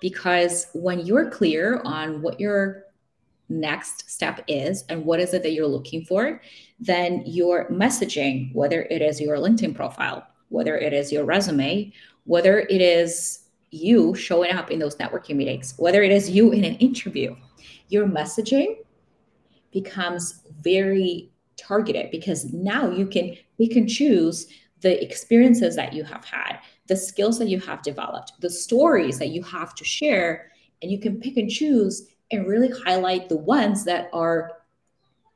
Because 0.00 0.66
when 0.72 1.00
you're 1.00 1.30
clear 1.30 1.80
on 1.84 2.22
what 2.22 2.40
your 2.40 2.84
next 3.48 4.08
step 4.10 4.44
is 4.46 4.84
and 4.88 5.04
what 5.04 5.20
is 5.20 5.34
it 5.34 5.42
that 5.42 5.52
you're 5.52 5.66
looking 5.66 6.04
for, 6.04 6.40
then 6.78 7.22
your 7.26 7.68
messaging, 7.70 8.54
whether 8.54 8.82
it 8.84 9.02
is 9.02 9.20
your 9.20 9.36
LinkedIn 9.36 9.74
profile, 9.74 10.26
whether 10.48 10.76
it 10.78 10.92
is 10.92 11.12
your 11.12 11.24
resume, 11.24 11.92
whether 12.24 12.60
it 12.60 12.80
is 12.80 13.44
you 13.70 14.14
showing 14.14 14.52
up 14.52 14.70
in 14.70 14.78
those 14.78 14.96
networking 14.96 15.36
meetings, 15.36 15.74
whether 15.76 16.02
it 16.02 16.10
is 16.10 16.30
you 16.30 16.52
in 16.52 16.64
an 16.64 16.76
interview, 16.76 17.34
your 17.88 18.06
messaging 18.06 18.76
becomes 19.72 20.42
very 20.60 21.30
targeted 21.56 22.10
because 22.10 22.52
now 22.52 22.90
you 22.90 23.06
can 23.06 23.36
you 23.58 23.68
can 23.68 23.86
choose 23.86 24.46
the 24.80 25.02
experiences 25.02 25.76
that 25.76 25.92
you 25.92 26.02
have 26.02 26.24
had, 26.24 26.58
the 26.90 26.96
skills 26.96 27.38
that 27.38 27.46
you 27.46 27.60
have 27.60 27.80
developed, 27.82 28.32
the 28.40 28.50
stories 28.50 29.16
that 29.20 29.28
you 29.28 29.44
have 29.44 29.76
to 29.76 29.84
share, 29.84 30.50
and 30.82 30.90
you 30.90 30.98
can 30.98 31.20
pick 31.20 31.36
and 31.36 31.48
choose 31.48 32.08
and 32.32 32.48
really 32.48 32.68
highlight 32.84 33.28
the 33.28 33.36
ones 33.36 33.84
that 33.84 34.10
are 34.12 34.50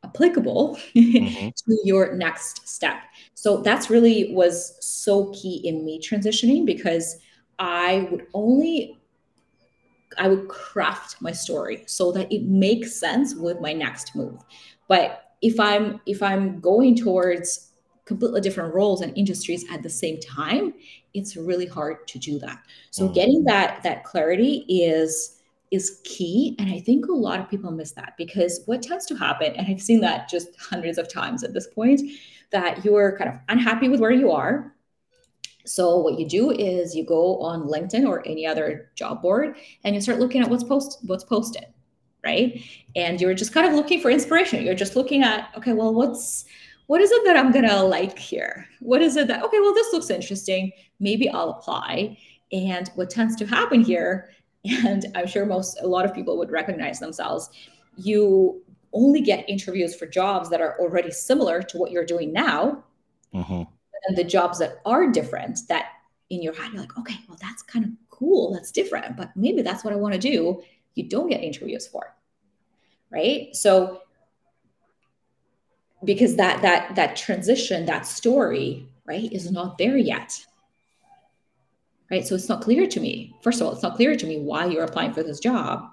applicable 0.03 0.77
mm-hmm. 0.97 1.49
to 1.57 1.79
your 1.85 2.17
next 2.17 2.69
step. 2.69 2.97
So 3.35 3.59
that's 3.59 3.89
really 3.89 4.35
was 4.35 4.77
so 4.81 5.31
key 5.31 5.61
in 5.63 5.85
me 5.85 6.01
transitioning 6.01 6.67
because 6.67 7.19
I 7.61 8.09
would 8.11 8.27
only 8.35 8.99
I 10.19 10.27
would 10.27 10.49
craft 10.49 11.23
my 11.23 11.31
story 11.31 11.85
so 11.87 12.11
that 12.13 12.33
it 12.33 12.43
makes 12.43 12.99
sense 12.99 13.37
with 13.37 13.61
my 13.61 13.73
next 13.73 14.17
move. 14.17 14.41
But 14.89 15.23
if 15.41 15.61
I'm 15.61 16.01
if 16.05 16.21
I'm 16.21 16.59
going 16.59 16.97
towards 16.97 17.71
completely 18.07 18.41
different 18.41 18.75
roles 18.75 19.03
and 19.03 19.17
industries 19.17 19.65
at 19.71 19.85
the 19.85 19.89
same 19.89 20.19
time 20.19 20.75
it's 21.15 21.37
really 21.37 21.67
hard 21.67 22.07
to 22.09 22.19
do 22.19 22.39
that. 22.41 22.59
So 22.91 23.09
mm. 23.09 23.15
getting 23.15 23.45
that 23.45 23.83
that 23.83 24.05
clarity 24.05 24.65
is 24.69 25.41
is 25.71 26.03
key 26.05 26.55
and 26.59 26.71
i 26.71 26.79
think 26.79 27.07
a 27.07 27.12
lot 27.12 27.41
of 27.41 27.49
people 27.49 27.71
miss 27.71 27.93
that 27.93 28.12
because 28.19 28.61
what 28.67 28.83
tends 28.83 29.07
to 29.07 29.17
happen 29.17 29.51
and 29.57 29.67
i've 29.67 29.81
seen 29.81 29.99
that 29.99 30.29
just 30.29 30.49
hundreds 30.61 30.99
of 30.99 31.12
times 31.12 31.43
at 31.43 31.55
this 31.55 31.67
point 31.69 32.03
that 32.55 32.85
you're 32.85 33.19
kind 33.19 33.29
of 33.29 33.37
unhappy 33.49 33.89
with 33.89 34.01
where 34.01 34.12
you 34.12 34.31
are. 34.31 34.73
So 35.67 35.99
what 35.99 36.19
you 36.19 36.29
do 36.29 36.53
is 36.53 36.95
you 36.95 37.05
go 37.05 37.39
on 37.41 37.65
linkedin 37.65 38.07
or 38.07 38.27
any 38.27 38.47
other 38.47 38.91
job 38.95 39.23
board 39.23 39.57
and 39.83 39.95
you 39.95 40.01
start 40.01 40.21
looking 40.21 40.41
at 40.41 40.49
what's 40.49 40.65
post 40.65 40.99
what's 41.03 41.25
posted 41.25 41.67
right? 42.23 42.59
And 42.97 43.21
you're 43.21 43.35
just 43.35 43.53
kind 43.53 43.67
of 43.67 43.75
looking 43.75 44.01
for 44.01 44.11
inspiration. 44.11 44.65
You're 44.65 44.75
just 44.75 44.97
looking 44.97 45.23
at 45.23 45.51
okay 45.59 45.75
well 45.75 45.93
what's 45.93 46.47
what 46.87 47.01
is 47.01 47.11
it 47.11 47.24
that 47.24 47.37
I'm 47.37 47.53
to 47.53 47.82
like 47.82 48.18
here? 48.18 48.66
What 48.80 49.01
is 49.01 49.16
it 49.16 49.28
that, 49.28 49.43
okay, 49.43 49.61
well, 49.61 49.74
this 49.74 49.93
looks 49.93 50.11
interesting. 50.11 50.70
Maybe 51.01 51.28
I'll 51.28 51.51
apply. 51.51 52.18
And 52.53 52.91
what 52.95 53.11
tends 53.11 53.37
to 53.37 53.47
happen 53.47 53.82
here, 53.82 54.30
and 54.64 55.07
I'm 55.14 55.26
sure 55.26 55.47
most, 55.47 55.80
a 55.80 55.87
lot 55.87 56.05
of 56.05 56.14
people 56.14 56.37
would 56.39 56.51
recognize 56.51 57.01
themselves, 57.01 57.51
you 57.97 58.62
only 58.93 59.20
get 59.20 59.49
interviews 59.49 59.95
for 59.95 60.07
jobs 60.07 60.49
that 60.51 60.61
are 60.61 60.78
already 60.78 61.11
similar 61.11 61.62
to 61.62 61.78
what 61.78 61.91
you're 61.91 62.05
doing 62.05 62.32
now. 62.32 62.85
Mm-hmm. 63.35 63.62
And 64.07 64.16
the 64.16 64.24
jobs 64.24 64.59
that 64.59 64.80
are 64.85 65.11
different, 65.11 65.61
that 65.68 65.87
in 66.30 66.43
your 66.43 66.55
head, 66.55 66.72
you're 66.72 66.82
like, 66.82 66.99
okay, 66.99 67.16
well, 67.28 67.39
that's 67.41 67.62
kind 67.62 67.85
of 67.85 67.91
cool. 68.11 68.53
That's 68.53 68.70
different, 68.70 69.16
but 69.16 69.30
maybe 69.35 69.62
that's 69.62 69.85
what 69.85 69.93
I 69.93 69.97
want 69.97 70.14
to 70.14 70.20
do. 70.20 70.62
You 70.95 71.09
don't 71.09 71.28
get 71.28 71.43
interviews 71.43 71.87
for. 71.87 72.14
Right. 73.11 73.55
So 73.55 74.01
because 76.05 76.37
that 76.37 76.63
that 76.63 76.95
that 76.97 77.17
transition 77.17 77.87
that 77.87 78.07
story 78.07 78.87
right 79.07 79.33
is 79.33 79.51
not 79.51 79.79
there 79.79 79.97
yet. 79.97 80.45
Right? 82.11 82.27
So 82.27 82.35
it's 82.35 82.49
not 82.49 82.61
clear 82.61 82.87
to 82.87 83.01
me. 83.01 83.35
First 83.43 83.61
of 83.61 83.67
all 83.67 83.73
it's 83.73 83.83
not 83.83 83.97
clear 83.97 84.17
to 84.17 84.27
me 84.27 84.39
why 84.39 84.67
you're 84.67 84.85
applying 84.85 85.13
for 85.13 85.23
this 85.23 85.41
job. 85.41 85.91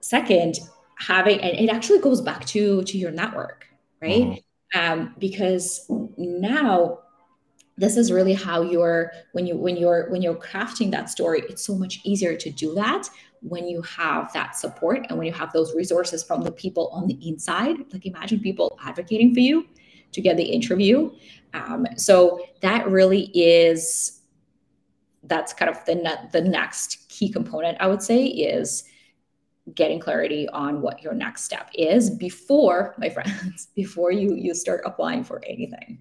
Second 0.00 0.58
having 0.98 1.40
and 1.40 1.58
it 1.58 1.70
actually 1.70 2.00
goes 2.00 2.20
back 2.20 2.44
to 2.46 2.82
to 2.84 2.98
your 2.98 3.10
network 3.10 3.68
right? 4.00 4.42
Mm-hmm. 4.74 4.80
um, 4.80 5.14
because 5.18 5.86
now 6.16 7.00
this 7.76 7.96
is 7.96 8.10
really 8.10 8.34
how 8.34 8.62
you're 8.62 9.12
when 9.32 9.46
you 9.46 9.56
when 9.56 9.76
you're 9.76 10.10
when 10.10 10.22
you're 10.22 10.34
crafting 10.34 10.90
that 10.90 11.08
story 11.08 11.42
it's 11.48 11.64
so 11.64 11.76
much 11.76 12.00
easier 12.04 12.36
to 12.36 12.50
do 12.50 12.74
that 12.74 13.08
when 13.40 13.68
you 13.68 13.82
have 13.82 14.32
that 14.32 14.56
support 14.56 15.06
and 15.08 15.18
when 15.18 15.26
you 15.26 15.32
have 15.32 15.52
those 15.52 15.74
resources 15.74 16.22
from 16.22 16.42
the 16.42 16.52
people 16.52 16.88
on 16.88 17.06
the 17.06 17.18
inside 17.26 17.76
like 17.92 18.06
imagine 18.06 18.40
people 18.40 18.78
advocating 18.82 19.32
for 19.34 19.40
you 19.40 19.66
to 20.12 20.20
get 20.20 20.36
the 20.36 20.44
interview. 20.44 21.10
Um, 21.54 21.86
so 21.96 22.40
that 22.62 22.88
really 22.88 23.30
is 23.34 24.20
that's 25.24 25.52
kind 25.52 25.70
of 25.70 25.84
the 25.84 25.96
ne- 25.96 26.28
the 26.32 26.40
next 26.40 27.08
key 27.08 27.28
component 27.28 27.76
i 27.80 27.88
would 27.88 28.00
say 28.00 28.24
is 28.24 28.84
getting 29.74 30.00
clarity 30.00 30.48
on 30.50 30.80
what 30.80 31.02
your 31.02 31.14
next 31.14 31.44
step 31.44 31.70
is 31.74 32.10
before 32.10 32.94
my 32.98 33.08
friends 33.16 33.68
before 33.74 34.12
you 34.12 34.34
you 34.34 34.54
start 34.54 34.82
applying 34.84 35.24
for 35.24 35.42
anything. 35.46 35.98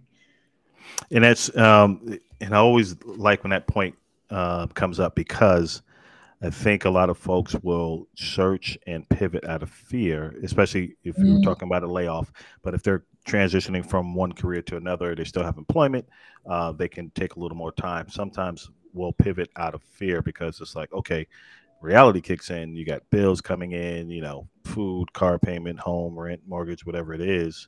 And 1.12 1.24
that's 1.24 1.56
um 1.58 2.18
and 2.40 2.54
i 2.54 2.58
always 2.58 2.96
like 3.04 3.44
when 3.44 3.52
that 3.52 3.68
point 3.68 3.96
uh, 4.30 4.68
comes 4.68 5.00
up 5.00 5.16
because 5.16 5.82
I 6.42 6.52
think 6.52 6.86
a 6.86 6.90
lot 6.90 7.10
of 7.10 7.18
folks 7.18 7.56
will 7.64 8.08
search 8.16 8.78
and 8.86 9.08
pivot 9.10 9.44
out 9.46 9.64
of 9.64 9.72
fear, 9.72 10.36
especially 10.44 10.96
if 11.04 11.16
mm. 11.16 11.26
you're 11.26 11.42
talking 11.42 11.68
about 11.68 11.84
a 11.84 11.92
layoff. 11.92 12.32
But 12.62 12.76
if 12.76 12.84
they're 12.84 13.06
transitioning 13.28 13.88
from 13.88 14.14
one 14.14 14.32
career 14.32 14.62
to 14.64 14.78
another, 14.78 15.16
they 15.16 15.24
still 15.24 15.44
have 15.44 15.58
employment, 15.58 16.08
uh, 16.48 16.72
they 16.74 16.88
can 16.88 17.10
take 17.12 17.36
a 17.36 17.40
little 17.40 17.58
more 17.58 17.72
time. 17.72 18.08
Sometimes 18.10 18.70
we'll 18.94 19.14
pivot 19.14 19.50
out 19.56 19.74
of 19.74 19.82
fear 19.84 20.22
because 20.22 20.62
it's 20.62 20.76
like, 20.76 20.94
okay, 20.94 21.28
reality 21.82 22.22
kicks 22.22 22.50
in. 22.52 22.76
You 22.76 22.86
got 22.86 23.10
bills 23.10 23.42
coming 23.42 23.72
in, 23.72 24.10
you 24.10 24.22
know, 24.22 24.48
food, 24.64 25.12
car 25.14 25.40
payment, 25.40 25.80
home, 25.80 26.18
rent, 26.18 26.42
mortgage, 26.48 26.86
whatever 26.86 27.14
it 27.14 27.22
is. 27.22 27.68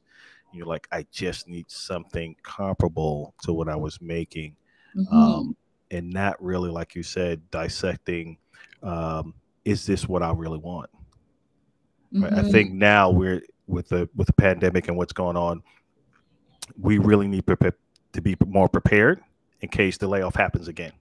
You're 0.54 0.66
like, 0.66 0.88
I 0.92 1.06
just 1.12 1.48
need 1.48 1.70
something 1.70 2.36
comparable 2.44 3.34
to 3.44 3.54
what 3.54 3.70
I 3.70 3.76
was 3.76 4.00
making. 4.02 4.56
Mm-hmm. 4.96 5.16
Um, 5.16 5.58
and 5.92 6.12
not 6.12 6.42
really, 6.42 6.70
like 6.70 6.96
you 6.96 7.04
said, 7.04 7.42
dissecting 7.52 8.38
um, 8.84 9.34
is 9.66 9.86
this 9.86 10.08
what 10.08 10.24
I 10.24 10.32
really 10.32 10.58
want? 10.58 10.90
Mm-hmm. 12.14 12.24
Right? 12.24 12.34
I 12.34 12.36
mm-hmm. 12.38 12.52
think 12.52 12.72
now 12.72 13.10
we're 13.10 13.42
with 13.68 13.90
the 13.90 14.10
with 14.16 14.28
the 14.28 14.34
pandemic 14.34 14.88
and 14.88 14.98
what's 14.98 15.14
going 15.14 15.38
on, 15.38 15.62
we 16.80 16.98
really 16.98 17.28
need 17.28 17.46
to 17.48 18.22
be 18.22 18.36
more 18.46 18.68
prepared 18.68 19.22
in 19.62 19.70
case 19.70 19.98
the 19.98 20.08
layoff 20.08 20.36
happens 20.36 20.68
again 20.68 20.92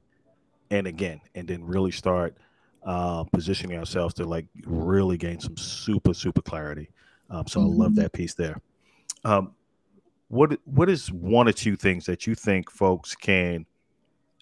and 0.71 0.87
again, 0.87 1.21
and 1.35 1.49
then 1.49 1.65
really 1.65 1.91
start 1.91 2.37
uh, 2.85 3.25
positioning 3.25 3.79
ourselves 3.79 4.15
to 4.15 4.25
like 4.25 4.47
really 4.65 5.17
gain 5.17 5.41
some 5.41 5.57
super 5.57 6.13
super 6.13 6.43
clarity. 6.43 6.91
Um, 7.31 7.47
so 7.47 7.61
mm-hmm. 7.61 7.73
I 7.73 7.85
love 7.85 7.93
mm-hmm. 7.93 8.01
that 8.03 8.13
piece 8.13 8.35
there. 8.35 8.61
Um, 9.25 9.55
what 10.29 10.59
what 10.65 10.89
is 10.91 11.11
one 11.11 11.49
or 11.49 11.53
two 11.53 11.77
things 11.77 12.05
that 12.07 12.27
you 12.27 12.35
think 12.35 12.71
folks 12.71 13.15
can 13.15 13.67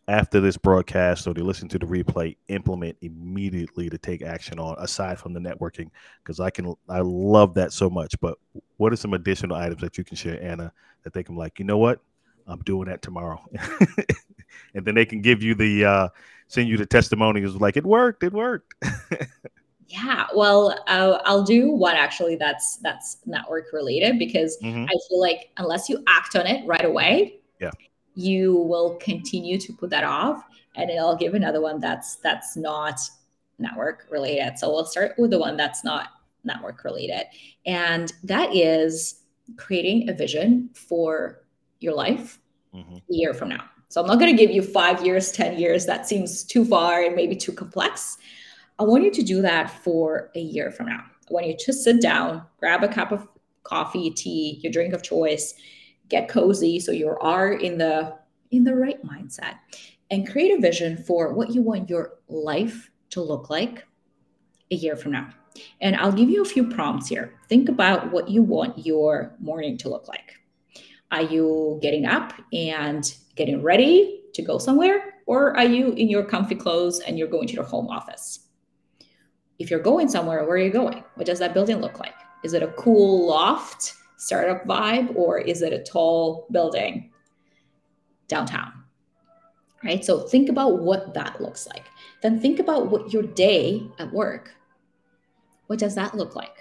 after 0.09 0.41
this 0.41 0.57
broadcast 0.57 1.27
or 1.27 1.35
they 1.35 1.43
listen 1.43 1.69
to 1.69 1.79
the 1.79 1.87
replay 1.87 2.37
implement 2.49 2.97
immediately 3.01 3.91
to 3.91 3.99
take 3.99 4.23
action 4.23 4.59
on 4.59 4.77
aside 4.79 5.19
from 5.19 5.33
the 5.33 5.41
networking 5.41 5.91
because 6.23 6.39
i 6.39 6.49
can 6.49 6.75
i 6.89 7.01
love 7.01 7.55
that 7.55 7.73
so 7.73 7.91
much. 7.91 8.19
But 8.21 8.39
what 8.77 8.93
are 8.93 8.97
some 8.97 9.15
additional 9.15 9.57
items 9.57 9.81
that 9.81 9.99
you 9.99 10.05
can 10.05 10.17
share 10.17 10.43
anna 10.43 10.73
that 11.03 11.13
they 11.13 11.23
can 11.23 11.37
like 11.37 11.59
you 11.59 11.65
know 11.65 11.79
what? 11.79 12.01
I'm 12.49 12.61
doing 12.61 12.89
that 12.89 13.03
tomorrow. 13.03 13.45
And 14.75 14.85
then 14.85 14.95
they 14.95 15.05
can 15.05 15.21
give 15.21 15.43
you 15.43 15.55
the 15.55 15.85
uh 15.85 16.09
send 16.49 16.69
you 16.69 16.77
the 16.77 16.87
testimonials 16.87 17.57
like 17.57 17.77
it 17.77 17.85
worked 17.85 18.23
it 18.23 18.33
worked. 18.33 18.75
Yeah 19.89 20.27
well 20.35 20.77
uh, 20.89 21.21
i'll 21.25 21.45
do 21.45 21.71
one 21.71 21.95
actually 21.95 22.35
that's 22.35 22.79
that's 22.79 23.19
network 23.25 23.67
related 23.73 24.19
because 24.19 24.59
mm-hmm. 24.61 24.83
i 24.83 24.95
feel 25.09 25.21
like 25.21 25.51
unless 25.59 25.89
you 25.89 26.03
act 26.09 26.35
on 26.35 26.45
it 26.45 26.67
right 26.67 26.85
away 26.85 27.39
yeah 27.61 27.71
you 28.17 28.57
will 28.57 28.97
continue 28.97 29.59
to 29.59 29.73
put 29.73 29.91
that 29.91 30.03
off 30.03 30.43
and 30.75 30.91
i'll 30.99 31.17
give 31.17 31.35
another 31.35 31.61
one 31.61 31.79
that's 31.79 32.17
that's 32.17 32.57
not 32.57 32.99
network 33.59 34.07
related. 34.11 34.59
So 34.59 34.71
we'll 34.71 34.85
start 34.85 35.15
with 35.19 35.31
the 35.31 35.39
one 35.39 35.57
that's 35.57 35.85
not 35.85 36.09
network 36.45 36.85
related. 36.85 37.25
And 37.65 38.13
that 38.25 38.55
is 38.55 39.23
creating 39.57 40.09
a 40.09 40.13
vision 40.13 40.71
for 40.75 41.43
your 41.81 41.95
life 41.95 42.39
mm-hmm. 42.75 42.97
a 42.97 43.01
year 43.09 43.35
from 43.35 43.51
now. 43.51 43.65
So 43.89 44.01
i'm 44.01 44.09
not 44.09 44.19
going 44.19 44.37
to 44.37 44.37
give 44.37 44.51
you 44.55 44.63
five 44.63 45.05
years 45.05 45.31
ten 45.31 45.59
years. 45.59 45.87
That 45.87 46.07
seems 46.09 46.43
too 46.43 46.65
far 46.65 47.03
and 47.03 47.15
maybe 47.15 47.37
too 47.37 47.53
complex. 47.53 48.19
I 48.79 48.85
want 48.85 49.05
you 49.05 49.11
to 49.13 49.23
do 49.23 49.41
that 49.43 49.71
for 49.71 50.31
a 50.35 50.41
year 50.41 50.71
from 50.71 50.87
now. 50.87 51.05
I 51.29 51.33
want 51.33 51.47
you 51.47 51.57
to 51.59 51.73
sit 51.73 52.03
down 52.03 52.43
grab 52.59 52.83
a 52.83 52.89
cup 52.89 53.13
of 53.13 53.29
coffee 53.63 54.11
tea 54.11 54.61
your 54.63 54.73
drink 54.73 54.93
of 54.93 55.03
choice 55.03 55.55
get 56.09 56.29
cozy 56.29 56.79
so 56.79 56.93
you 56.93 57.17
are 57.21 57.53
in 57.53 57.79
the 57.79 58.17
in 58.51 58.65
the 58.65 58.75
right 58.75 59.03
mindset 59.03 59.57
and 60.11 60.29
create 60.29 60.57
a 60.57 60.61
vision 60.61 60.97
for 60.97 61.33
what 61.33 61.51
you 61.51 61.63
want 61.63 61.91
your 61.91 62.15
life 62.29 62.91
to 63.11 63.21
look 63.21 63.51
like 63.51 63.85
a 64.71 64.75
year 64.75 64.97
from 64.97 65.13
now. 65.13 65.29
And 65.81 65.97
i'll 65.97 66.13
give 66.13 66.29
you 66.29 66.43
a 66.43 66.47
few 66.47 66.69
prompts 66.69 67.09
here. 67.09 67.35
Think 67.49 67.69
about 67.69 68.13
what 68.13 68.29
you 68.29 68.43
want 68.43 68.87
your 68.87 69.35
morning 69.41 69.79
to 69.79 69.89
look 69.89 70.09
like. 70.09 70.35
Are 71.11 71.23
you 71.23 71.79
getting 71.83 72.05
up 72.05 72.33
and 72.53 73.15
getting 73.37 73.63
ready 73.63 74.23
to 74.35 74.43
go 74.43 74.59
somewhere 74.59 75.15
or 75.27 75.57
are 75.57 75.65
you 75.65 75.93
in 75.93 76.09
your 76.09 76.25
comfy 76.25 76.55
clothes 76.55 77.01
and 77.01 77.19
you're 77.19 77.29
going 77.29 77.49
to 77.49 77.55
your 77.55 77.65
home 77.65 77.89
office? 77.89 78.41
If 79.59 79.71
you're 79.71 79.81
going 79.81 80.09
somewhere 80.09 80.45
where 80.45 80.57
are 80.57 80.59
you 80.59 80.71
going? 80.71 81.03
What 81.15 81.27
does 81.27 81.39
that 81.39 81.55
building 81.55 81.81
look 81.81 81.99
like? 81.99 82.15
Is 82.45 82.53
it 82.53 82.63
a 82.63 82.69
cool 82.73 83.27
loft 83.27 83.95
startup 84.17 84.65
vibe 84.67 85.15
or 85.15 85.39
is 85.39 85.63
it 85.63 85.73
a 85.73 85.83
tall 85.83 86.47
building 86.51 87.11
downtown? 88.29 88.73
Right? 89.85 90.05
So 90.05 90.21
think 90.21 90.49
about 90.49 90.81
what 90.81 91.15
that 91.15 91.41
looks 91.41 91.67
like. 91.67 91.85
Then 92.23 92.41
think 92.41 92.59
about 92.59 92.91
what 92.91 93.13
your 93.13 93.23
day 93.23 93.87
at 93.99 94.13
work. 94.13 94.55
What 95.67 95.79
does 95.79 95.95
that 95.95 96.15
look 96.15 96.35
like? 96.35 96.57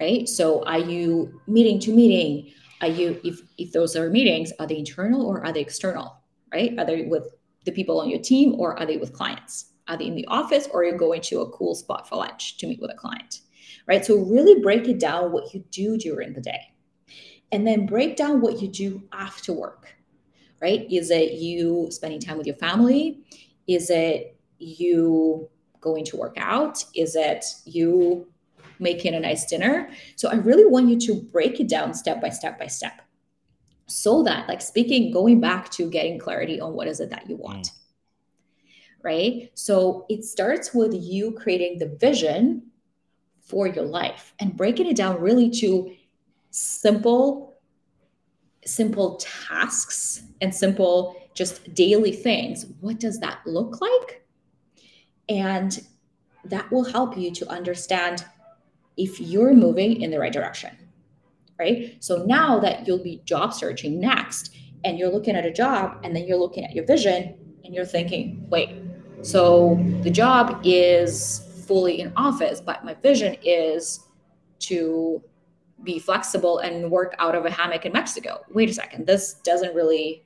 Right? 0.00 0.28
So 0.28 0.64
are 0.64 0.78
you 0.78 1.40
meeting 1.46 1.80
to 1.80 1.94
meeting? 1.94 2.52
Are 2.80 2.88
you 2.88 3.20
if 3.24 3.40
if 3.58 3.72
those 3.72 3.94
are 3.94 4.10
meetings, 4.10 4.52
are 4.58 4.66
they 4.66 4.78
internal 4.78 5.26
or 5.26 5.44
are 5.44 5.52
they 5.52 5.60
external? 5.60 6.16
Right? 6.52 6.78
Are 6.78 6.84
they 6.84 7.02
with 7.04 7.34
the 7.64 7.72
people 7.72 8.00
on 8.00 8.08
your 8.08 8.20
team 8.20 8.54
or 8.58 8.78
are 8.78 8.86
they 8.86 8.96
with 8.96 9.12
clients? 9.12 9.72
Are 9.88 9.96
they 9.96 10.06
in 10.06 10.14
the 10.14 10.26
office 10.26 10.68
or 10.72 10.80
are 10.80 10.84
you 10.84 10.96
going 10.96 11.20
to 11.22 11.40
a 11.40 11.50
cool 11.50 11.74
spot 11.74 12.08
for 12.08 12.16
lunch 12.16 12.58
to 12.58 12.66
meet 12.66 12.80
with 12.80 12.90
a 12.90 12.94
client? 12.94 13.40
Right? 13.86 14.04
So 14.04 14.18
really 14.18 14.60
break 14.60 14.88
it 14.88 14.98
down 14.98 15.32
what 15.32 15.52
you 15.54 15.64
do 15.70 15.96
during 15.96 16.32
the 16.32 16.40
day. 16.40 16.72
And 17.50 17.66
then 17.66 17.86
break 17.86 18.16
down 18.16 18.40
what 18.40 18.62
you 18.62 18.68
do 18.68 19.02
after 19.12 19.52
work, 19.52 19.94
right? 20.60 20.86
Is 20.90 21.10
it 21.10 21.32
you 21.32 21.88
spending 21.90 22.20
time 22.20 22.38
with 22.38 22.46
your 22.46 22.56
family? 22.56 23.20
Is 23.66 23.90
it 23.90 24.36
you 24.58 25.48
going 25.80 26.04
to 26.06 26.16
work 26.16 26.34
out? 26.38 26.84
Is 26.94 27.14
it 27.14 27.44
you 27.64 28.26
making 28.78 29.14
a 29.14 29.20
nice 29.20 29.44
dinner? 29.44 29.90
So 30.16 30.30
I 30.30 30.36
really 30.36 30.64
want 30.64 30.88
you 30.88 30.98
to 31.00 31.22
break 31.22 31.60
it 31.60 31.68
down 31.68 31.92
step 31.94 32.20
by 32.20 32.30
step 32.30 32.58
by 32.58 32.68
step. 32.68 33.02
so 33.86 34.22
that 34.22 34.48
like 34.48 34.62
speaking 34.62 35.12
going 35.12 35.40
back 35.40 35.68
to 35.70 35.90
getting 35.90 36.18
clarity 36.18 36.60
on 36.60 36.72
what 36.72 36.88
is 36.88 37.00
it 37.00 37.10
that 37.10 37.28
you 37.28 37.36
want 37.36 37.66
mm. 37.66 37.70
right 39.02 39.50
so 39.54 40.06
it 40.08 40.24
starts 40.24 40.72
with 40.72 40.94
you 40.94 41.32
creating 41.32 41.78
the 41.78 41.88
vision 42.00 42.62
for 43.52 43.66
your 43.66 43.84
life 43.84 44.32
and 44.40 44.56
breaking 44.56 44.86
it 44.86 44.96
down 44.96 45.20
really 45.20 45.50
to 45.50 45.94
simple 46.50 47.60
simple 48.64 49.16
tasks 49.16 50.22
and 50.40 50.54
simple 50.54 51.16
just 51.34 51.74
daily 51.74 52.12
things. 52.12 52.64
What 52.80 52.98
does 52.98 53.20
that 53.20 53.40
look 53.44 53.80
like? 53.80 54.24
And 55.28 55.84
that 56.44 56.70
will 56.72 56.84
help 56.84 57.18
you 57.18 57.30
to 57.32 57.48
understand 57.48 58.24
if 58.96 59.20
you're 59.20 59.52
moving 59.52 60.00
in 60.00 60.10
the 60.10 60.18
right 60.18 60.32
direction 60.32 60.70
right? 61.58 61.96
So 62.00 62.24
now 62.24 62.58
that 62.60 62.86
you'll 62.86 63.02
be 63.02 63.22
job 63.24 63.52
searching 63.52 64.00
next 64.00 64.56
and 64.84 64.98
you're 64.98 65.10
looking 65.10 65.36
at 65.36 65.46
a 65.46 65.52
job 65.52 66.00
and 66.02 66.14
then 66.14 66.26
you're 66.26 66.38
looking 66.38 66.64
at 66.64 66.74
your 66.74 66.84
vision 66.84 67.34
and 67.64 67.74
you're 67.74 67.84
thinking 67.84 68.44
wait 68.48 68.70
so 69.22 69.78
the 70.02 70.10
job 70.10 70.60
is 70.64 71.51
fully 71.62 72.00
in 72.00 72.12
office, 72.16 72.60
but 72.60 72.84
my 72.84 72.94
vision 72.94 73.36
is 73.42 74.00
to 74.60 75.22
be 75.82 75.98
flexible 75.98 76.58
and 76.58 76.90
work 76.90 77.14
out 77.18 77.34
of 77.34 77.44
a 77.44 77.50
hammock 77.50 77.84
in 77.84 77.92
Mexico. 77.92 78.40
Wait 78.50 78.70
a 78.70 78.74
second, 78.74 79.06
this 79.06 79.34
doesn't 79.44 79.74
really 79.74 80.24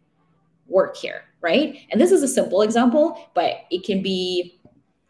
work 0.67 0.97
here, 0.97 1.23
right? 1.41 1.79
And 1.91 2.01
this 2.01 2.11
is 2.11 2.23
a 2.23 2.29
simple 2.29 2.63
example, 2.63 3.31
but 3.35 3.65
it 3.71 3.85
can 3.85 4.03
be, 4.03 4.61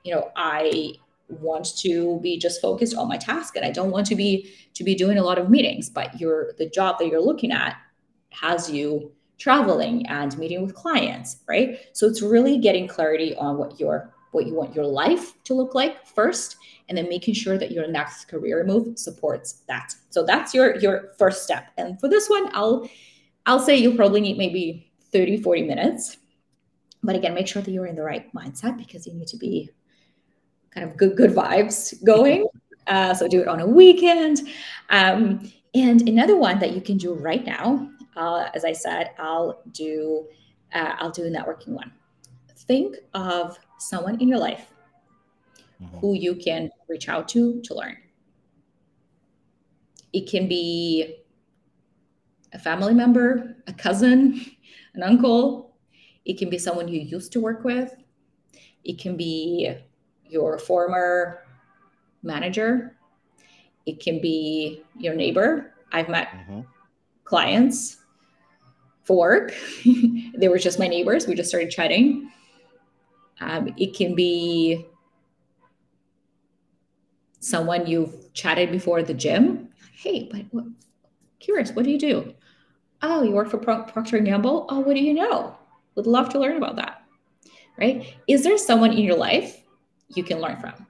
you 0.04 0.14
know, 0.14 0.30
I 0.36 0.92
want 1.28 1.76
to 1.78 2.20
be 2.22 2.38
just 2.38 2.60
focused 2.60 2.96
on 2.96 3.08
my 3.08 3.16
task 3.16 3.56
and 3.56 3.64
I 3.64 3.72
don't 3.72 3.90
want 3.90 4.06
to 4.06 4.14
be 4.14 4.52
to 4.74 4.84
be 4.84 4.94
doing 4.94 5.18
a 5.18 5.24
lot 5.24 5.38
of 5.38 5.50
meetings, 5.50 5.90
but 5.90 6.20
your 6.20 6.52
the 6.58 6.68
job 6.68 6.98
that 6.98 7.08
you're 7.08 7.20
looking 7.20 7.50
at 7.50 7.76
has 8.30 8.70
you 8.70 9.10
traveling 9.38 10.06
and 10.06 10.36
meeting 10.38 10.62
with 10.62 10.74
clients, 10.74 11.38
right? 11.48 11.80
So 11.92 12.06
it's 12.06 12.22
really 12.22 12.58
getting 12.58 12.86
clarity 12.86 13.34
on 13.36 13.58
what 13.58 13.80
your 13.80 14.14
what 14.32 14.46
you 14.46 14.54
want 14.54 14.74
your 14.74 14.84
life 14.84 15.32
to 15.44 15.54
look 15.54 15.74
like 15.74 16.06
first 16.06 16.56
and 16.88 16.96
then 16.96 17.08
making 17.08 17.34
sure 17.34 17.58
that 17.58 17.70
your 17.70 17.86
next 17.88 18.26
career 18.26 18.64
move 18.64 18.98
supports 18.98 19.62
that. 19.68 19.94
So 20.10 20.24
that's 20.24 20.54
your 20.54 20.76
your 20.76 21.10
first 21.18 21.42
step. 21.42 21.68
And 21.76 21.98
for 22.00 22.08
this 22.08 22.28
one 22.28 22.50
i'll 22.52 22.88
i'll 23.46 23.60
say 23.60 23.76
you'll 23.76 23.96
probably 23.96 24.20
need 24.20 24.38
maybe 24.38 24.90
30 25.12 25.42
40 25.42 25.62
minutes. 25.62 26.18
But 27.02 27.16
again 27.16 27.34
make 27.34 27.48
sure 27.48 27.62
that 27.62 27.70
you're 27.70 27.86
in 27.86 27.96
the 27.96 28.02
right 28.02 28.32
mindset 28.32 28.76
because 28.76 29.06
you 29.06 29.14
need 29.14 29.28
to 29.28 29.36
be 29.36 29.70
kind 30.70 30.88
of 30.88 30.96
good 30.96 31.16
good 31.16 31.30
vibes 31.30 31.94
going. 32.04 32.46
Uh, 32.88 33.12
so 33.12 33.26
do 33.26 33.40
it 33.40 33.48
on 33.48 33.58
a 33.58 33.66
weekend. 33.66 34.42
Um, 34.90 35.50
and 35.76 36.08
another 36.08 36.36
one 36.36 36.58
that 36.58 36.72
you 36.72 36.80
can 36.80 36.96
do 36.96 37.12
right 37.12 37.44
now 37.44 37.88
uh, 38.16 38.48
as 38.54 38.64
i 38.64 38.72
said 38.72 39.10
i'll 39.18 39.60
do 39.72 40.26
uh, 40.72 40.94
i'll 40.98 41.10
do 41.10 41.24
a 41.24 41.30
networking 41.30 41.68
one 41.68 41.92
think 42.66 42.96
of 43.14 43.58
someone 43.78 44.20
in 44.20 44.28
your 44.28 44.38
life 44.38 44.72
mm-hmm. 45.82 45.98
who 45.98 46.14
you 46.14 46.34
can 46.34 46.70
reach 46.88 47.08
out 47.08 47.28
to 47.30 47.60
to 47.62 47.74
learn. 47.74 47.96
It 50.12 50.28
can 50.28 50.48
be 50.48 51.16
a 52.52 52.58
family 52.58 52.94
member, 52.94 53.56
a 53.66 53.72
cousin, 53.72 54.40
an 54.94 55.02
uncle. 55.02 55.76
It 56.24 56.38
can 56.38 56.50
be 56.50 56.58
someone 56.58 56.88
you 56.88 57.00
used 57.00 57.32
to 57.32 57.40
work 57.40 57.64
with. 57.64 57.94
It 58.84 58.98
can 58.98 59.16
be 59.16 59.74
your 60.24 60.58
former 60.58 61.40
manager. 62.22 62.96
It 63.84 64.00
can 64.00 64.20
be 64.20 64.82
your 64.98 65.14
neighbor. 65.14 65.74
I've 65.92 66.08
met 66.08 66.28
mm-hmm. 66.28 66.60
clients 67.24 67.98
for 69.04 69.16
work. 69.16 69.54
they 70.36 70.48
were 70.48 70.58
just 70.58 70.78
my 70.78 70.88
neighbors. 70.88 71.26
We 71.26 71.34
just 71.34 71.48
started 71.48 71.70
chatting. 71.70 72.30
Um, 73.41 73.74
it 73.76 73.95
can 73.95 74.14
be 74.14 74.87
someone 77.41 77.87
you've 77.87 78.32
chatted 78.32 78.72
before 78.72 78.99
at 78.99 79.07
the 79.07 79.14
gym. 79.14 79.68
Hey, 79.93 80.28
but 80.30 80.43
what, 80.51 80.64
curious, 81.39 81.72
what 81.72 81.84
do 81.84 81.91
you 81.91 81.99
do? 81.99 82.34
Oh, 83.03 83.22
you 83.22 83.32
work 83.32 83.51
for 83.51 83.59
Pro- 83.59 83.84
Procter 83.84 84.18
Gamble. 84.18 84.66
Oh, 84.68 84.80
what 84.80 84.95
do 84.95 85.03
you 85.03 85.14
know? 85.14 85.57
Would 85.95 86.07
love 86.07 86.28
to 86.30 86.39
learn 86.39 86.57
about 86.57 86.76
that. 86.76 87.03
Right? 87.78 88.14
Is 88.26 88.43
there 88.43 88.57
someone 88.57 88.93
in 88.93 89.05
your 89.05 89.16
life 89.16 89.62
you 90.09 90.24
can 90.24 90.41
learn 90.41 90.59
from? 90.59 90.87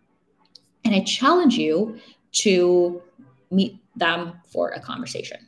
And 0.84 0.94
I 0.94 1.00
challenge 1.00 1.56
you 1.56 1.98
to 2.32 3.02
meet 3.50 3.78
them 3.96 4.40
for 4.46 4.70
a 4.70 4.80
conversation. 4.80 5.38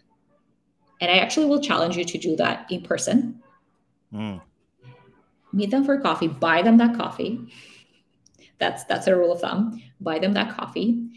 And 1.00 1.10
I 1.10 1.18
actually 1.18 1.46
will 1.46 1.60
challenge 1.60 1.96
you 1.96 2.04
to 2.04 2.18
do 2.18 2.34
that 2.36 2.70
in 2.72 2.82
person. 2.82 3.40
Mm 4.12 4.40
meet 5.52 5.70
them 5.70 5.84
for 5.84 5.98
coffee, 6.00 6.28
buy 6.28 6.62
them 6.62 6.78
that 6.78 6.96
coffee. 6.96 7.40
That's 8.58 8.84
that's 8.84 9.06
a 9.06 9.16
rule 9.16 9.32
of 9.32 9.40
thumb. 9.40 9.82
Buy 10.00 10.18
them 10.18 10.32
that 10.34 10.56
coffee 10.56 11.08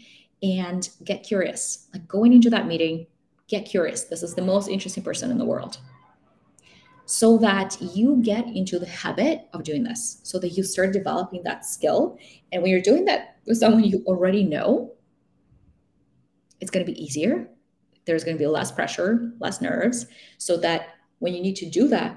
and 0.42 0.88
get 1.04 1.22
curious. 1.22 1.88
Like 1.92 2.06
going 2.08 2.32
into 2.32 2.50
that 2.50 2.66
meeting, 2.66 3.06
get 3.48 3.64
curious. 3.64 4.04
This 4.04 4.22
is 4.22 4.34
the 4.34 4.42
most 4.42 4.68
interesting 4.68 5.02
person 5.02 5.30
in 5.30 5.38
the 5.38 5.44
world. 5.44 5.78
So 7.04 7.36
that 7.38 7.76
you 7.80 8.20
get 8.22 8.46
into 8.46 8.78
the 8.78 8.86
habit 8.86 9.48
of 9.52 9.64
doing 9.64 9.82
this, 9.82 10.20
so 10.22 10.38
that 10.38 10.50
you 10.50 10.62
start 10.62 10.92
developing 10.92 11.42
that 11.42 11.64
skill. 11.66 12.16
And 12.52 12.62
when 12.62 12.70
you're 12.70 12.80
doing 12.80 13.04
that 13.06 13.36
with 13.44 13.58
someone 13.58 13.84
you 13.84 14.02
already 14.06 14.44
know, 14.44 14.92
it's 16.60 16.70
going 16.70 16.86
to 16.86 16.90
be 16.90 17.02
easier. 17.02 17.48
There's 18.04 18.24
going 18.24 18.36
to 18.36 18.42
be 18.42 18.46
less 18.46 18.70
pressure, 18.70 19.32
less 19.40 19.60
nerves, 19.60 20.06
so 20.38 20.56
that 20.58 20.94
when 21.18 21.34
you 21.34 21.42
need 21.42 21.56
to 21.56 21.68
do 21.68 21.88
that, 21.88 22.16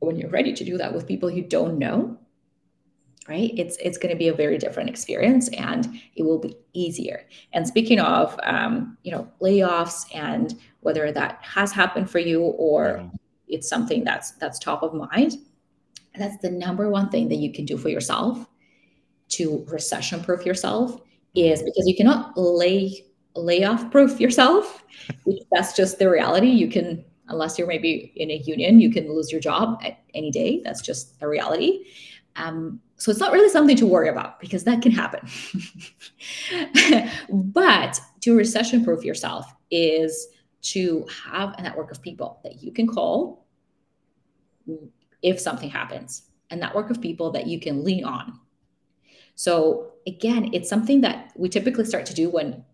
when 0.00 0.16
you're 0.16 0.30
ready 0.30 0.52
to 0.52 0.64
do 0.64 0.76
that 0.78 0.92
with 0.92 1.06
people 1.06 1.30
you 1.30 1.42
don't 1.42 1.78
know 1.78 2.18
right? 3.28 3.52
It's 3.56 3.76
it's 3.78 3.98
going 3.98 4.12
to 4.12 4.18
be 4.18 4.28
a 4.28 4.34
very 4.34 4.58
different 4.58 4.90
experience 4.90 5.48
and 5.48 6.00
it 6.14 6.24
will 6.24 6.38
be 6.38 6.56
easier. 6.72 7.26
And 7.52 7.66
speaking 7.66 8.00
of 8.00 8.38
um, 8.42 8.96
you 9.02 9.12
know 9.12 9.28
layoffs 9.40 10.04
and 10.14 10.54
whether 10.80 11.10
that 11.12 11.38
has 11.42 11.72
happened 11.72 12.10
for 12.10 12.18
you 12.18 12.42
or 12.42 13.00
yeah. 13.00 13.08
it's 13.48 13.68
something 13.68 14.04
that's 14.04 14.32
that's 14.32 14.58
top 14.58 14.82
of 14.82 14.94
mind 14.94 15.36
that's 16.16 16.36
the 16.38 16.50
number 16.50 16.90
one 16.90 17.08
thing 17.08 17.28
that 17.28 17.36
you 17.36 17.52
can 17.52 17.64
do 17.64 17.76
for 17.76 17.88
yourself 17.88 18.46
to 19.28 19.64
recession 19.68 20.22
proof 20.22 20.46
yourself 20.46 21.00
is 21.34 21.60
because 21.62 21.88
you 21.88 21.96
cannot 21.96 22.36
lay 22.36 23.04
layoff 23.34 23.90
proof 23.90 24.20
yourself 24.20 24.84
that's 25.52 25.74
just 25.74 25.98
the 25.98 26.08
reality. 26.08 26.48
You 26.48 26.68
can 26.68 27.04
unless 27.28 27.58
you're 27.58 27.66
maybe 27.66 28.12
in 28.16 28.30
a 28.30 28.36
union, 28.36 28.80
you 28.80 28.90
can 28.90 29.12
lose 29.12 29.30
your 29.30 29.40
job 29.40 29.80
at 29.84 29.98
any 30.14 30.30
day. 30.30 30.60
That's 30.64 30.82
just 30.82 31.16
a 31.20 31.28
reality. 31.28 31.84
Um, 32.36 32.80
so 32.96 33.10
it's 33.10 33.20
not 33.20 33.32
really 33.32 33.48
something 33.48 33.76
to 33.76 33.86
worry 33.86 34.08
about 34.08 34.40
because 34.40 34.64
that 34.64 34.82
can 34.82 34.92
happen. 34.92 35.28
but 37.52 38.00
to 38.20 38.36
recession 38.36 38.84
proof 38.84 39.04
yourself 39.04 39.52
is 39.70 40.28
to 40.62 41.06
have 41.30 41.54
a 41.58 41.62
network 41.62 41.90
of 41.90 42.00
people 42.00 42.40
that 42.44 42.62
you 42.62 42.72
can 42.72 42.86
call 42.86 43.46
if 45.22 45.40
something 45.40 45.70
happens, 45.70 46.22
a 46.50 46.56
network 46.56 46.90
of 46.90 47.00
people 47.00 47.30
that 47.32 47.46
you 47.46 47.60
can 47.60 47.84
lean 47.84 48.04
on. 48.04 48.38
So 49.34 49.92
again, 50.06 50.50
it's 50.52 50.68
something 50.68 51.00
that 51.02 51.32
we 51.36 51.48
typically 51.48 51.84
start 51.84 52.06
to 52.06 52.14
do 52.14 52.30
when 52.30 52.64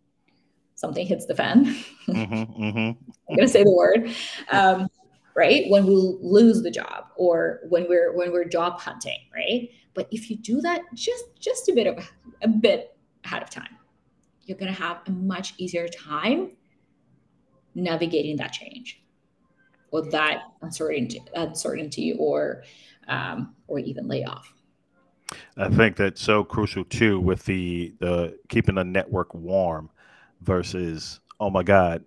something 0.81 1.07
hits 1.07 1.27
the 1.27 1.35
fan. 1.35 1.77
Mm-hmm, 2.09 2.63
mm-hmm. 2.65 2.79
I'm 2.79 3.37
going 3.37 3.47
to 3.47 3.49
say 3.49 3.63
the 3.63 3.71
word. 3.71 4.11
Um, 4.51 4.89
right 5.37 5.65
when 5.69 5.87
we 5.87 5.95
lose 6.21 6.63
the 6.63 6.71
job 6.71 7.05
or 7.17 7.61
when 7.69 7.87
we're 7.89 8.13
when 8.17 8.33
we're 8.33 8.45
job 8.45 8.81
hunting 8.81 9.21
right 9.33 9.71
but 9.95 10.09
if 10.11 10.29
you 10.29 10.37
do 10.37 10.61
that 10.61 10.81
just 10.93 11.25
just 11.39 11.69
a 11.69 11.73
bit 11.73 11.87
of 11.87 12.13
a 12.43 12.49
bit 12.49 12.97
ahead 13.25 13.41
of 13.41 13.49
time 13.49 13.77
you're 14.45 14.59
going 14.59 14.73
to 14.73 14.83
have 14.83 14.99
a 15.07 15.11
much 15.11 15.55
easier 15.57 15.87
time 15.87 16.51
navigating 17.77 18.37
that 18.37 18.53
change 18.53 19.03
or 19.93 20.03
that 20.11 20.43
uncertainty 20.63 21.23
uncertainty 21.35 22.17
or 22.19 22.65
um, 23.07 23.55
or 23.69 23.79
even 23.79 24.09
layoff 24.09 24.53
i 25.57 25.69
think 25.69 25.97
that's 25.97 26.21
so 26.21 26.43
crucial 26.43 26.85
too 26.85 27.21
with 27.21 27.45
the 27.45 27.95
the 28.01 28.37
keeping 28.49 28.75
the 28.75 28.85
network 28.85 29.33
warm 29.33 29.89
versus 30.43 31.21
oh 31.39 31.51
my 31.51 31.63
god 31.63 32.05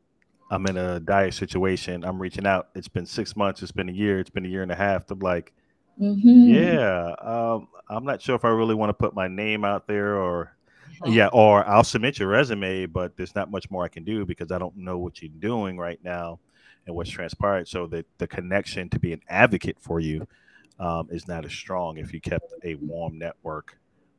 i'm 0.52 0.66
in 0.66 0.78
a 0.78 1.00
dire 1.00 1.32
situation 1.32 2.04
i'm 2.04 2.22
reaching 2.22 2.46
out 2.46 2.70
it's 2.76 2.88
been 2.88 3.06
six 3.06 3.36
months 3.36 3.62
it's 3.62 3.72
been 3.72 3.90
a 3.90 3.94
year 3.94 4.20
it's 4.20 4.30
been 4.30 4.46
a 4.46 4.50
year 4.50 4.64
and 4.64 4.72
a 4.72 4.76
half 4.76 5.10
i'm 5.12 5.20
like 5.20 5.54
mm-hmm. 6.00 6.54
yeah 6.54 7.14
um, 7.22 7.68
i'm 7.90 8.04
not 8.04 8.22
sure 8.22 8.36
if 8.36 8.46
i 8.46 8.50
really 8.50 8.76
want 8.76 8.90
to 8.90 8.94
put 8.94 9.14
my 9.14 9.28
name 9.28 9.64
out 9.64 9.88
there 9.88 10.16
or 10.16 10.56
yeah 11.06 11.28
or 11.34 11.68
i'll 11.68 11.84
submit 11.84 12.20
your 12.20 12.28
resume 12.28 12.86
but 12.86 13.16
there's 13.18 13.36
not 13.36 13.52
much 13.52 13.70
more 13.70 13.84
i 13.84 13.88
can 13.88 14.04
do 14.04 14.26
because 14.26 14.52
i 14.52 14.58
don't 14.58 14.78
know 14.78 14.98
what 14.98 15.22
you're 15.22 15.32
doing 15.40 15.78
right 15.78 16.00
now 16.04 16.40
and 16.86 16.96
what's 16.96 17.10
transpired 17.10 17.68
so 17.68 17.88
that 17.88 18.06
the 18.18 18.28
connection 18.28 18.90
to 18.90 19.00
be 19.00 19.14
an 19.14 19.22
advocate 19.30 19.78
for 19.80 20.00
you 20.00 20.28
um, 20.80 21.08
is 21.12 21.28
not 21.28 21.46
as 21.46 21.52
strong 21.52 21.98
if 21.98 22.14
you 22.14 22.20
kept 22.20 22.54
a 22.64 22.76
warm 22.76 23.18
network 23.18 23.78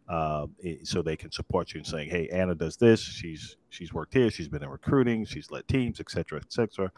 uh, 0.09 0.47
so 0.83 1.01
they 1.01 1.17
can 1.17 1.31
support 1.31 1.73
you 1.73 1.79
in 1.79 1.85
saying, 1.85 2.11
"Hey, 2.11 2.29
Anna 2.29 2.55
does 2.55 2.77
this. 2.77 3.01
She's 3.01 3.57
she's 3.71 3.93
worked 3.95 4.13
here. 4.13 4.31
She's 4.31 4.49
been 4.49 4.63
in 4.63 4.69
recruiting. 4.69 5.25
She's 5.25 5.51
led 5.51 5.67
teams, 5.67 5.99
etc., 6.01 6.41
etc." 6.41 6.91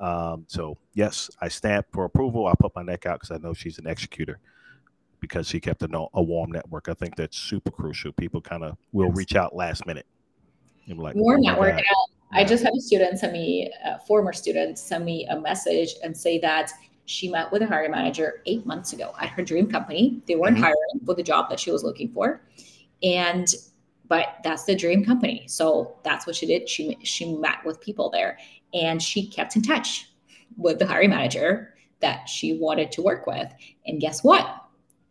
Um, 0.00 0.44
so 0.48 0.76
yes, 0.94 1.30
I 1.40 1.48
stamp 1.48 1.86
for 1.92 2.04
approval. 2.04 2.46
I 2.46 2.54
put 2.58 2.74
my 2.74 2.82
neck 2.82 3.06
out 3.06 3.20
because 3.20 3.30
I 3.30 3.38
know 3.38 3.54
she's 3.54 3.78
an 3.78 3.86
executor 3.86 4.40
because 5.20 5.48
she 5.48 5.60
kept 5.60 5.82
a, 5.82 6.06
a 6.14 6.22
warm 6.22 6.50
network. 6.50 6.88
I 6.88 6.94
think 6.94 7.16
that's 7.16 7.36
super 7.36 7.70
crucial. 7.70 8.12
People 8.12 8.40
kind 8.40 8.64
of 8.64 8.76
will 8.92 9.10
reach 9.10 9.36
out 9.36 9.54
last 9.54 9.86
minute. 9.86 10.06
Like, 10.88 11.14
warm 11.16 11.40
oh 11.40 11.50
network. 11.50 11.80
I 12.32 12.44
just 12.44 12.62
had 12.62 12.74
a 12.74 12.80
student 12.80 13.18
send 13.18 13.32
me, 13.32 13.70
a 13.84 13.98
former 14.00 14.32
student, 14.32 14.78
send 14.78 15.04
me 15.04 15.26
a 15.26 15.40
message 15.40 15.94
and 16.02 16.16
say 16.16 16.38
that 16.40 16.72
she 17.08 17.26
met 17.30 17.50
with 17.50 17.62
a 17.62 17.66
hiring 17.66 17.90
manager 17.90 18.42
eight 18.44 18.66
months 18.66 18.92
ago 18.92 19.14
at 19.18 19.30
her 19.30 19.42
dream 19.42 19.66
company. 19.66 20.20
They 20.26 20.36
weren't 20.36 20.56
mm-hmm. 20.56 20.64
hiring 20.64 21.06
for 21.06 21.14
the 21.14 21.22
job 21.22 21.48
that 21.48 21.58
she 21.58 21.70
was 21.70 21.82
looking 21.82 22.12
for, 22.12 22.42
and 23.02 23.52
but 24.08 24.36
that's 24.44 24.64
the 24.64 24.76
dream 24.76 25.04
company. 25.04 25.44
So 25.48 25.96
that's 26.04 26.26
what 26.26 26.36
she 26.36 26.44
did. 26.44 26.68
She 26.68 26.98
she 27.02 27.32
met 27.32 27.64
with 27.64 27.80
people 27.80 28.10
there, 28.10 28.38
and 28.74 29.02
she 29.02 29.26
kept 29.26 29.56
in 29.56 29.62
touch 29.62 30.10
with 30.58 30.78
the 30.78 30.86
hiring 30.86 31.08
manager 31.08 31.74
that 32.00 32.28
she 32.28 32.58
wanted 32.58 32.92
to 32.92 33.02
work 33.02 33.26
with. 33.26 33.50
And 33.86 34.00
guess 34.00 34.22
what? 34.22 34.64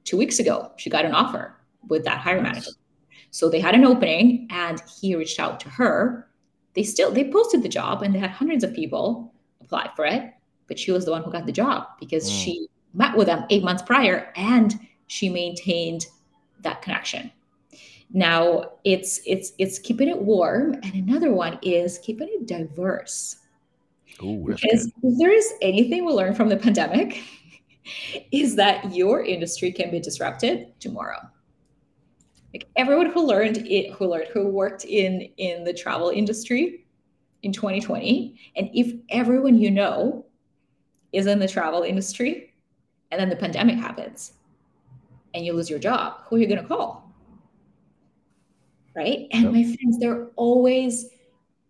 Two 0.03 0.17
weeks 0.17 0.37
ago, 0.37 0.71
she 0.77 0.91
got 0.91 1.03
an 1.03 1.15
offer 1.15 1.55
with 1.87 2.03
that 2.03 2.19
hiring 2.19 2.43
nice. 2.43 2.53
manager. 2.53 2.71
So 3.31 3.49
they 3.49 3.59
had 3.59 3.73
an 3.73 3.85
opening, 3.85 4.47
and 4.51 4.79
he 5.01 5.15
reached 5.15 5.39
out 5.39 5.59
to 5.61 5.69
her. 5.69 6.29
They 6.75 6.83
still 6.83 7.11
they 7.11 7.31
posted 7.31 7.63
the 7.63 7.69
job, 7.69 8.03
and 8.03 8.13
they 8.13 8.19
had 8.19 8.29
hundreds 8.29 8.63
of 8.63 8.75
people 8.75 9.33
apply 9.61 9.89
for 9.95 10.05
it 10.05 10.31
but 10.68 10.78
she 10.78 10.91
was 10.91 11.05
the 11.05 11.11
one 11.11 11.24
who 11.24 11.32
got 11.32 11.45
the 11.45 11.51
job 11.51 11.88
because 11.99 12.30
mm. 12.30 12.43
she 12.43 12.68
met 12.93 13.15
with 13.15 13.28
them 13.28 13.45
eight 13.49 13.63
months 13.63 13.84
prior 13.84 14.32
and 14.36 14.80
she 15.07 15.30
maintained 15.30 16.05
that 16.61 16.82
connection. 16.82 17.32
Now 18.11 18.72
it's 18.84 19.20
it's 19.26 19.53
it's 19.57 19.80
keeping 19.80 20.07
it 20.07 20.22
warm. 20.22 20.76
And 20.76 20.93
another 20.93 21.34
one 21.34 21.59
is 21.61 21.99
keeping 21.99 22.30
it 22.32 22.47
diverse. 22.47 23.38
Ooh, 24.24 24.45
because 24.47 24.91
if 25.03 25.20
there 25.20 25.32
is 25.32 25.53
anything 25.61 26.05
we 26.05 26.13
learned 26.13 26.38
from 26.38 26.49
the 26.49 26.57
pandemic 26.57 27.22
is 28.32 28.55
that 28.55 28.93
your 28.95 29.24
industry 29.24 29.72
can 29.72 29.91
be 29.91 29.99
disrupted 29.99 30.80
tomorrow. 30.80 31.20
Like 32.53 32.68
everyone 32.76 33.11
who 33.11 33.26
learned 33.26 33.57
it 33.57 33.91
who 33.93 34.07
learned 34.07 34.30
who 34.34 34.47
worked 34.47 34.86
in 34.86 35.22
in 35.38 35.63
the 35.63 35.74
travel 35.74 36.09
industry 36.09 36.86
in 37.43 37.51
2020 37.51 38.39
and 38.55 38.70
if 38.74 38.95
everyone 39.09 39.59
you 39.59 39.70
know 39.70 40.26
is 41.14 41.28
in 41.28 41.39
the 41.39 41.47
travel 41.47 41.84
industry 41.84 42.53
and 43.12 43.20
then 43.20 43.30
the 43.30 43.36
pandemic 43.36 43.78
happens 43.78 44.34
and 45.34 45.45
you 45.45 45.53
lose 45.53 45.70
your 45.70 45.80
job, 45.80 46.22
who 46.26 46.36
are 46.36 46.39
you 46.39 46.47
going 46.47 46.62
to 46.62 46.68
call? 46.68 47.12
Right. 48.95 49.28
And 49.32 49.43
yep. 49.43 49.53
my 49.53 49.64
friends, 49.64 49.99
there 49.99 50.12
are 50.12 50.32
always, 50.36 51.12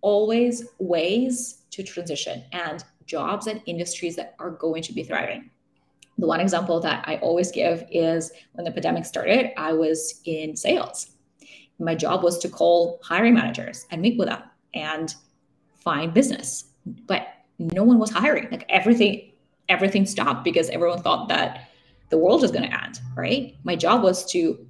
always 0.01 0.65
ways 0.79 1.63
to 1.71 1.83
transition 1.83 2.43
and 2.53 2.83
jobs 3.05 3.47
and 3.47 3.61
industries 3.65 4.15
that 4.15 4.35
are 4.39 4.51
going 4.51 4.81
to 4.83 4.93
be 4.93 5.03
thriving. 5.03 5.49
The 6.17 6.25
one 6.25 6.39
example 6.39 6.79
that 6.79 7.03
I 7.07 7.17
always 7.17 7.51
give 7.51 7.83
is 7.91 8.31
when 8.53 8.65
the 8.65 8.71
pandemic 8.71 9.05
started, 9.05 9.51
I 9.57 9.73
was 9.73 10.21
in 10.25 10.55
sales. 10.55 11.11
My 11.79 11.93
job 11.93 12.23
was 12.23 12.39
to 12.39 12.49
call 12.49 12.99
hiring 13.03 13.35
managers 13.35 13.85
and 13.91 14.01
meet 14.01 14.17
with 14.17 14.29
them 14.29 14.41
and 14.73 15.13
find 15.75 16.13
business. 16.13 16.65
But 17.05 17.27
no 17.59 17.83
one 17.83 17.99
was 17.99 18.09
hiring. 18.09 18.47
Like 18.49 18.65
everything, 18.69 19.26
everything 19.69 20.05
stopped 20.05 20.43
because 20.43 20.69
everyone 20.69 21.01
thought 21.01 21.27
that 21.29 21.69
the 22.09 22.17
world 22.17 22.41
was 22.41 22.51
going 22.51 22.69
to 22.69 22.83
end. 22.83 22.99
Right. 23.15 23.55
My 23.63 23.75
job 23.75 24.03
was 24.03 24.25
to 24.31 24.65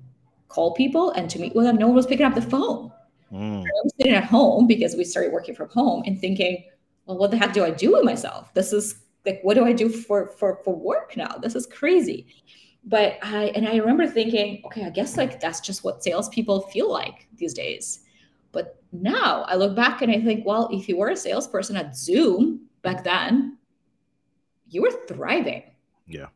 call 0.48 0.74
people 0.74 1.12
and 1.12 1.30
to 1.30 1.40
meet 1.40 1.56
with 1.56 1.66
them. 1.66 1.78
No 1.78 1.88
one 1.88 1.96
was 1.96 2.08
picking 2.08 2.26
up 2.26 2.36
the 2.36 2.42
phone. 2.42 2.92
Mm. 3.32 3.62
I 3.62 3.84
was 3.84 3.94
sitting 3.98 4.14
at 4.14 4.24
home 4.24 4.68
because 4.68 4.96
we 4.96 5.04
started 5.04 5.34
working 5.34 5.56
from 5.56 5.70
home 5.70 6.04
and 6.06 6.20
thinking, 6.20 6.64
well, 7.06 7.18
what 7.18 7.32
the 7.32 7.38
heck 7.38 7.54
do 7.54 7.64
I 7.64 7.72
do 7.72 7.94
with 7.94 8.04
myself? 8.04 8.54
This 8.54 8.74
is 8.74 9.04
like, 9.26 9.40
what 9.44 9.56
do 9.56 9.66
I 9.66 9.74
do 9.74 9.90
for 9.90 10.30
for 10.30 10.62
for 10.64 10.74
work 10.76 11.18
now? 11.18 11.38
This 11.42 11.56
is 11.56 11.66
crazy. 11.66 12.28
But 12.86 13.18
I 13.22 13.52
and 13.56 13.68
I 13.68 13.76
remember 13.78 14.08
thinking, 14.08 14.62
okay, 14.66 14.86
I 14.86 14.90
guess 14.90 15.18
like 15.18 15.40
that's 15.40 15.60
just 15.60 15.84
what 15.84 16.04
salespeople 16.04 16.62
feel 16.68 16.90
like 16.90 17.28
these 17.36 17.54
days. 17.54 18.00
But 18.54 18.82
now 18.94 19.44
I 19.44 19.56
look 19.56 19.76
back 19.76 20.02
and 20.02 20.12
I 20.12 20.22
think, 20.22 20.46
well, 20.46 20.70
if 20.72 20.88
you 20.88 20.98
were 20.98 21.10
a 21.10 21.18
salesperson 21.18 21.76
at 21.76 21.96
Zoom, 21.98 22.62
back 22.82 23.04
then, 23.04 23.58
you 24.70 24.82
were 24.82 24.92
thriving. 25.08 25.64
Yeah. 26.08 26.28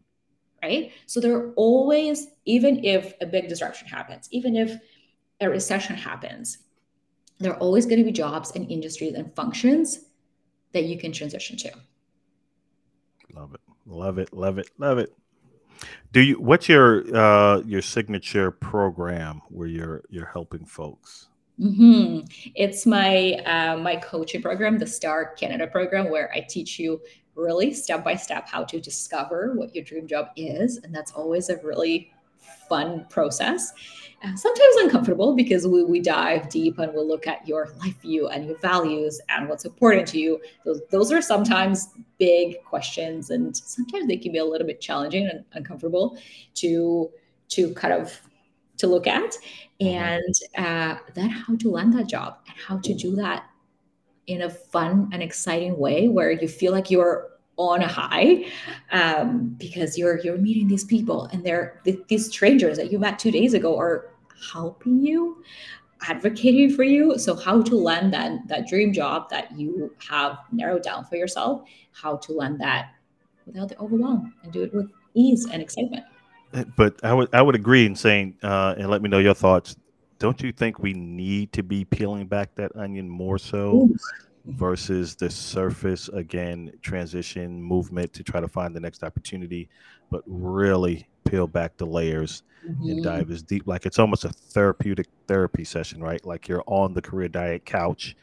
Right. 0.64 0.92
So 1.08 1.20
there 1.20 1.36
are 1.36 1.54
always, 1.54 2.28
even 2.46 2.86
if 2.86 3.14
a 3.22 3.26
big 3.26 3.48
disruption 3.48 3.88
happens, 3.88 4.28
even 4.32 4.56
if 4.56 4.80
a 5.40 5.50
recession 5.50 5.96
happens, 5.96 6.60
there 7.40 7.52
are 7.52 7.58
always 7.58 7.86
going 7.88 7.98
to 7.98 8.04
be 8.04 8.12
jobs 8.12 8.52
and 8.56 8.70
industries 8.70 9.16
and 9.16 9.36
functions 9.36 10.06
that 10.74 10.84
you 10.84 11.00
can 11.00 11.12
transition 11.12 11.58
to. 11.58 11.72
Love 13.34 13.56
it. 13.56 13.62
Love 13.88 14.20
it. 14.20 14.34
Love 14.34 14.60
it. 14.60 14.70
Love 14.78 15.00
it. 15.00 15.12
Do 16.14 16.22
you 16.22 16.40
what's 16.40 16.70
your 16.70 17.16
uh 17.16 17.62
your 17.62 17.82
signature 17.82 18.52
program 18.52 19.42
where 19.50 19.68
you're 19.68 20.04
you're 20.10 20.28
helping 20.28 20.66
folks? 20.66 21.30
Mm-hmm. 21.60 22.28
It's 22.56 22.86
my 22.86 23.34
uh, 23.46 23.78
my 23.78 23.96
coaching 23.96 24.42
program, 24.42 24.78
the 24.78 24.88
Star 24.88 25.34
Canada 25.34 25.68
program, 25.68 26.10
where 26.10 26.32
I 26.34 26.46
teach 26.48 26.80
you 26.80 27.02
really 27.36 27.74
step 27.74 28.04
by 28.04 28.16
step 28.16 28.48
how 28.48 28.64
to 28.66 28.80
discover 28.80 29.54
what 29.54 29.74
your 29.74 29.84
dream 29.84 30.08
job 30.08 30.28
is, 30.36 30.78
and 30.78 30.94
that's 30.94 31.12
always 31.12 31.50
a 31.50 31.58
really 31.58 32.12
fun 32.68 33.06
process. 33.10 33.74
Uh, 34.24 34.36
sometimes 34.36 34.76
uncomfortable 34.78 35.36
because 35.36 35.68
we, 35.68 35.84
we 35.84 36.00
dive 36.00 36.48
deep 36.50 36.78
and 36.78 36.94
we'll 36.94 37.08
look 37.08 37.26
at 37.26 37.48
your 37.48 37.70
life 37.80 38.00
view 38.02 38.28
and 38.28 38.46
your 38.46 38.58
values 38.60 39.20
and 39.30 39.50
what's 39.50 39.66
important 39.66 40.08
to 40.08 40.20
you. 40.20 40.40
Those, 40.64 40.82
those 40.92 41.12
are 41.12 41.22
sometimes 41.22 41.90
big 42.20 42.64
questions, 42.64 43.32
and 43.32 43.56
sometimes 43.56 44.08
they 44.08 44.18
can 44.18 44.32
be 44.32 44.38
a 44.38 44.46
little 44.46 44.68
bit 44.68 44.80
challenging 44.80 45.28
and 45.28 45.44
uncomfortable 45.54 46.18
to 46.56 47.10
to 47.50 47.74
kind 47.74 47.94
of 47.94 48.20
to 48.78 48.88
look 48.88 49.08
at 49.08 49.38
mm-hmm. 49.82 49.88
and 49.88 50.36
uh, 50.58 50.98
then 51.14 51.30
how 51.30 51.56
to 51.56 51.70
land 51.70 51.94
that 51.94 52.08
job 52.08 52.38
and 52.48 52.58
how 52.58 52.78
to 52.80 52.94
do 52.94 53.16
that 53.16 53.46
in 54.32 54.42
a 54.44 54.50
fun 54.50 55.10
and 55.12 55.22
exciting 55.22 55.78
way 55.78 56.08
where 56.08 56.32
you 56.32 56.48
feel 56.48 56.72
like 56.72 56.90
you're 56.90 57.30
on 57.58 57.82
a 57.82 57.88
high 57.88 58.46
um, 58.92 59.56
because 59.60 59.98
you're 59.98 60.20
you're 60.20 60.38
meeting 60.38 60.68
these 60.68 60.84
people 60.86 61.26
and 61.28 61.46
they're 61.46 61.80
these 62.08 62.28
strangers 62.28 62.78
that 62.78 62.92
you 62.92 62.98
met 62.98 63.20
two 63.20 63.32
days 63.32 63.54
ago 63.54 63.78
are 63.78 64.10
helping 64.52 65.00
you 65.00 65.44
advocating 66.08 66.74
for 66.74 66.84
you 66.84 67.18
so 67.18 67.36
how 67.36 67.62
to 67.62 67.76
land 67.76 68.12
that 68.12 68.32
that 68.48 68.68
dream 68.68 68.92
job 68.92 69.30
that 69.30 69.52
you 69.52 69.94
have 70.10 70.40
narrowed 70.52 70.82
down 70.82 71.06
for 71.06 71.16
yourself 71.16 71.62
how 71.92 72.18
to 72.18 72.32
land 72.32 72.60
that 72.60 72.94
without 73.46 73.70
the 73.70 73.78
overwhelm 73.80 74.34
and 74.44 74.52
do 74.52 74.64
it 74.64 74.74
with 74.74 74.90
ease 75.14 75.46
and 75.52 75.62
excitement 75.62 76.04
but 76.76 77.04
I 77.04 77.14
would 77.14 77.30
I 77.34 77.42
would 77.42 77.56
agree 77.56 77.86
in 77.86 77.96
saying, 77.96 78.38
uh, 78.44 78.76
and 78.78 78.90
let 78.90 79.02
me 79.02 79.10
know 79.10 79.20
your 79.20 79.34
thoughts. 79.34 79.76
Don't 80.22 80.40
you 80.44 80.52
think 80.52 80.78
we 80.78 80.94
need 80.94 81.52
to 81.54 81.64
be 81.64 81.84
peeling 81.84 82.28
back 82.28 82.54
that 82.54 82.76
onion 82.76 83.10
more 83.10 83.40
so 83.40 83.90
versus 84.46 85.16
the 85.16 85.32
surface 85.32 86.10
again 86.10 86.72
transition 86.84 87.60
movement 87.60 88.14
to 88.14 88.22
try 88.22 88.40
to 88.40 88.48
find 88.48 88.76
the 88.76 88.80
next 88.80 89.04
opportunity, 89.04 89.68
but 90.12 90.22
really 90.28 91.08
peel 91.26 91.48
back 91.48 91.76
the 91.78 91.88
layers 91.88 92.44
mm-hmm. 92.64 92.88
and 92.88 93.04
dive 93.04 93.32
as 93.32 93.42
deep. 93.42 93.66
Like 93.66 93.88
it's 93.88 93.98
almost 93.98 94.24
a 94.24 94.30
therapeutic 94.30 95.08
therapy 95.28 95.64
session, 95.64 96.04
right? 96.04 96.24
Like 96.24 96.48
you're 96.48 96.64
on 96.68 96.94
the 96.94 97.02
career 97.02 97.28
diet 97.28 97.66
couch, 97.66 98.16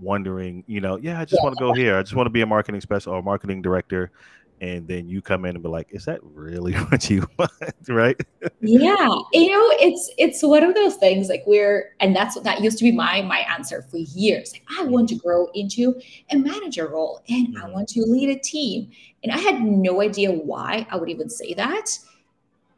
wondering, 0.00 0.62
you 0.68 0.80
know, 0.80 0.98
yeah, 0.98 1.20
I 1.20 1.24
just 1.24 1.40
yeah. 1.40 1.46
want 1.46 1.58
to 1.58 1.64
go 1.64 1.72
here. 1.72 1.96
I 1.96 2.02
just 2.02 2.14
want 2.14 2.26
to 2.26 2.30
be 2.30 2.42
a 2.42 2.46
marketing 2.46 2.80
special 2.80 3.12
or 3.12 3.24
marketing 3.24 3.60
director 3.60 4.12
and 4.60 4.86
then 4.86 5.08
you 5.08 5.22
come 5.22 5.44
in 5.44 5.56
and 5.56 5.62
be 5.62 5.68
like, 5.68 5.88
"Is 5.90 6.04
that 6.04 6.20
really 6.22 6.72
what 6.88 7.08
you 7.08 7.26
want?" 7.38 7.50
right? 7.88 8.20
yeah, 8.60 9.08
you 9.32 9.50
know, 9.50 9.74
it's 9.80 10.10
it's 10.18 10.42
one 10.42 10.62
of 10.62 10.74
those 10.74 10.96
things 10.96 11.28
like 11.28 11.42
we're, 11.46 11.94
and 12.00 12.14
that's 12.14 12.36
what 12.36 12.44
that 12.44 12.60
used 12.60 12.78
to 12.78 12.84
be 12.84 12.92
my 12.92 13.22
my 13.22 13.38
answer 13.38 13.82
for 13.82 13.96
years. 13.98 14.52
Like, 14.52 14.64
I 14.78 14.84
want 14.84 15.08
to 15.10 15.14
grow 15.14 15.48
into 15.54 16.00
a 16.30 16.36
manager 16.36 16.88
role, 16.88 17.22
and 17.28 17.48
mm-hmm. 17.48 17.64
I 17.64 17.70
want 17.70 17.88
to 17.90 18.02
lead 18.02 18.28
a 18.28 18.38
team, 18.38 18.90
and 19.22 19.32
I 19.32 19.38
had 19.38 19.62
no 19.62 20.02
idea 20.02 20.30
why 20.30 20.86
I 20.90 20.96
would 20.96 21.08
even 21.08 21.30
say 21.30 21.54
that, 21.54 21.98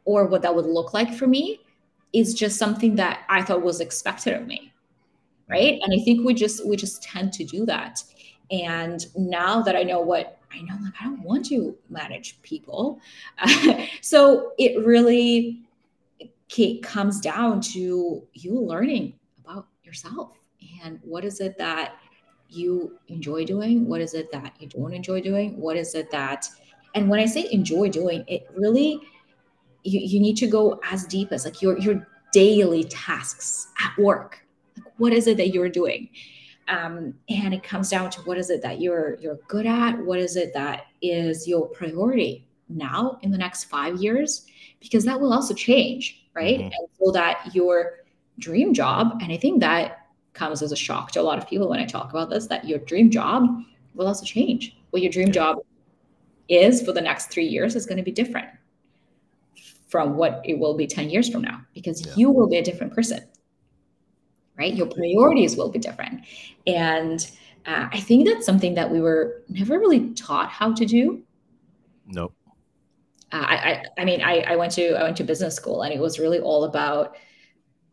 or 0.05 0.25
what 0.25 0.41
that 0.43 0.55
would 0.55 0.65
look 0.65 0.93
like 0.93 1.13
for 1.13 1.27
me. 1.27 1.59
Is 2.13 2.35
just 2.35 2.59
something 2.59 2.95
that 2.97 3.21
I 3.27 3.41
thought 3.41 3.63
was 3.63 3.81
expected 3.81 4.35
of 4.35 4.45
me, 4.45 4.71
right? 5.49 5.79
And 5.81 5.99
I 5.99 6.03
think 6.03 6.23
we 6.23 6.35
just 6.35 6.65
we 6.65 6.77
just 6.77 7.01
tend 7.01 7.33
to 7.33 7.43
do 7.43 7.65
that. 7.65 8.03
And 8.51 9.03
now 9.15 9.63
that 9.63 9.75
I 9.75 9.81
know 9.81 9.99
what 9.99 10.37
I 10.53 10.61
know, 10.61 10.77
like, 10.83 10.93
I 10.99 11.05
don't 11.05 11.21
want 11.21 11.45
to 11.47 11.75
manage 11.89 12.41
people. 12.41 12.99
Uh, 13.39 13.85
so 14.01 14.51
it 14.57 14.85
really 14.85 15.61
it 16.55 16.83
comes 16.83 17.19
down 17.19 17.59
to 17.59 18.21
you 18.33 18.59
learning 18.59 19.13
about 19.43 19.65
yourself 19.83 20.37
and 20.83 20.99
what 21.03 21.25
is 21.25 21.39
it 21.39 21.57
that 21.57 21.95
you 22.49 22.99
enjoy 23.07 23.45
doing? 23.45 23.87
What 23.87 24.01
is 24.01 24.13
it 24.13 24.31
that 24.31 24.53
you 24.59 24.67
don't 24.67 24.93
enjoy 24.93 25.21
doing? 25.21 25.59
What 25.59 25.77
is 25.77 25.95
it 25.95 26.11
that, 26.11 26.47
and 26.93 27.09
when 27.09 27.19
I 27.19 27.25
say 27.25 27.47
enjoy 27.51 27.89
doing, 27.89 28.23
it 28.27 28.47
really, 28.55 28.99
you, 29.83 29.99
you 29.99 30.19
need 30.19 30.37
to 30.37 30.47
go 30.47 30.79
as 30.89 31.05
deep 31.05 31.31
as 31.31 31.45
like 31.45 31.61
you're, 31.61 31.77
you're 31.79 32.05
daily 32.31 32.83
tasks 32.83 33.67
at 33.83 33.97
work. 33.97 34.45
Like, 34.77 34.93
what 34.97 35.13
is 35.13 35.27
it 35.27 35.37
that 35.37 35.49
you're 35.49 35.69
doing? 35.69 36.09
Um, 36.67 37.13
and 37.29 37.53
it 37.53 37.63
comes 37.63 37.89
down 37.89 38.09
to 38.11 38.21
what 38.21 38.37
is 38.37 38.49
it 38.49 38.61
that 38.61 38.79
you're 38.79 39.15
you're 39.19 39.39
good 39.47 39.65
at? 39.65 39.97
What 39.99 40.19
is 40.19 40.35
it 40.35 40.53
that 40.53 40.87
is 41.01 41.47
your 41.47 41.67
priority 41.67 42.47
now 42.69 43.19
in 43.21 43.31
the 43.31 43.37
next 43.37 43.65
five 43.65 43.97
years? 43.97 44.45
Because 44.79 45.05
that 45.05 45.19
will 45.19 45.33
also 45.33 45.53
change, 45.53 46.25
right? 46.33 46.59
Mm-hmm. 46.59 46.65
And 46.65 46.87
so 46.99 47.11
that 47.11 47.53
your 47.53 47.99
dream 48.39 48.73
job, 48.73 49.19
and 49.21 49.31
I 49.31 49.37
think 49.37 49.59
that 49.59 50.07
comes 50.33 50.61
as 50.61 50.71
a 50.71 50.75
shock 50.75 51.11
to 51.11 51.21
a 51.21 51.23
lot 51.23 51.37
of 51.37 51.47
people 51.47 51.69
when 51.69 51.79
I 51.79 51.85
talk 51.85 52.09
about 52.09 52.29
this, 52.29 52.47
that 52.47 52.67
your 52.67 52.79
dream 52.79 53.11
job 53.11 53.47
will 53.93 54.07
also 54.07 54.25
change. 54.25 54.75
What 54.89 55.01
your 55.01 55.11
dream 55.11 55.31
job 55.31 55.57
is 56.49 56.81
for 56.81 56.91
the 56.91 57.01
next 57.01 57.27
three 57.27 57.45
years 57.45 57.75
is 57.75 57.85
going 57.85 57.97
to 57.97 58.03
be 58.03 58.11
different 58.11 58.47
from 59.87 60.15
what 60.15 60.41
it 60.43 60.57
will 60.57 60.73
be 60.73 60.87
10 60.87 61.09
years 61.09 61.29
from 61.29 61.41
now 61.41 61.61
because 61.73 62.05
yeah. 62.05 62.13
you 62.15 62.31
will 62.31 62.49
be 62.49 62.57
a 62.57 62.63
different 62.63 62.93
person 62.93 63.19
right 64.57 64.73
your 64.73 64.87
priorities 64.87 65.55
will 65.55 65.69
be 65.69 65.79
different 65.79 66.21
and 66.67 67.31
uh, 67.65 67.87
i 67.91 67.99
think 67.99 68.27
that's 68.27 68.45
something 68.45 68.73
that 68.75 68.89
we 68.89 68.99
were 68.99 69.43
never 69.49 69.79
really 69.79 70.09
taught 70.13 70.49
how 70.49 70.71
to 70.73 70.85
do 70.85 71.21
nope 72.07 72.33
uh, 73.31 73.45
I, 73.47 73.55
I, 73.55 73.83
I 73.99 74.05
mean 74.05 74.21
I, 74.21 74.41
I 74.41 74.55
went 74.55 74.71
to 74.73 74.93
i 74.93 75.03
went 75.03 75.17
to 75.17 75.23
business 75.23 75.55
school 75.55 75.81
and 75.81 75.93
it 75.93 75.99
was 75.99 76.19
really 76.19 76.39
all 76.39 76.63
about 76.65 77.15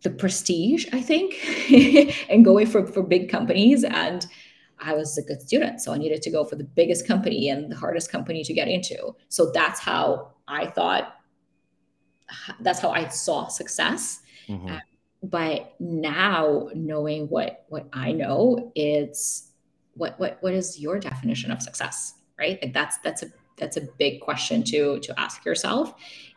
the 0.02 0.10
prestige 0.10 0.86
i 0.92 1.00
think 1.00 1.34
and 2.30 2.44
going 2.44 2.66
for 2.66 2.86
for 2.86 3.02
big 3.02 3.30
companies 3.30 3.84
and 3.84 4.26
I 4.82 4.94
was 4.94 5.16
a 5.18 5.22
good 5.22 5.42
student. 5.42 5.80
So 5.80 5.92
I 5.92 5.98
needed 5.98 6.22
to 6.22 6.30
go 6.30 6.44
for 6.44 6.56
the 6.56 6.64
biggest 6.64 7.06
company 7.06 7.48
and 7.48 7.70
the 7.70 7.76
hardest 7.76 8.10
company 8.10 8.42
to 8.44 8.52
get 8.52 8.68
into. 8.68 9.14
So 9.28 9.50
that's 9.52 9.80
how 9.80 10.32
I 10.48 10.66
thought, 10.66 11.16
that's 12.60 12.80
how 12.80 12.90
I 12.90 13.08
saw 13.08 13.48
success. 13.48 14.20
Mm-hmm. 14.48 14.68
Uh, 14.68 14.78
but 15.22 15.74
now 15.78 16.68
knowing 16.74 17.28
what 17.28 17.64
what 17.68 17.86
I 17.92 18.12
know, 18.12 18.72
it's 18.74 19.50
what 19.94 20.18
what 20.18 20.38
what 20.40 20.54
is 20.54 20.78
your 20.78 20.98
definition 20.98 21.50
of 21.50 21.62
success, 21.62 22.14
right? 22.38 22.58
Like 22.62 22.72
that's 22.72 22.98
that's 22.98 23.22
a 23.22 23.26
that's 23.56 23.76
a 23.76 23.82
big 23.98 24.20
question 24.20 24.62
to 24.64 24.98
to 25.00 25.20
ask 25.20 25.44
yourself 25.44 25.94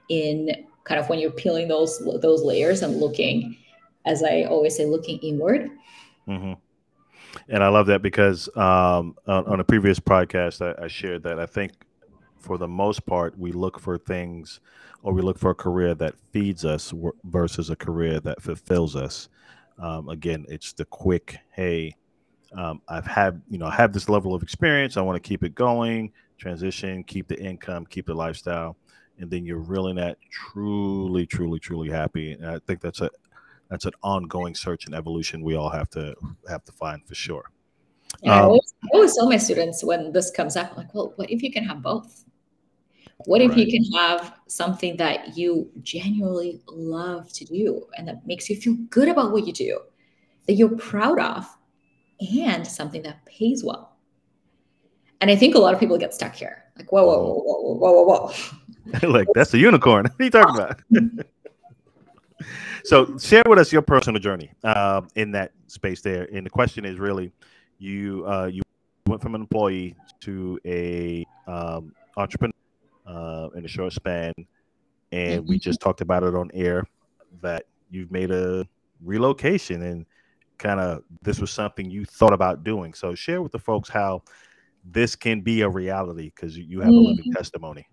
in 0.09 0.65
kind 0.83 0.99
of 0.99 1.07
when 1.09 1.19
you're 1.19 1.31
peeling 1.31 1.67
those 1.67 1.99
those 2.21 2.43
layers 2.43 2.81
and 2.81 2.97
looking, 2.97 3.57
as 4.05 4.23
I 4.23 4.43
always 4.43 4.75
say, 4.75 4.85
looking 4.85 5.19
inward. 5.19 5.69
Mm-hmm 6.27 6.53
and 7.49 7.63
I 7.63 7.67
love 7.69 7.87
that 7.87 8.01
because 8.01 8.47
um, 8.55 9.15
on, 9.27 9.45
on, 9.45 9.59
a 9.59 9.63
previous 9.63 9.99
podcast, 9.99 10.61
I, 10.61 10.85
I, 10.85 10.87
shared 10.87 11.23
that 11.23 11.39
I 11.39 11.45
think 11.45 11.71
for 12.43 12.57
the 12.57 12.67
most 12.67 13.05
part, 13.05 13.37
we 13.37 13.51
look 13.51 13.79
for 13.79 13.97
things 13.97 14.59
or 15.01 15.13
we 15.13 15.21
look 15.21 15.39
for 15.39 15.51
a 15.51 15.55
career 15.55 15.95
that 15.95 16.15
feeds 16.31 16.65
us 16.65 16.93
versus 17.23 17.69
a 17.69 17.75
career 17.75 18.19
that 18.19 18.41
fulfills 18.41 18.95
us. 18.95 19.29
Um, 19.79 20.09
again, 20.09 20.45
it's 20.49 20.73
the 20.73 20.85
quick, 20.85 21.37
hey, 21.51 21.95
um, 22.55 22.81
I've 22.87 23.07
had, 23.07 23.41
you 23.49 23.57
know, 23.57 23.65
I 23.65 23.73
have 23.75 23.93
this 23.93 24.09
level 24.09 24.35
of 24.35 24.43
experience. 24.43 24.97
I 24.97 25.01
want 25.01 25.15
to 25.15 25.27
keep 25.27 25.43
it 25.43 25.55
going, 25.55 26.11
transition, 26.37 27.03
keep 27.03 27.27
the 27.27 27.39
income, 27.39 27.85
keep 27.85 28.05
the 28.05 28.13
lifestyle. 28.13 28.77
And 29.19 29.29
then 29.29 29.45
you're 29.45 29.57
really 29.57 29.93
not 29.93 30.17
truly, 30.29 31.25
truly, 31.25 31.59
truly 31.59 31.89
happy. 31.89 32.33
And 32.33 32.45
I 32.45 32.59
think 32.67 32.81
that's 32.81 33.01
a 33.01 33.09
that's 33.69 33.85
an 33.85 33.93
ongoing 34.03 34.53
search 34.53 34.85
and 34.85 34.93
evolution 34.93 35.41
we 35.41 35.55
all 35.55 35.69
have 35.69 35.89
to 35.91 36.13
have 36.47 36.63
to 36.65 36.71
find 36.71 37.03
for 37.07 37.15
sure. 37.15 37.49
Yeah, 38.21 38.35
um, 38.35 38.39
I, 38.39 38.43
always, 38.43 38.73
I, 38.83 38.87
always, 38.93 39.15
tell 39.15 39.29
my 39.29 39.37
students 39.37 39.83
when 39.83 40.11
this 40.11 40.29
comes 40.29 40.55
up, 40.55 40.77
like, 40.77 40.93
well, 40.93 41.13
what 41.15 41.31
if 41.31 41.41
you 41.41 41.51
can 41.51 41.63
have 41.63 41.81
both? 41.81 42.22
What 43.25 43.41
if 43.41 43.51
right. 43.51 43.59
you 43.59 43.67
can 43.67 43.91
have 43.93 44.33
something 44.47 44.97
that 44.97 45.37
you 45.37 45.69
genuinely 45.81 46.61
love 46.67 47.31
to 47.33 47.45
do 47.45 47.87
and 47.97 48.07
that 48.07 48.25
makes 48.27 48.49
you 48.49 48.55
feel 48.55 48.75
good 48.89 49.07
about 49.07 49.31
what 49.31 49.47
you 49.47 49.53
do, 49.53 49.79
that 50.47 50.53
you're 50.53 50.75
proud 50.77 51.19
of, 51.19 51.47
and 52.19 52.65
something 52.65 53.01
that 53.03 53.23
pays 53.25 53.63
well? 53.63 53.95
And 55.21 55.31
I 55.31 55.35
think 55.35 55.55
a 55.55 55.59
lot 55.59 55.73
of 55.73 55.79
people 55.79 55.97
get 55.97 56.13
stuck 56.13 56.35
here. 56.35 56.63
Like, 56.77 56.91
whoa, 56.91 57.05
whoa, 57.05 57.17
whoa, 57.17 57.39
whoa, 57.39 57.73
whoa, 57.75 58.03
whoa, 58.03 58.33
whoa. 59.01 59.07
like, 59.09 59.27
that's 59.33 59.53
a 59.53 59.57
unicorn. 59.57 60.05
What 60.11 60.19
are 60.19 60.23
you 60.25 60.29
talking 60.29 60.55
about? 60.55 60.79
so 62.83 63.17
share 63.17 63.43
with 63.47 63.59
us 63.59 63.71
your 63.71 63.83
personal 63.83 64.19
journey 64.19 64.51
uh, 64.63 65.01
in 65.15 65.31
that 65.31 65.51
space 65.67 66.01
there. 66.01 66.27
And 66.33 66.45
the 66.45 66.49
question 66.49 66.83
is 66.83 66.99
really, 66.99 67.31
you 67.77 68.25
uh, 68.27 68.47
you 68.47 68.63
went 69.07 69.21
from 69.21 69.35
an 69.35 69.41
employee 69.41 69.95
to 70.21 70.59
a 70.65 71.25
um, 71.47 71.93
entrepreneur 72.17 72.52
uh, 73.05 73.49
in 73.55 73.65
a 73.65 73.67
short 73.67 73.93
span, 73.93 74.33
and 75.11 75.41
mm-hmm. 75.41 75.49
we 75.49 75.59
just 75.59 75.79
talked 75.79 76.01
about 76.01 76.23
it 76.23 76.35
on 76.35 76.49
air 76.53 76.85
that 77.41 77.65
you've 77.89 78.11
made 78.11 78.31
a 78.31 78.67
relocation 79.03 79.83
and 79.83 80.05
kind 80.57 80.79
of 80.79 81.03
this 81.21 81.39
was 81.39 81.51
something 81.51 81.89
you 81.89 82.05
thought 82.05 82.33
about 82.33 82.63
doing. 82.63 82.93
So 82.93 83.13
share 83.15 83.41
with 83.41 83.51
the 83.51 83.59
folks 83.59 83.89
how 83.89 84.23
this 84.85 85.15
can 85.15 85.41
be 85.41 85.61
a 85.61 85.69
reality 85.69 86.31
because 86.35 86.57
you 86.57 86.79
have 86.79 86.89
mm-hmm. 86.89 86.97
a 86.97 87.01
living 87.01 87.25
mm-hmm. 87.25 87.33
testimony. 87.33 87.87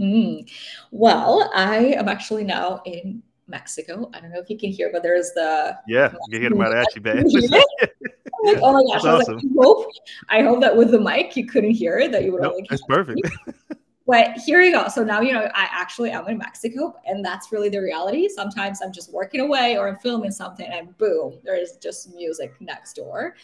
Mm. 0.00 0.50
Well, 0.90 1.50
I 1.54 1.94
am 1.98 2.08
actually 2.08 2.44
now 2.44 2.80
in 2.86 3.22
Mexico. 3.46 4.10
I 4.14 4.20
don't 4.20 4.32
know 4.32 4.40
if 4.40 4.48
you 4.48 4.58
can 4.58 4.70
hear, 4.70 4.90
but 4.92 5.02
there's 5.02 5.30
the 5.34 5.76
yeah, 5.86 6.12
you 6.28 6.38
can 6.38 6.40
hear 6.40 6.50
the 6.50 6.56
mariachi 6.56 7.02
band. 7.02 7.30
like, 8.44 8.58
oh 8.62 8.72
my 8.72 8.94
gosh! 8.94 9.04
I, 9.04 9.10
awesome. 9.10 9.34
like, 9.36 9.44
I, 9.44 9.62
hope, 9.62 9.86
I 10.28 10.42
hope 10.42 10.60
that 10.60 10.76
with 10.76 10.90
the 10.90 11.00
mic 11.00 11.36
you 11.36 11.46
couldn't 11.46 11.72
hear 11.72 11.98
it. 11.98 12.10
That 12.10 12.24
you 12.24 12.32
would 12.32 12.42
nope, 12.42 12.52
only. 12.52 12.66
That's 12.68 12.82
perfect. 12.88 13.20
but 14.06 14.36
here 14.38 14.60
you 14.62 14.72
go. 14.72 14.88
So 14.88 15.04
now 15.04 15.20
you 15.20 15.32
know 15.32 15.48
I 15.54 15.68
actually 15.70 16.10
am 16.10 16.28
in 16.28 16.38
Mexico, 16.38 16.94
and 17.06 17.24
that's 17.24 17.52
really 17.52 17.68
the 17.68 17.80
reality. 17.80 18.28
Sometimes 18.28 18.80
I'm 18.82 18.92
just 18.92 19.12
working 19.12 19.40
away 19.40 19.76
or 19.76 19.88
I'm 19.88 19.96
filming 19.96 20.30
something, 20.30 20.66
and 20.66 20.96
boom, 20.98 21.38
there's 21.44 21.76
just 21.76 22.14
music 22.14 22.54
next 22.60 22.94
door. 22.94 23.36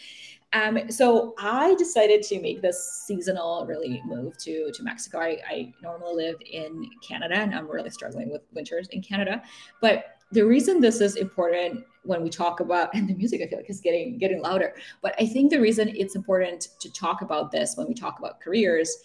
Um, 0.54 0.90
so 0.90 1.34
I 1.38 1.74
decided 1.74 2.22
to 2.22 2.40
make 2.40 2.62
this 2.62 3.04
seasonal 3.06 3.66
really 3.66 4.02
move 4.06 4.38
to 4.38 4.70
to 4.72 4.82
Mexico. 4.82 5.20
I, 5.20 5.38
I 5.48 5.74
normally 5.82 6.24
live 6.24 6.36
in 6.50 6.88
Canada, 7.06 7.36
and 7.36 7.54
I'm 7.54 7.68
really 7.68 7.90
struggling 7.90 8.30
with 8.30 8.42
winters 8.52 8.88
in 8.88 9.02
Canada. 9.02 9.42
But 9.80 10.16
the 10.32 10.42
reason 10.42 10.80
this 10.80 11.00
is 11.00 11.16
important 11.16 11.84
when 12.02 12.22
we 12.22 12.30
talk 12.30 12.60
about 12.60 12.90
and 12.94 13.08
the 13.08 13.14
music 13.14 13.42
I 13.42 13.46
feel 13.46 13.58
like 13.58 13.70
is 13.70 13.80
getting 13.80 14.18
getting 14.18 14.40
louder. 14.40 14.74
But 15.02 15.14
I 15.20 15.26
think 15.26 15.50
the 15.50 15.60
reason 15.60 15.88
it's 15.94 16.16
important 16.16 16.68
to 16.80 16.92
talk 16.92 17.22
about 17.22 17.52
this 17.52 17.76
when 17.76 17.86
we 17.86 17.94
talk 17.94 18.18
about 18.18 18.40
careers 18.40 18.96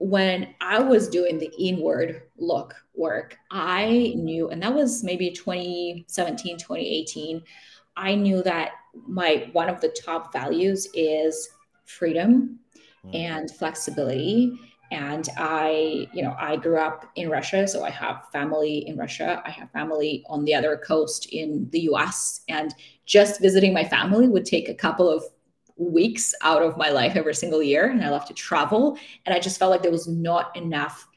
when 0.00 0.54
I 0.62 0.80
was 0.80 1.08
doing 1.08 1.38
the 1.38 1.52
inward 1.58 2.22
look 2.38 2.74
work, 2.94 3.36
I 3.50 4.14
knew, 4.16 4.48
and 4.48 4.62
that 4.62 4.74
was 4.74 5.04
maybe 5.04 5.30
2017, 5.30 6.56
2018, 6.56 7.42
I 7.98 8.14
knew 8.14 8.42
that 8.42 8.70
my 9.06 9.50
one 9.52 9.68
of 9.68 9.80
the 9.82 9.90
top 9.90 10.32
values 10.32 10.88
is 10.94 11.50
freedom 11.84 12.58
mm. 13.04 13.14
and 13.14 13.50
flexibility 13.50 14.58
and 14.90 15.28
i 15.36 16.08
you 16.12 16.22
know 16.22 16.34
i 16.38 16.56
grew 16.56 16.76
up 16.76 17.08
in 17.14 17.28
russia 17.28 17.68
so 17.68 17.84
i 17.84 17.90
have 17.90 18.28
family 18.32 18.78
in 18.88 18.96
russia 18.96 19.40
i 19.46 19.50
have 19.50 19.70
family 19.70 20.24
on 20.28 20.44
the 20.44 20.52
other 20.52 20.76
coast 20.76 21.28
in 21.30 21.68
the 21.70 21.82
us 21.82 22.40
and 22.48 22.74
just 23.06 23.40
visiting 23.40 23.72
my 23.72 23.84
family 23.84 24.28
would 24.28 24.44
take 24.44 24.68
a 24.68 24.74
couple 24.74 25.08
of 25.08 25.22
weeks 25.80 26.34
out 26.42 26.62
of 26.62 26.76
my 26.76 26.90
life 26.90 27.16
every 27.16 27.34
single 27.34 27.62
year 27.62 27.88
and 27.88 28.04
i 28.04 28.08
love 28.08 28.26
to 28.26 28.34
travel 28.34 28.98
and 29.24 29.34
i 29.34 29.38
just 29.38 29.58
felt 29.58 29.70
like 29.70 29.82
there 29.82 29.90
was 29.90 30.06
not 30.06 30.54
enough 30.56 31.08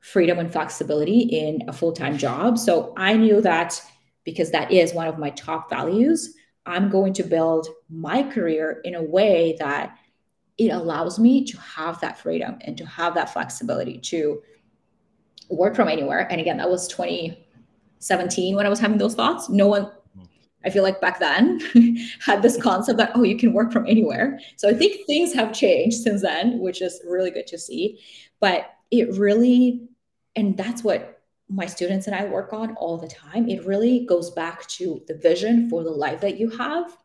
freedom 0.00 0.38
and 0.38 0.50
flexibility 0.50 1.20
in 1.20 1.62
a 1.68 1.72
full-time 1.72 2.16
job 2.16 2.58
so 2.58 2.94
i 2.96 3.14
knew 3.14 3.40
that 3.40 3.80
because 4.24 4.50
that 4.50 4.70
is 4.72 4.94
one 4.94 5.06
of 5.06 5.18
my 5.18 5.30
top 5.30 5.68
values 5.68 6.34
I'm 6.66 6.88
going 6.88 7.12
to 7.14 7.22
build 7.22 7.68
my 7.88 8.22
career 8.22 8.80
in 8.84 8.94
a 8.94 9.02
way 9.02 9.56
that 9.58 9.96
it 10.58 10.68
allows 10.68 11.18
me 11.18 11.44
to 11.44 11.58
have 11.58 12.00
that 12.00 12.18
freedom 12.18 12.58
and 12.60 12.76
to 12.76 12.86
have 12.86 13.14
that 13.14 13.32
flexibility 13.32 13.98
to 13.98 14.42
work 15.48 15.74
from 15.74 15.88
anywhere. 15.88 16.28
And 16.30 16.40
again, 16.40 16.58
that 16.58 16.68
was 16.68 16.86
2017 16.88 18.54
when 18.54 18.66
I 18.66 18.68
was 18.68 18.78
having 18.78 18.98
those 18.98 19.14
thoughts. 19.14 19.48
No 19.48 19.66
one, 19.66 19.90
I 20.64 20.70
feel 20.70 20.82
like 20.82 21.00
back 21.00 21.20
then, 21.20 21.60
had 22.24 22.42
this 22.42 22.60
concept 22.60 22.98
that, 22.98 23.12
oh, 23.14 23.22
you 23.22 23.36
can 23.36 23.52
work 23.52 23.72
from 23.72 23.86
anywhere. 23.86 24.38
So 24.56 24.68
I 24.68 24.74
think 24.74 25.06
things 25.06 25.32
have 25.32 25.52
changed 25.52 25.98
since 25.98 26.22
then, 26.22 26.58
which 26.58 26.82
is 26.82 27.00
really 27.06 27.30
good 27.30 27.46
to 27.48 27.58
see. 27.58 28.00
But 28.40 28.70
it 28.90 29.16
really, 29.16 29.88
and 30.36 30.56
that's 30.56 30.84
what 30.84 31.22
my 31.48 31.66
students 31.66 32.06
and 32.06 32.14
I 32.14 32.26
work 32.26 32.52
on 32.52 32.76
all 32.76 32.96
the 32.96 33.08
time, 33.08 33.48
it 33.48 33.66
really 33.66 34.06
goes 34.06 34.30
back 34.30 34.66
to 34.68 35.02
the 35.08 35.14
vision 35.14 35.68
for 35.68 35.82
the 35.82 35.90
life 35.90 36.20
that 36.20 36.38
you 36.38 36.50
have. 36.50 36.96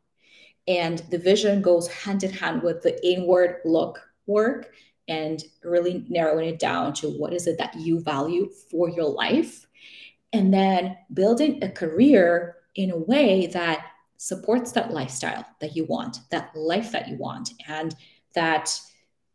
And 0.68 1.00
the 1.10 1.18
vision 1.18 1.62
goes 1.62 1.88
hand 1.88 2.24
in 2.24 2.32
hand 2.32 2.62
with 2.62 2.82
the 2.82 3.06
inward 3.08 3.58
look 3.66 4.02
work 4.28 4.74
and 5.08 5.44
really 5.64 6.06
narrowing 6.10 6.50
it 6.50 6.60
down 6.60 6.94
to 6.94 7.10
what 7.10 7.34
is 7.34 7.48
it 7.48 7.58
that 7.60 7.76
you 7.76 8.02
value 8.02 8.50
for 8.72 8.90
your 8.90 9.10
life. 9.10 9.68
And 10.34 10.54
then 10.54 10.98
building 11.14 11.64
a 11.64 11.70
career 11.70 12.56
in 12.76 12.92
a 12.92 12.98
way 12.98 13.48
that 13.48 13.86
supports 14.18 14.72
that 14.74 14.92
lifestyle 14.92 15.46
that 15.60 15.76
you 15.76 15.86
want, 15.86 16.20
that 16.32 16.56
life 16.56 16.92
that 16.92 17.08
you 17.08 17.18
want, 17.18 17.52
and 17.68 17.96
that 18.34 18.78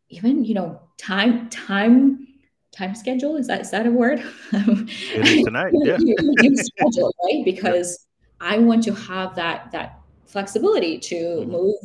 even, 0.08 0.44
you 0.44 0.54
know, 0.54 0.80
time, 0.98 1.48
time 1.50 2.26
time 2.72 2.94
schedule. 2.94 3.36
Is 3.36 3.46
that 3.48 3.60
is 3.60 3.70
that 3.70 3.86
a 3.86 3.90
word? 3.90 4.22
tonight. 4.50 5.72
Yeah. 5.84 5.96
you, 5.98 6.16
you 6.42 6.56
schedule, 6.56 7.14
right? 7.24 7.44
Because 7.44 8.06
I 8.40 8.58
want 8.58 8.82
to 8.84 8.94
have 8.94 9.34
that 9.36 9.70
that 9.72 10.00
flexibility 10.26 10.98
to 10.98 11.16
mm-hmm. 11.16 11.50
move 11.50 11.76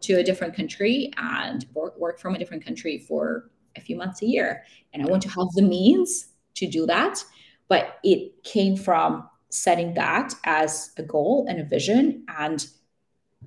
to 0.00 0.14
a 0.14 0.22
different 0.22 0.54
country 0.54 1.10
and 1.16 1.66
work, 1.74 1.98
work 1.98 2.20
from 2.20 2.34
a 2.34 2.38
different 2.38 2.64
country 2.64 2.98
for 2.98 3.50
a 3.76 3.80
few 3.80 3.96
months 3.96 4.22
a 4.22 4.26
year. 4.26 4.62
And 4.92 5.02
I 5.02 5.06
want 5.06 5.22
to 5.22 5.28
have 5.28 5.48
the 5.54 5.62
means 5.62 6.28
to 6.54 6.66
do 6.68 6.86
that. 6.86 7.22
But 7.68 7.98
it 8.02 8.42
came 8.44 8.76
from 8.76 9.28
setting 9.50 9.94
that 9.94 10.34
as 10.44 10.92
a 10.96 11.02
goal 11.02 11.46
and 11.48 11.60
a 11.60 11.64
vision 11.64 12.24
and 12.38 12.66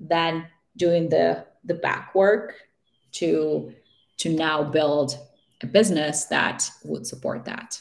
then 0.00 0.46
doing 0.76 1.08
the 1.08 1.44
the 1.64 1.74
back 1.74 2.14
work 2.14 2.54
to 3.12 3.72
to 4.18 4.34
now 4.34 4.62
build 4.62 5.16
a 5.62 5.66
business 5.66 6.24
that 6.26 6.68
would 6.84 7.06
support 7.06 7.44
that. 7.44 7.80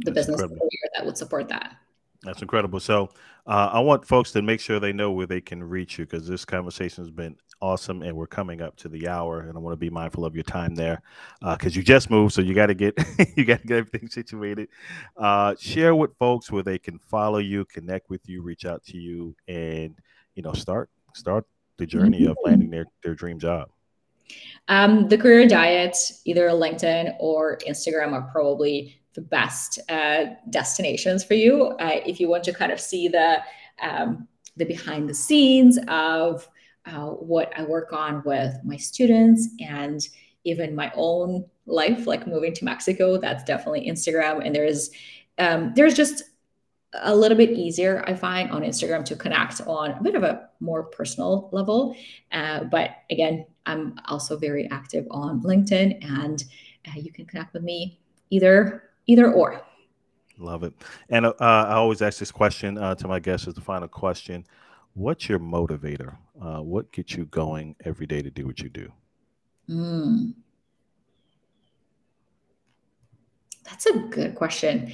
The 0.00 0.10
That's 0.10 0.26
business 0.26 0.50
that 0.94 1.06
would 1.06 1.16
support 1.16 1.48
that 1.48 1.76
that's 2.22 2.42
incredible. 2.42 2.80
So 2.80 3.10
uh, 3.46 3.70
I 3.72 3.80
want 3.80 4.06
folks 4.06 4.32
to 4.32 4.42
make 4.42 4.60
sure 4.60 4.80
they 4.80 4.92
know 4.92 5.12
where 5.12 5.26
they 5.26 5.40
can 5.40 5.62
reach 5.62 5.98
you 5.98 6.06
because 6.06 6.26
this 6.26 6.44
conversation 6.44 7.04
has 7.04 7.10
been 7.10 7.36
awesome 7.60 8.02
and 8.02 8.14
we're 8.16 8.26
coming 8.26 8.60
up 8.60 8.76
to 8.76 8.88
the 8.88 9.08
hour 9.08 9.40
and 9.40 9.56
I 9.56 9.60
want 9.60 9.72
to 9.72 9.78
be 9.78 9.90
mindful 9.90 10.24
of 10.24 10.34
your 10.34 10.44
time 10.44 10.74
there 10.74 11.00
because 11.40 11.74
uh, 11.74 11.78
you 11.78 11.82
just 11.82 12.10
moved. 12.10 12.34
So 12.34 12.42
you 12.42 12.54
got 12.54 12.66
to 12.66 12.74
get, 12.74 12.98
you 13.36 13.44
got 13.44 13.60
to 13.62 13.66
get 13.66 13.78
everything 13.78 14.08
situated. 14.10 14.68
Uh, 15.16 15.54
share 15.58 15.94
with 15.94 16.16
folks 16.18 16.50
where 16.50 16.62
they 16.62 16.78
can 16.78 16.98
follow 16.98 17.38
you, 17.38 17.64
connect 17.66 18.10
with 18.10 18.28
you, 18.28 18.42
reach 18.42 18.64
out 18.64 18.82
to 18.84 18.98
you 18.98 19.34
and, 19.48 19.94
you 20.34 20.42
know, 20.42 20.52
start, 20.52 20.90
start 21.14 21.46
the 21.78 21.86
journey 21.86 22.20
mm-hmm. 22.20 22.30
of 22.30 22.38
landing 22.44 22.70
their, 22.70 22.86
their 23.02 23.14
dream 23.14 23.38
job. 23.38 23.68
Um, 24.68 25.08
the 25.08 25.16
career 25.16 25.46
diet, 25.46 25.96
either 26.24 26.48
LinkedIn 26.48 27.14
or 27.20 27.58
Instagram 27.68 28.12
are 28.12 28.28
probably 28.32 29.00
the 29.16 29.22
best 29.22 29.80
uh, 29.88 30.26
destinations 30.50 31.24
for 31.24 31.34
you 31.34 31.64
uh, 31.80 32.00
if 32.06 32.20
you 32.20 32.28
want 32.28 32.44
to 32.44 32.52
kind 32.52 32.70
of 32.70 32.78
see 32.78 33.08
the 33.08 33.42
um, 33.82 34.28
the 34.56 34.64
behind 34.64 35.08
the 35.08 35.14
scenes 35.14 35.78
of 35.88 36.48
uh, 36.86 37.06
what 37.06 37.52
I 37.58 37.64
work 37.64 37.92
on 37.92 38.22
with 38.24 38.54
my 38.64 38.76
students 38.76 39.48
and 39.60 40.00
even 40.44 40.76
my 40.76 40.92
own 40.94 41.44
life, 41.66 42.06
like 42.06 42.26
moving 42.26 42.54
to 42.54 42.64
Mexico. 42.64 43.18
That's 43.18 43.42
definitely 43.42 43.88
Instagram, 43.88 44.44
and 44.44 44.54
there's 44.54 44.90
um, 45.38 45.72
there's 45.74 45.94
just 45.94 46.22
a 46.94 47.14
little 47.14 47.36
bit 47.36 47.50
easier 47.50 48.02
I 48.06 48.14
find 48.14 48.50
on 48.50 48.62
Instagram 48.62 49.04
to 49.06 49.16
connect 49.16 49.60
on 49.66 49.90
a 49.90 50.02
bit 50.02 50.14
of 50.14 50.22
a 50.22 50.48
more 50.60 50.84
personal 50.84 51.50
level. 51.52 51.96
Uh, 52.32 52.64
but 52.64 52.90
again, 53.10 53.44
I'm 53.66 53.98
also 54.06 54.38
very 54.38 54.70
active 54.70 55.06
on 55.10 55.42
LinkedIn, 55.42 56.04
and 56.04 56.42
uh, 56.86 56.98
you 56.98 57.12
can 57.12 57.26
connect 57.26 57.52
with 57.52 57.62
me 57.62 57.98
either 58.30 58.82
either 59.06 59.32
or. 59.32 59.62
Love 60.38 60.64
it. 60.64 60.74
And 61.08 61.26
uh, 61.26 61.34
I 61.38 61.74
always 61.74 62.02
ask 62.02 62.18
this 62.18 62.30
question 62.30 62.76
uh, 62.76 62.94
to 62.96 63.08
my 63.08 63.18
guests 63.18 63.48
as 63.48 63.54
the 63.54 63.60
final 63.60 63.88
question. 63.88 64.44
What's 64.94 65.28
your 65.28 65.38
motivator? 65.38 66.16
Uh, 66.40 66.62
what 66.62 66.92
gets 66.92 67.14
you 67.14 67.26
going 67.26 67.76
every 67.84 68.06
day 68.06 68.22
to 68.22 68.30
do 68.30 68.46
what 68.46 68.60
you 68.60 68.68
do? 68.68 68.92
Mm. 69.68 70.34
That's 73.64 73.86
a 73.86 73.98
good 73.98 74.34
question. 74.34 74.92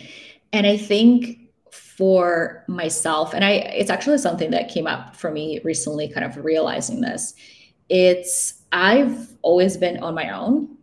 And 0.52 0.66
I 0.66 0.76
think 0.76 1.38
for 1.70 2.64
myself, 2.68 3.34
and 3.34 3.44
I 3.44 3.52
it's 3.52 3.90
actually 3.90 4.18
something 4.18 4.50
that 4.50 4.68
came 4.68 4.86
up 4.86 5.16
for 5.16 5.30
me 5.30 5.60
recently, 5.64 6.08
kind 6.08 6.24
of 6.24 6.44
realizing 6.44 7.00
this. 7.00 7.34
It's 7.88 8.62
I've 8.72 9.34
always 9.42 9.76
been 9.76 9.98
on 9.98 10.14
my 10.14 10.30
own. 10.30 10.76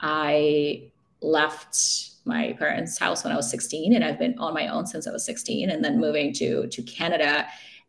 I 0.00 0.90
left 1.20 2.13
my 2.24 2.54
parents' 2.58 2.98
house 2.98 3.24
when 3.24 3.32
I 3.32 3.36
was 3.36 3.50
16, 3.50 3.94
and 3.94 4.04
I've 4.04 4.18
been 4.18 4.38
on 4.38 4.54
my 4.54 4.68
own 4.68 4.86
since 4.86 5.06
I 5.06 5.12
was 5.12 5.24
16, 5.24 5.70
and 5.70 5.84
then 5.84 6.00
moving 6.00 6.32
to 6.34 6.66
to 6.66 6.82
Canada 6.82 7.46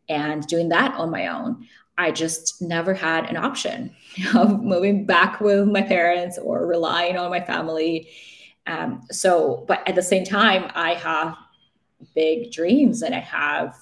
and 0.08 0.46
doing 0.46 0.68
that 0.70 0.94
on 0.94 1.10
my 1.10 1.28
own. 1.28 1.66
I 1.98 2.10
just 2.10 2.60
never 2.60 2.92
had 2.92 3.28
an 3.30 3.36
option 3.36 3.94
of 4.34 4.62
moving 4.62 5.06
back 5.06 5.40
with 5.40 5.68
my 5.68 5.82
parents 5.82 6.38
or 6.38 6.66
relying 6.66 7.16
on 7.16 7.30
my 7.30 7.40
family. 7.40 8.08
Um, 8.66 9.02
so, 9.10 9.64
but 9.68 9.86
at 9.88 9.94
the 9.94 10.02
same 10.02 10.24
time, 10.24 10.70
I 10.74 10.94
have 10.94 11.36
big 12.14 12.52
dreams 12.52 13.02
and 13.02 13.14
I 13.14 13.20
have 13.20 13.76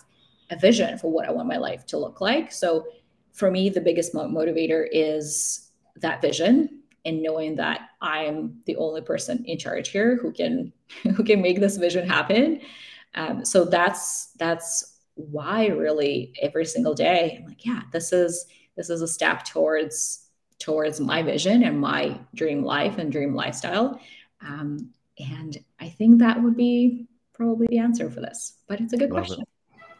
a 0.51 0.57
vision 0.57 0.99
for 0.99 1.11
what 1.11 1.27
I 1.27 1.33
want 1.33 1.49
my 1.49 1.57
life 1.57 1.87
to 1.87 1.99
look 1.99 2.21
like. 2.21 2.53
So, 2.53 2.87
for 3.33 3.51
me, 3.51 3.69
the 3.69 3.81
biggest 3.81 4.15
motivator 4.15 4.87
is 4.93 5.71
that 5.97 6.23
vision 6.23 6.83
and 7.05 7.23
knowing 7.23 7.57
that 7.57 7.91
I'm 8.01 8.61
the 8.67 8.77
only 8.77 9.03
person 9.03 9.45
in 9.47 9.59
charge 9.59 9.89
here 9.89 10.17
who 10.17 10.33
can 10.33 10.73
who 11.15 11.25
can 11.25 11.43
make 11.43 11.61
this 11.61 11.77
vision 11.77 12.09
happen. 12.09 12.61
Um, 13.15 13.45
so 13.45 13.65
that's 13.65 14.27
that's 14.39 14.99
why 15.15 15.67
really 15.67 16.35
every 16.43 16.65
single 16.65 16.95
day 16.95 17.39
I'm 17.39 17.47
like, 17.47 17.65
yeah, 17.65 17.83
this 17.93 18.13
is 18.13 18.47
this 18.77 18.91
is 18.91 19.03
a 19.03 19.09
step 19.09 19.45
towards 19.45 20.29
towards 20.59 21.01
my 21.01 21.23
vision 21.23 21.63
and 21.63 21.81
my 21.81 22.19
dream 22.35 22.65
life 22.65 22.99
and 22.99 23.13
dream 23.13 23.35
lifestyle. 23.35 24.01
Um, 24.41 24.91
and 25.19 25.57
I 25.81 25.89
think 25.89 26.19
that 26.19 26.43
would 26.43 26.57
be 26.57 27.07
probably 27.33 27.67
the 27.69 27.79
answer 27.79 28.11
for 28.11 28.21
this. 28.21 28.55
But 28.67 28.81
it's 28.81 28.93
a 28.93 28.97
good 28.97 29.11
love 29.11 29.27
question. 29.27 29.43
It. 29.43 29.49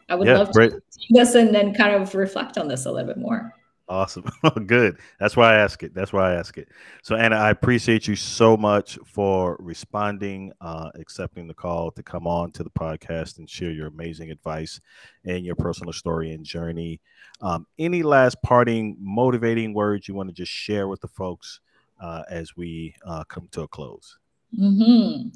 I 0.09 0.15
would 0.15 0.27
yeah, 0.27 0.37
love 0.37 0.47
to 0.47 0.53
great. 0.53 0.73
this 1.09 1.35
and 1.35 1.53
then 1.53 1.73
kind 1.73 1.95
of 1.95 2.13
reflect 2.15 2.57
on 2.57 2.67
this 2.67 2.85
a 2.85 2.91
little 2.91 3.07
bit 3.07 3.17
more. 3.17 3.53
Awesome. 3.87 4.25
Good. 4.65 4.97
That's 5.19 5.37
why 5.37 5.53
I 5.53 5.57
ask 5.59 5.83
it. 5.83 5.93
That's 5.93 6.11
why 6.11 6.31
I 6.31 6.35
ask 6.35 6.57
it. 6.57 6.69
So, 7.03 7.15
Anna, 7.15 7.35
I 7.35 7.51
appreciate 7.51 8.07
you 8.07 8.15
so 8.15 8.57
much 8.57 8.97
for 9.05 9.57
responding, 9.59 10.51
uh, 10.59 10.89
accepting 10.95 11.47
the 11.47 11.53
call 11.53 11.91
to 11.91 12.01
come 12.01 12.25
on 12.25 12.51
to 12.53 12.63
the 12.63 12.69
podcast 12.71 13.37
and 13.37 13.47
share 13.47 13.71
your 13.71 13.87
amazing 13.87 14.31
advice 14.31 14.81
and 15.23 15.45
your 15.45 15.55
personal 15.55 15.93
story 15.93 16.31
and 16.31 16.43
journey. 16.43 16.99
Um, 17.41 17.67
any 17.77 18.01
last 18.01 18.41
parting, 18.41 18.97
motivating 18.99 19.73
words 19.73 20.07
you 20.07 20.15
want 20.15 20.29
to 20.29 20.33
just 20.33 20.51
share 20.51 20.87
with 20.87 21.01
the 21.01 21.07
folks 21.07 21.59
uh, 22.01 22.23
as 22.29 22.55
we 22.57 22.95
uh, 23.05 23.23
come 23.25 23.47
to 23.51 23.61
a 23.61 23.67
close? 23.67 24.17
Mm-hmm. 24.59 25.29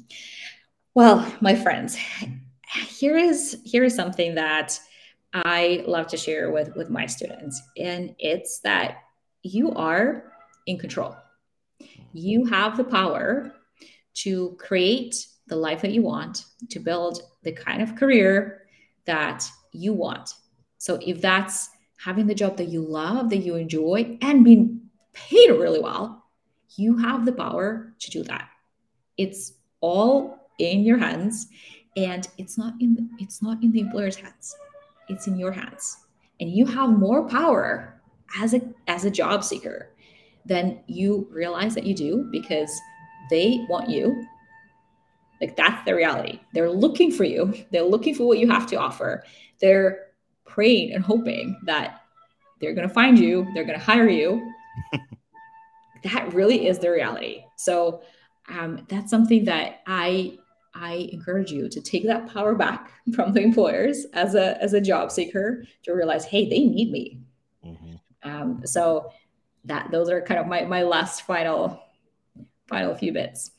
Well, 0.94 1.32
my 1.40 1.54
friends, 1.54 1.96
here 2.88 3.16
is 3.16 3.60
here 3.64 3.84
is 3.84 3.94
something 3.94 4.34
that 4.34 4.78
I 5.32 5.84
love 5.86 6.08
to 6.08 6.16
share 6.16 6.50
with 6.50 6.74
with 6.76 6.90
my 6.90 7.06
students 7.06 7.60
and 7.76 8.14
it's 8.18 8.60
that 8.60 8.98
you 9.42 9.72
are 9.72 10.32
in 10.66 10.78
control. 10.78 11.16
You 12.12 12.44
have 12.46 12.76
the 12.76 12.84
power 12.84 13.54
to 14.14 14.56
create 14.58 15.26
the 15.46 15.56
life 15.56 15.82
that 15.82 15.92
you 15.92 16.02
want, 16.02 16.44
to 16.70 16.78
build 16.78 17.22
the 17.42 17.52
kind 17.52 17.82
of 17.82 17.96
career 17.96 18.62
that 19.06 19.48
you 19.72 19.92
want. 19.92 20.34
So 20.78 20.98
if 21.04 21.20
that's 21.20 21.70
having 21.96 22.26
the 22.26 22.34
job 22.34 22.56
that 22.56 22.68
you 22.68 22.82
love, 22.82 23.30
that 23.30 23.38
you 23.38 23.54
enjoy 23.56 24.18
and 24.22 24.44
being 24.44 24.80
paid 25.12 25.50
really 25.50 25.80
well, 25.80 26.24
you 26.76 26.96
have 26.96 27.24
the 27.24 27.32
power 27.32 27.94
to 28.00 28.10
do 28.10 28.22
that. 28.24 28.48
It's 29.16 29.52
all 29.80 30.48
in 30.58 30.82
your 30.82 30.98
hands 30.98 31.48
and 31.96 32.28
it's 32.38 32.56
not 32.56 32.74
in 32.80 33.10
it's 33.18 33.42
not 33.42 33.62
in 33.62 33.72
the 33.72 33.80
employer's 33.80 34.16
hands 34.16 34.54
it's 35.10 35.26
in 35.26 35.38
your 35.38 35.52
hands. 35.52 35.98
And 36.40 36.50
you 36.50 36.66
have 36.66 36.90
more 36.90 37.28
power 37.28 38.00
as 38.38 38.54
a 38.54 38.62
as 38.86 39.04
a 39.04 39.10
job 39.10 39.44
seeker 39.44 39.90
than 40.46 40.80
you 40.86 41.28
realize 41.30 41.74
that 41.74 41.84
you 41.84 41.94
do 41.94 42.28
because 42.30 42.80
they 43.28 43.64
want 43.68 43.90
you. 43.90 44.24
Like 45.40 45.56
that's 45.56 45.84
the 45.84 45.94
reality. 45.94 46.40
They're 46.54 46.70
looking 46.70 47.10
for 47.10 47.24
you. 47.24 47.54
They're 47.70 47.82
looking 47.82 48.14
for 48.14 48.26
what 48.26 48.38
you 48.38 48.48
have 48.50 48.66
to 48.68 48.76
offer. 48.76 49.24
They're 49.60 50.06
praying 50.46 50.92
and 50.94 51.04
hoping 51.04 51.58
that 51.64 52.02
they're 52.60 52.74
going 52.74 52.88
to 52.88 52.92
find 52.92 53.18
you 53.18 53.46
they're 53.54 53.64
going 53.64 53.78
to 53.78 53.84
hire 53.84 54.08
you. 54.08 54.40
That 56.02 56.32
really 56.32 56.66
is 56.66 56.78
the 56.78 56.90
reality. 56.90 57.44
So 57.56 58.02
um, 58.48 58.86
that's 58.88 59.10
something 59.10 59.44
that 59.44 59.80
i 59.86 60.38
I 60.74 61.08
encourage 61.12 61.50
you 61.50 61.68
to 61.68 61.80
take 61.80 62.04
that 62.04 62.28
power 62.28 62.54
back 62.54 62.92
from 63.14 63.32
the 63.32 63.40
employers 63.40 64.06
as 64.12 64.34
a 64.34 64.62
as 64.62 64.72
a 64.72 64.80
job 64.80 65.10
seeker 65.10 65.64
to 65.84 65.92
realize, 65.92 66.24
hey, 66.24 66.48
they 66.48 66.60
need 66.60 66.90
me. 66.90 67.20
Mm-hmm. 67.64 67.94
Um, 68.22 68.66
so 68.66 69.12
that 69.64 69.90
those 69.90 70.08
are 70.08 70.20
kind 70.22 70.40
of 70.40 70.46
my 70.46 70.64
my 70.64 70.82
last 70.82 71.22
final 71.22 71.82
final 72.68 72.94
few 72.94 73.12
bits. 73.12 73.52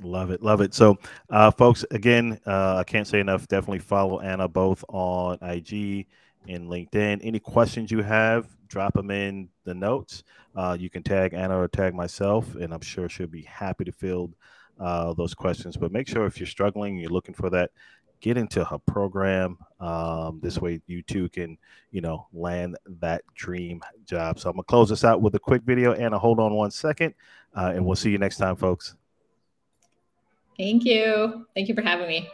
Love 0.00 0.30
it, 0.30 0.42
love 0.42 0.60
it. 0.60 0.74
So, 0.74 0.98
uh, 1.30 1.52
folks, 1.52 1.84
again, 1.92 2.40
uh, 2.46 2.76
I 2.78 2.84
can't 2.84 3.06
say 3.06 3.20
enough. 3.20 3.46
Definitely 3.46 3.78
follow 3.78 4.20
Anna 4.20 4.48
both 4.48 4.84
on 4.88 5.38
IG 5.40 6.06
and 6.48 6.68
LinkedIn. 6.68 7.20
Any 7.22 7.38
questions 7.38 7.92
you 7.92 8.02
have, 8.02 8.48
drop 8.66 8.94
them 8.94 9.12
in 9.12 9.48
the 9.64 9.72
notes. 9.72 10.24
Uh, 10.56 10.76
you 10.78 10.90
can 10.90 11.04
tag 11.04 11.32
Anna 11.32 11.58
or 11.58 11.68
tag 11.68 11.94
myself, 11.94 12.56
and 12.56 12.74
I'm 12.74 12.80
sure 12.80 13.08
she'll 13.08 13.28
be 13.28 13.42
happy 13.42 13.84
to 13.84 13.92
field 13.92 14.34
uh, 14.80 15.12
those 15.14 15.34
questions. 15.34 15.76
But 15.76 15.92
make 15.92 16.08
sure 16.08 16.26
if 16.26 16.38
you're 16.38 16.46
struggling, 16.46 16.98
you're 16.98 17.10
looking 17.10 17.34
for 17.34 17.50
that, 17.50 17.70
get 18.20 18.36
into 18.36 18.64
her 18.64 18.78
program. 18.78 19.58
Um, 19.80 20.40
this 20.42 20.58
way, 20.58 20.80
you 20.86 21.02
too 21.02 21.28
can, 21.28 21.58
you 21.90 22.00
know, 22.00 22.26
land 22.32 22.76
that 23.00 23.22
dream 23.34 23.82
job. 24.06 24.38
So 24.38 24.48
I'm 24.48 24.56
gonna 24.56 24.64
close 24.64 24.88
this 24.88 25.04
out 25.04 25.20
with 25.20 25.34
a 25.34 25.40
quick 25.40 25.62
video. 25.62 25.92
Anna, 25.92 26.18
hold 26.18 26.40
on 26.40 26.54
one 26.54 26.70
second, 26.70 27.14
uh, 27.54 27.72
and 27.74 27.84
we'll 27.84 27.96
see 27.96 28.10
you 28.10 28.18
next 28.18 28.38
time, 28.38 28.56
folks. 28.56 28.94
Thank 30.56 30.84
you. 30.84 31.46
Thank 31.54 31.68
you 31.68 31.74
for 31.74 31.82
having 31.82 32.08
me. 32.08 32.28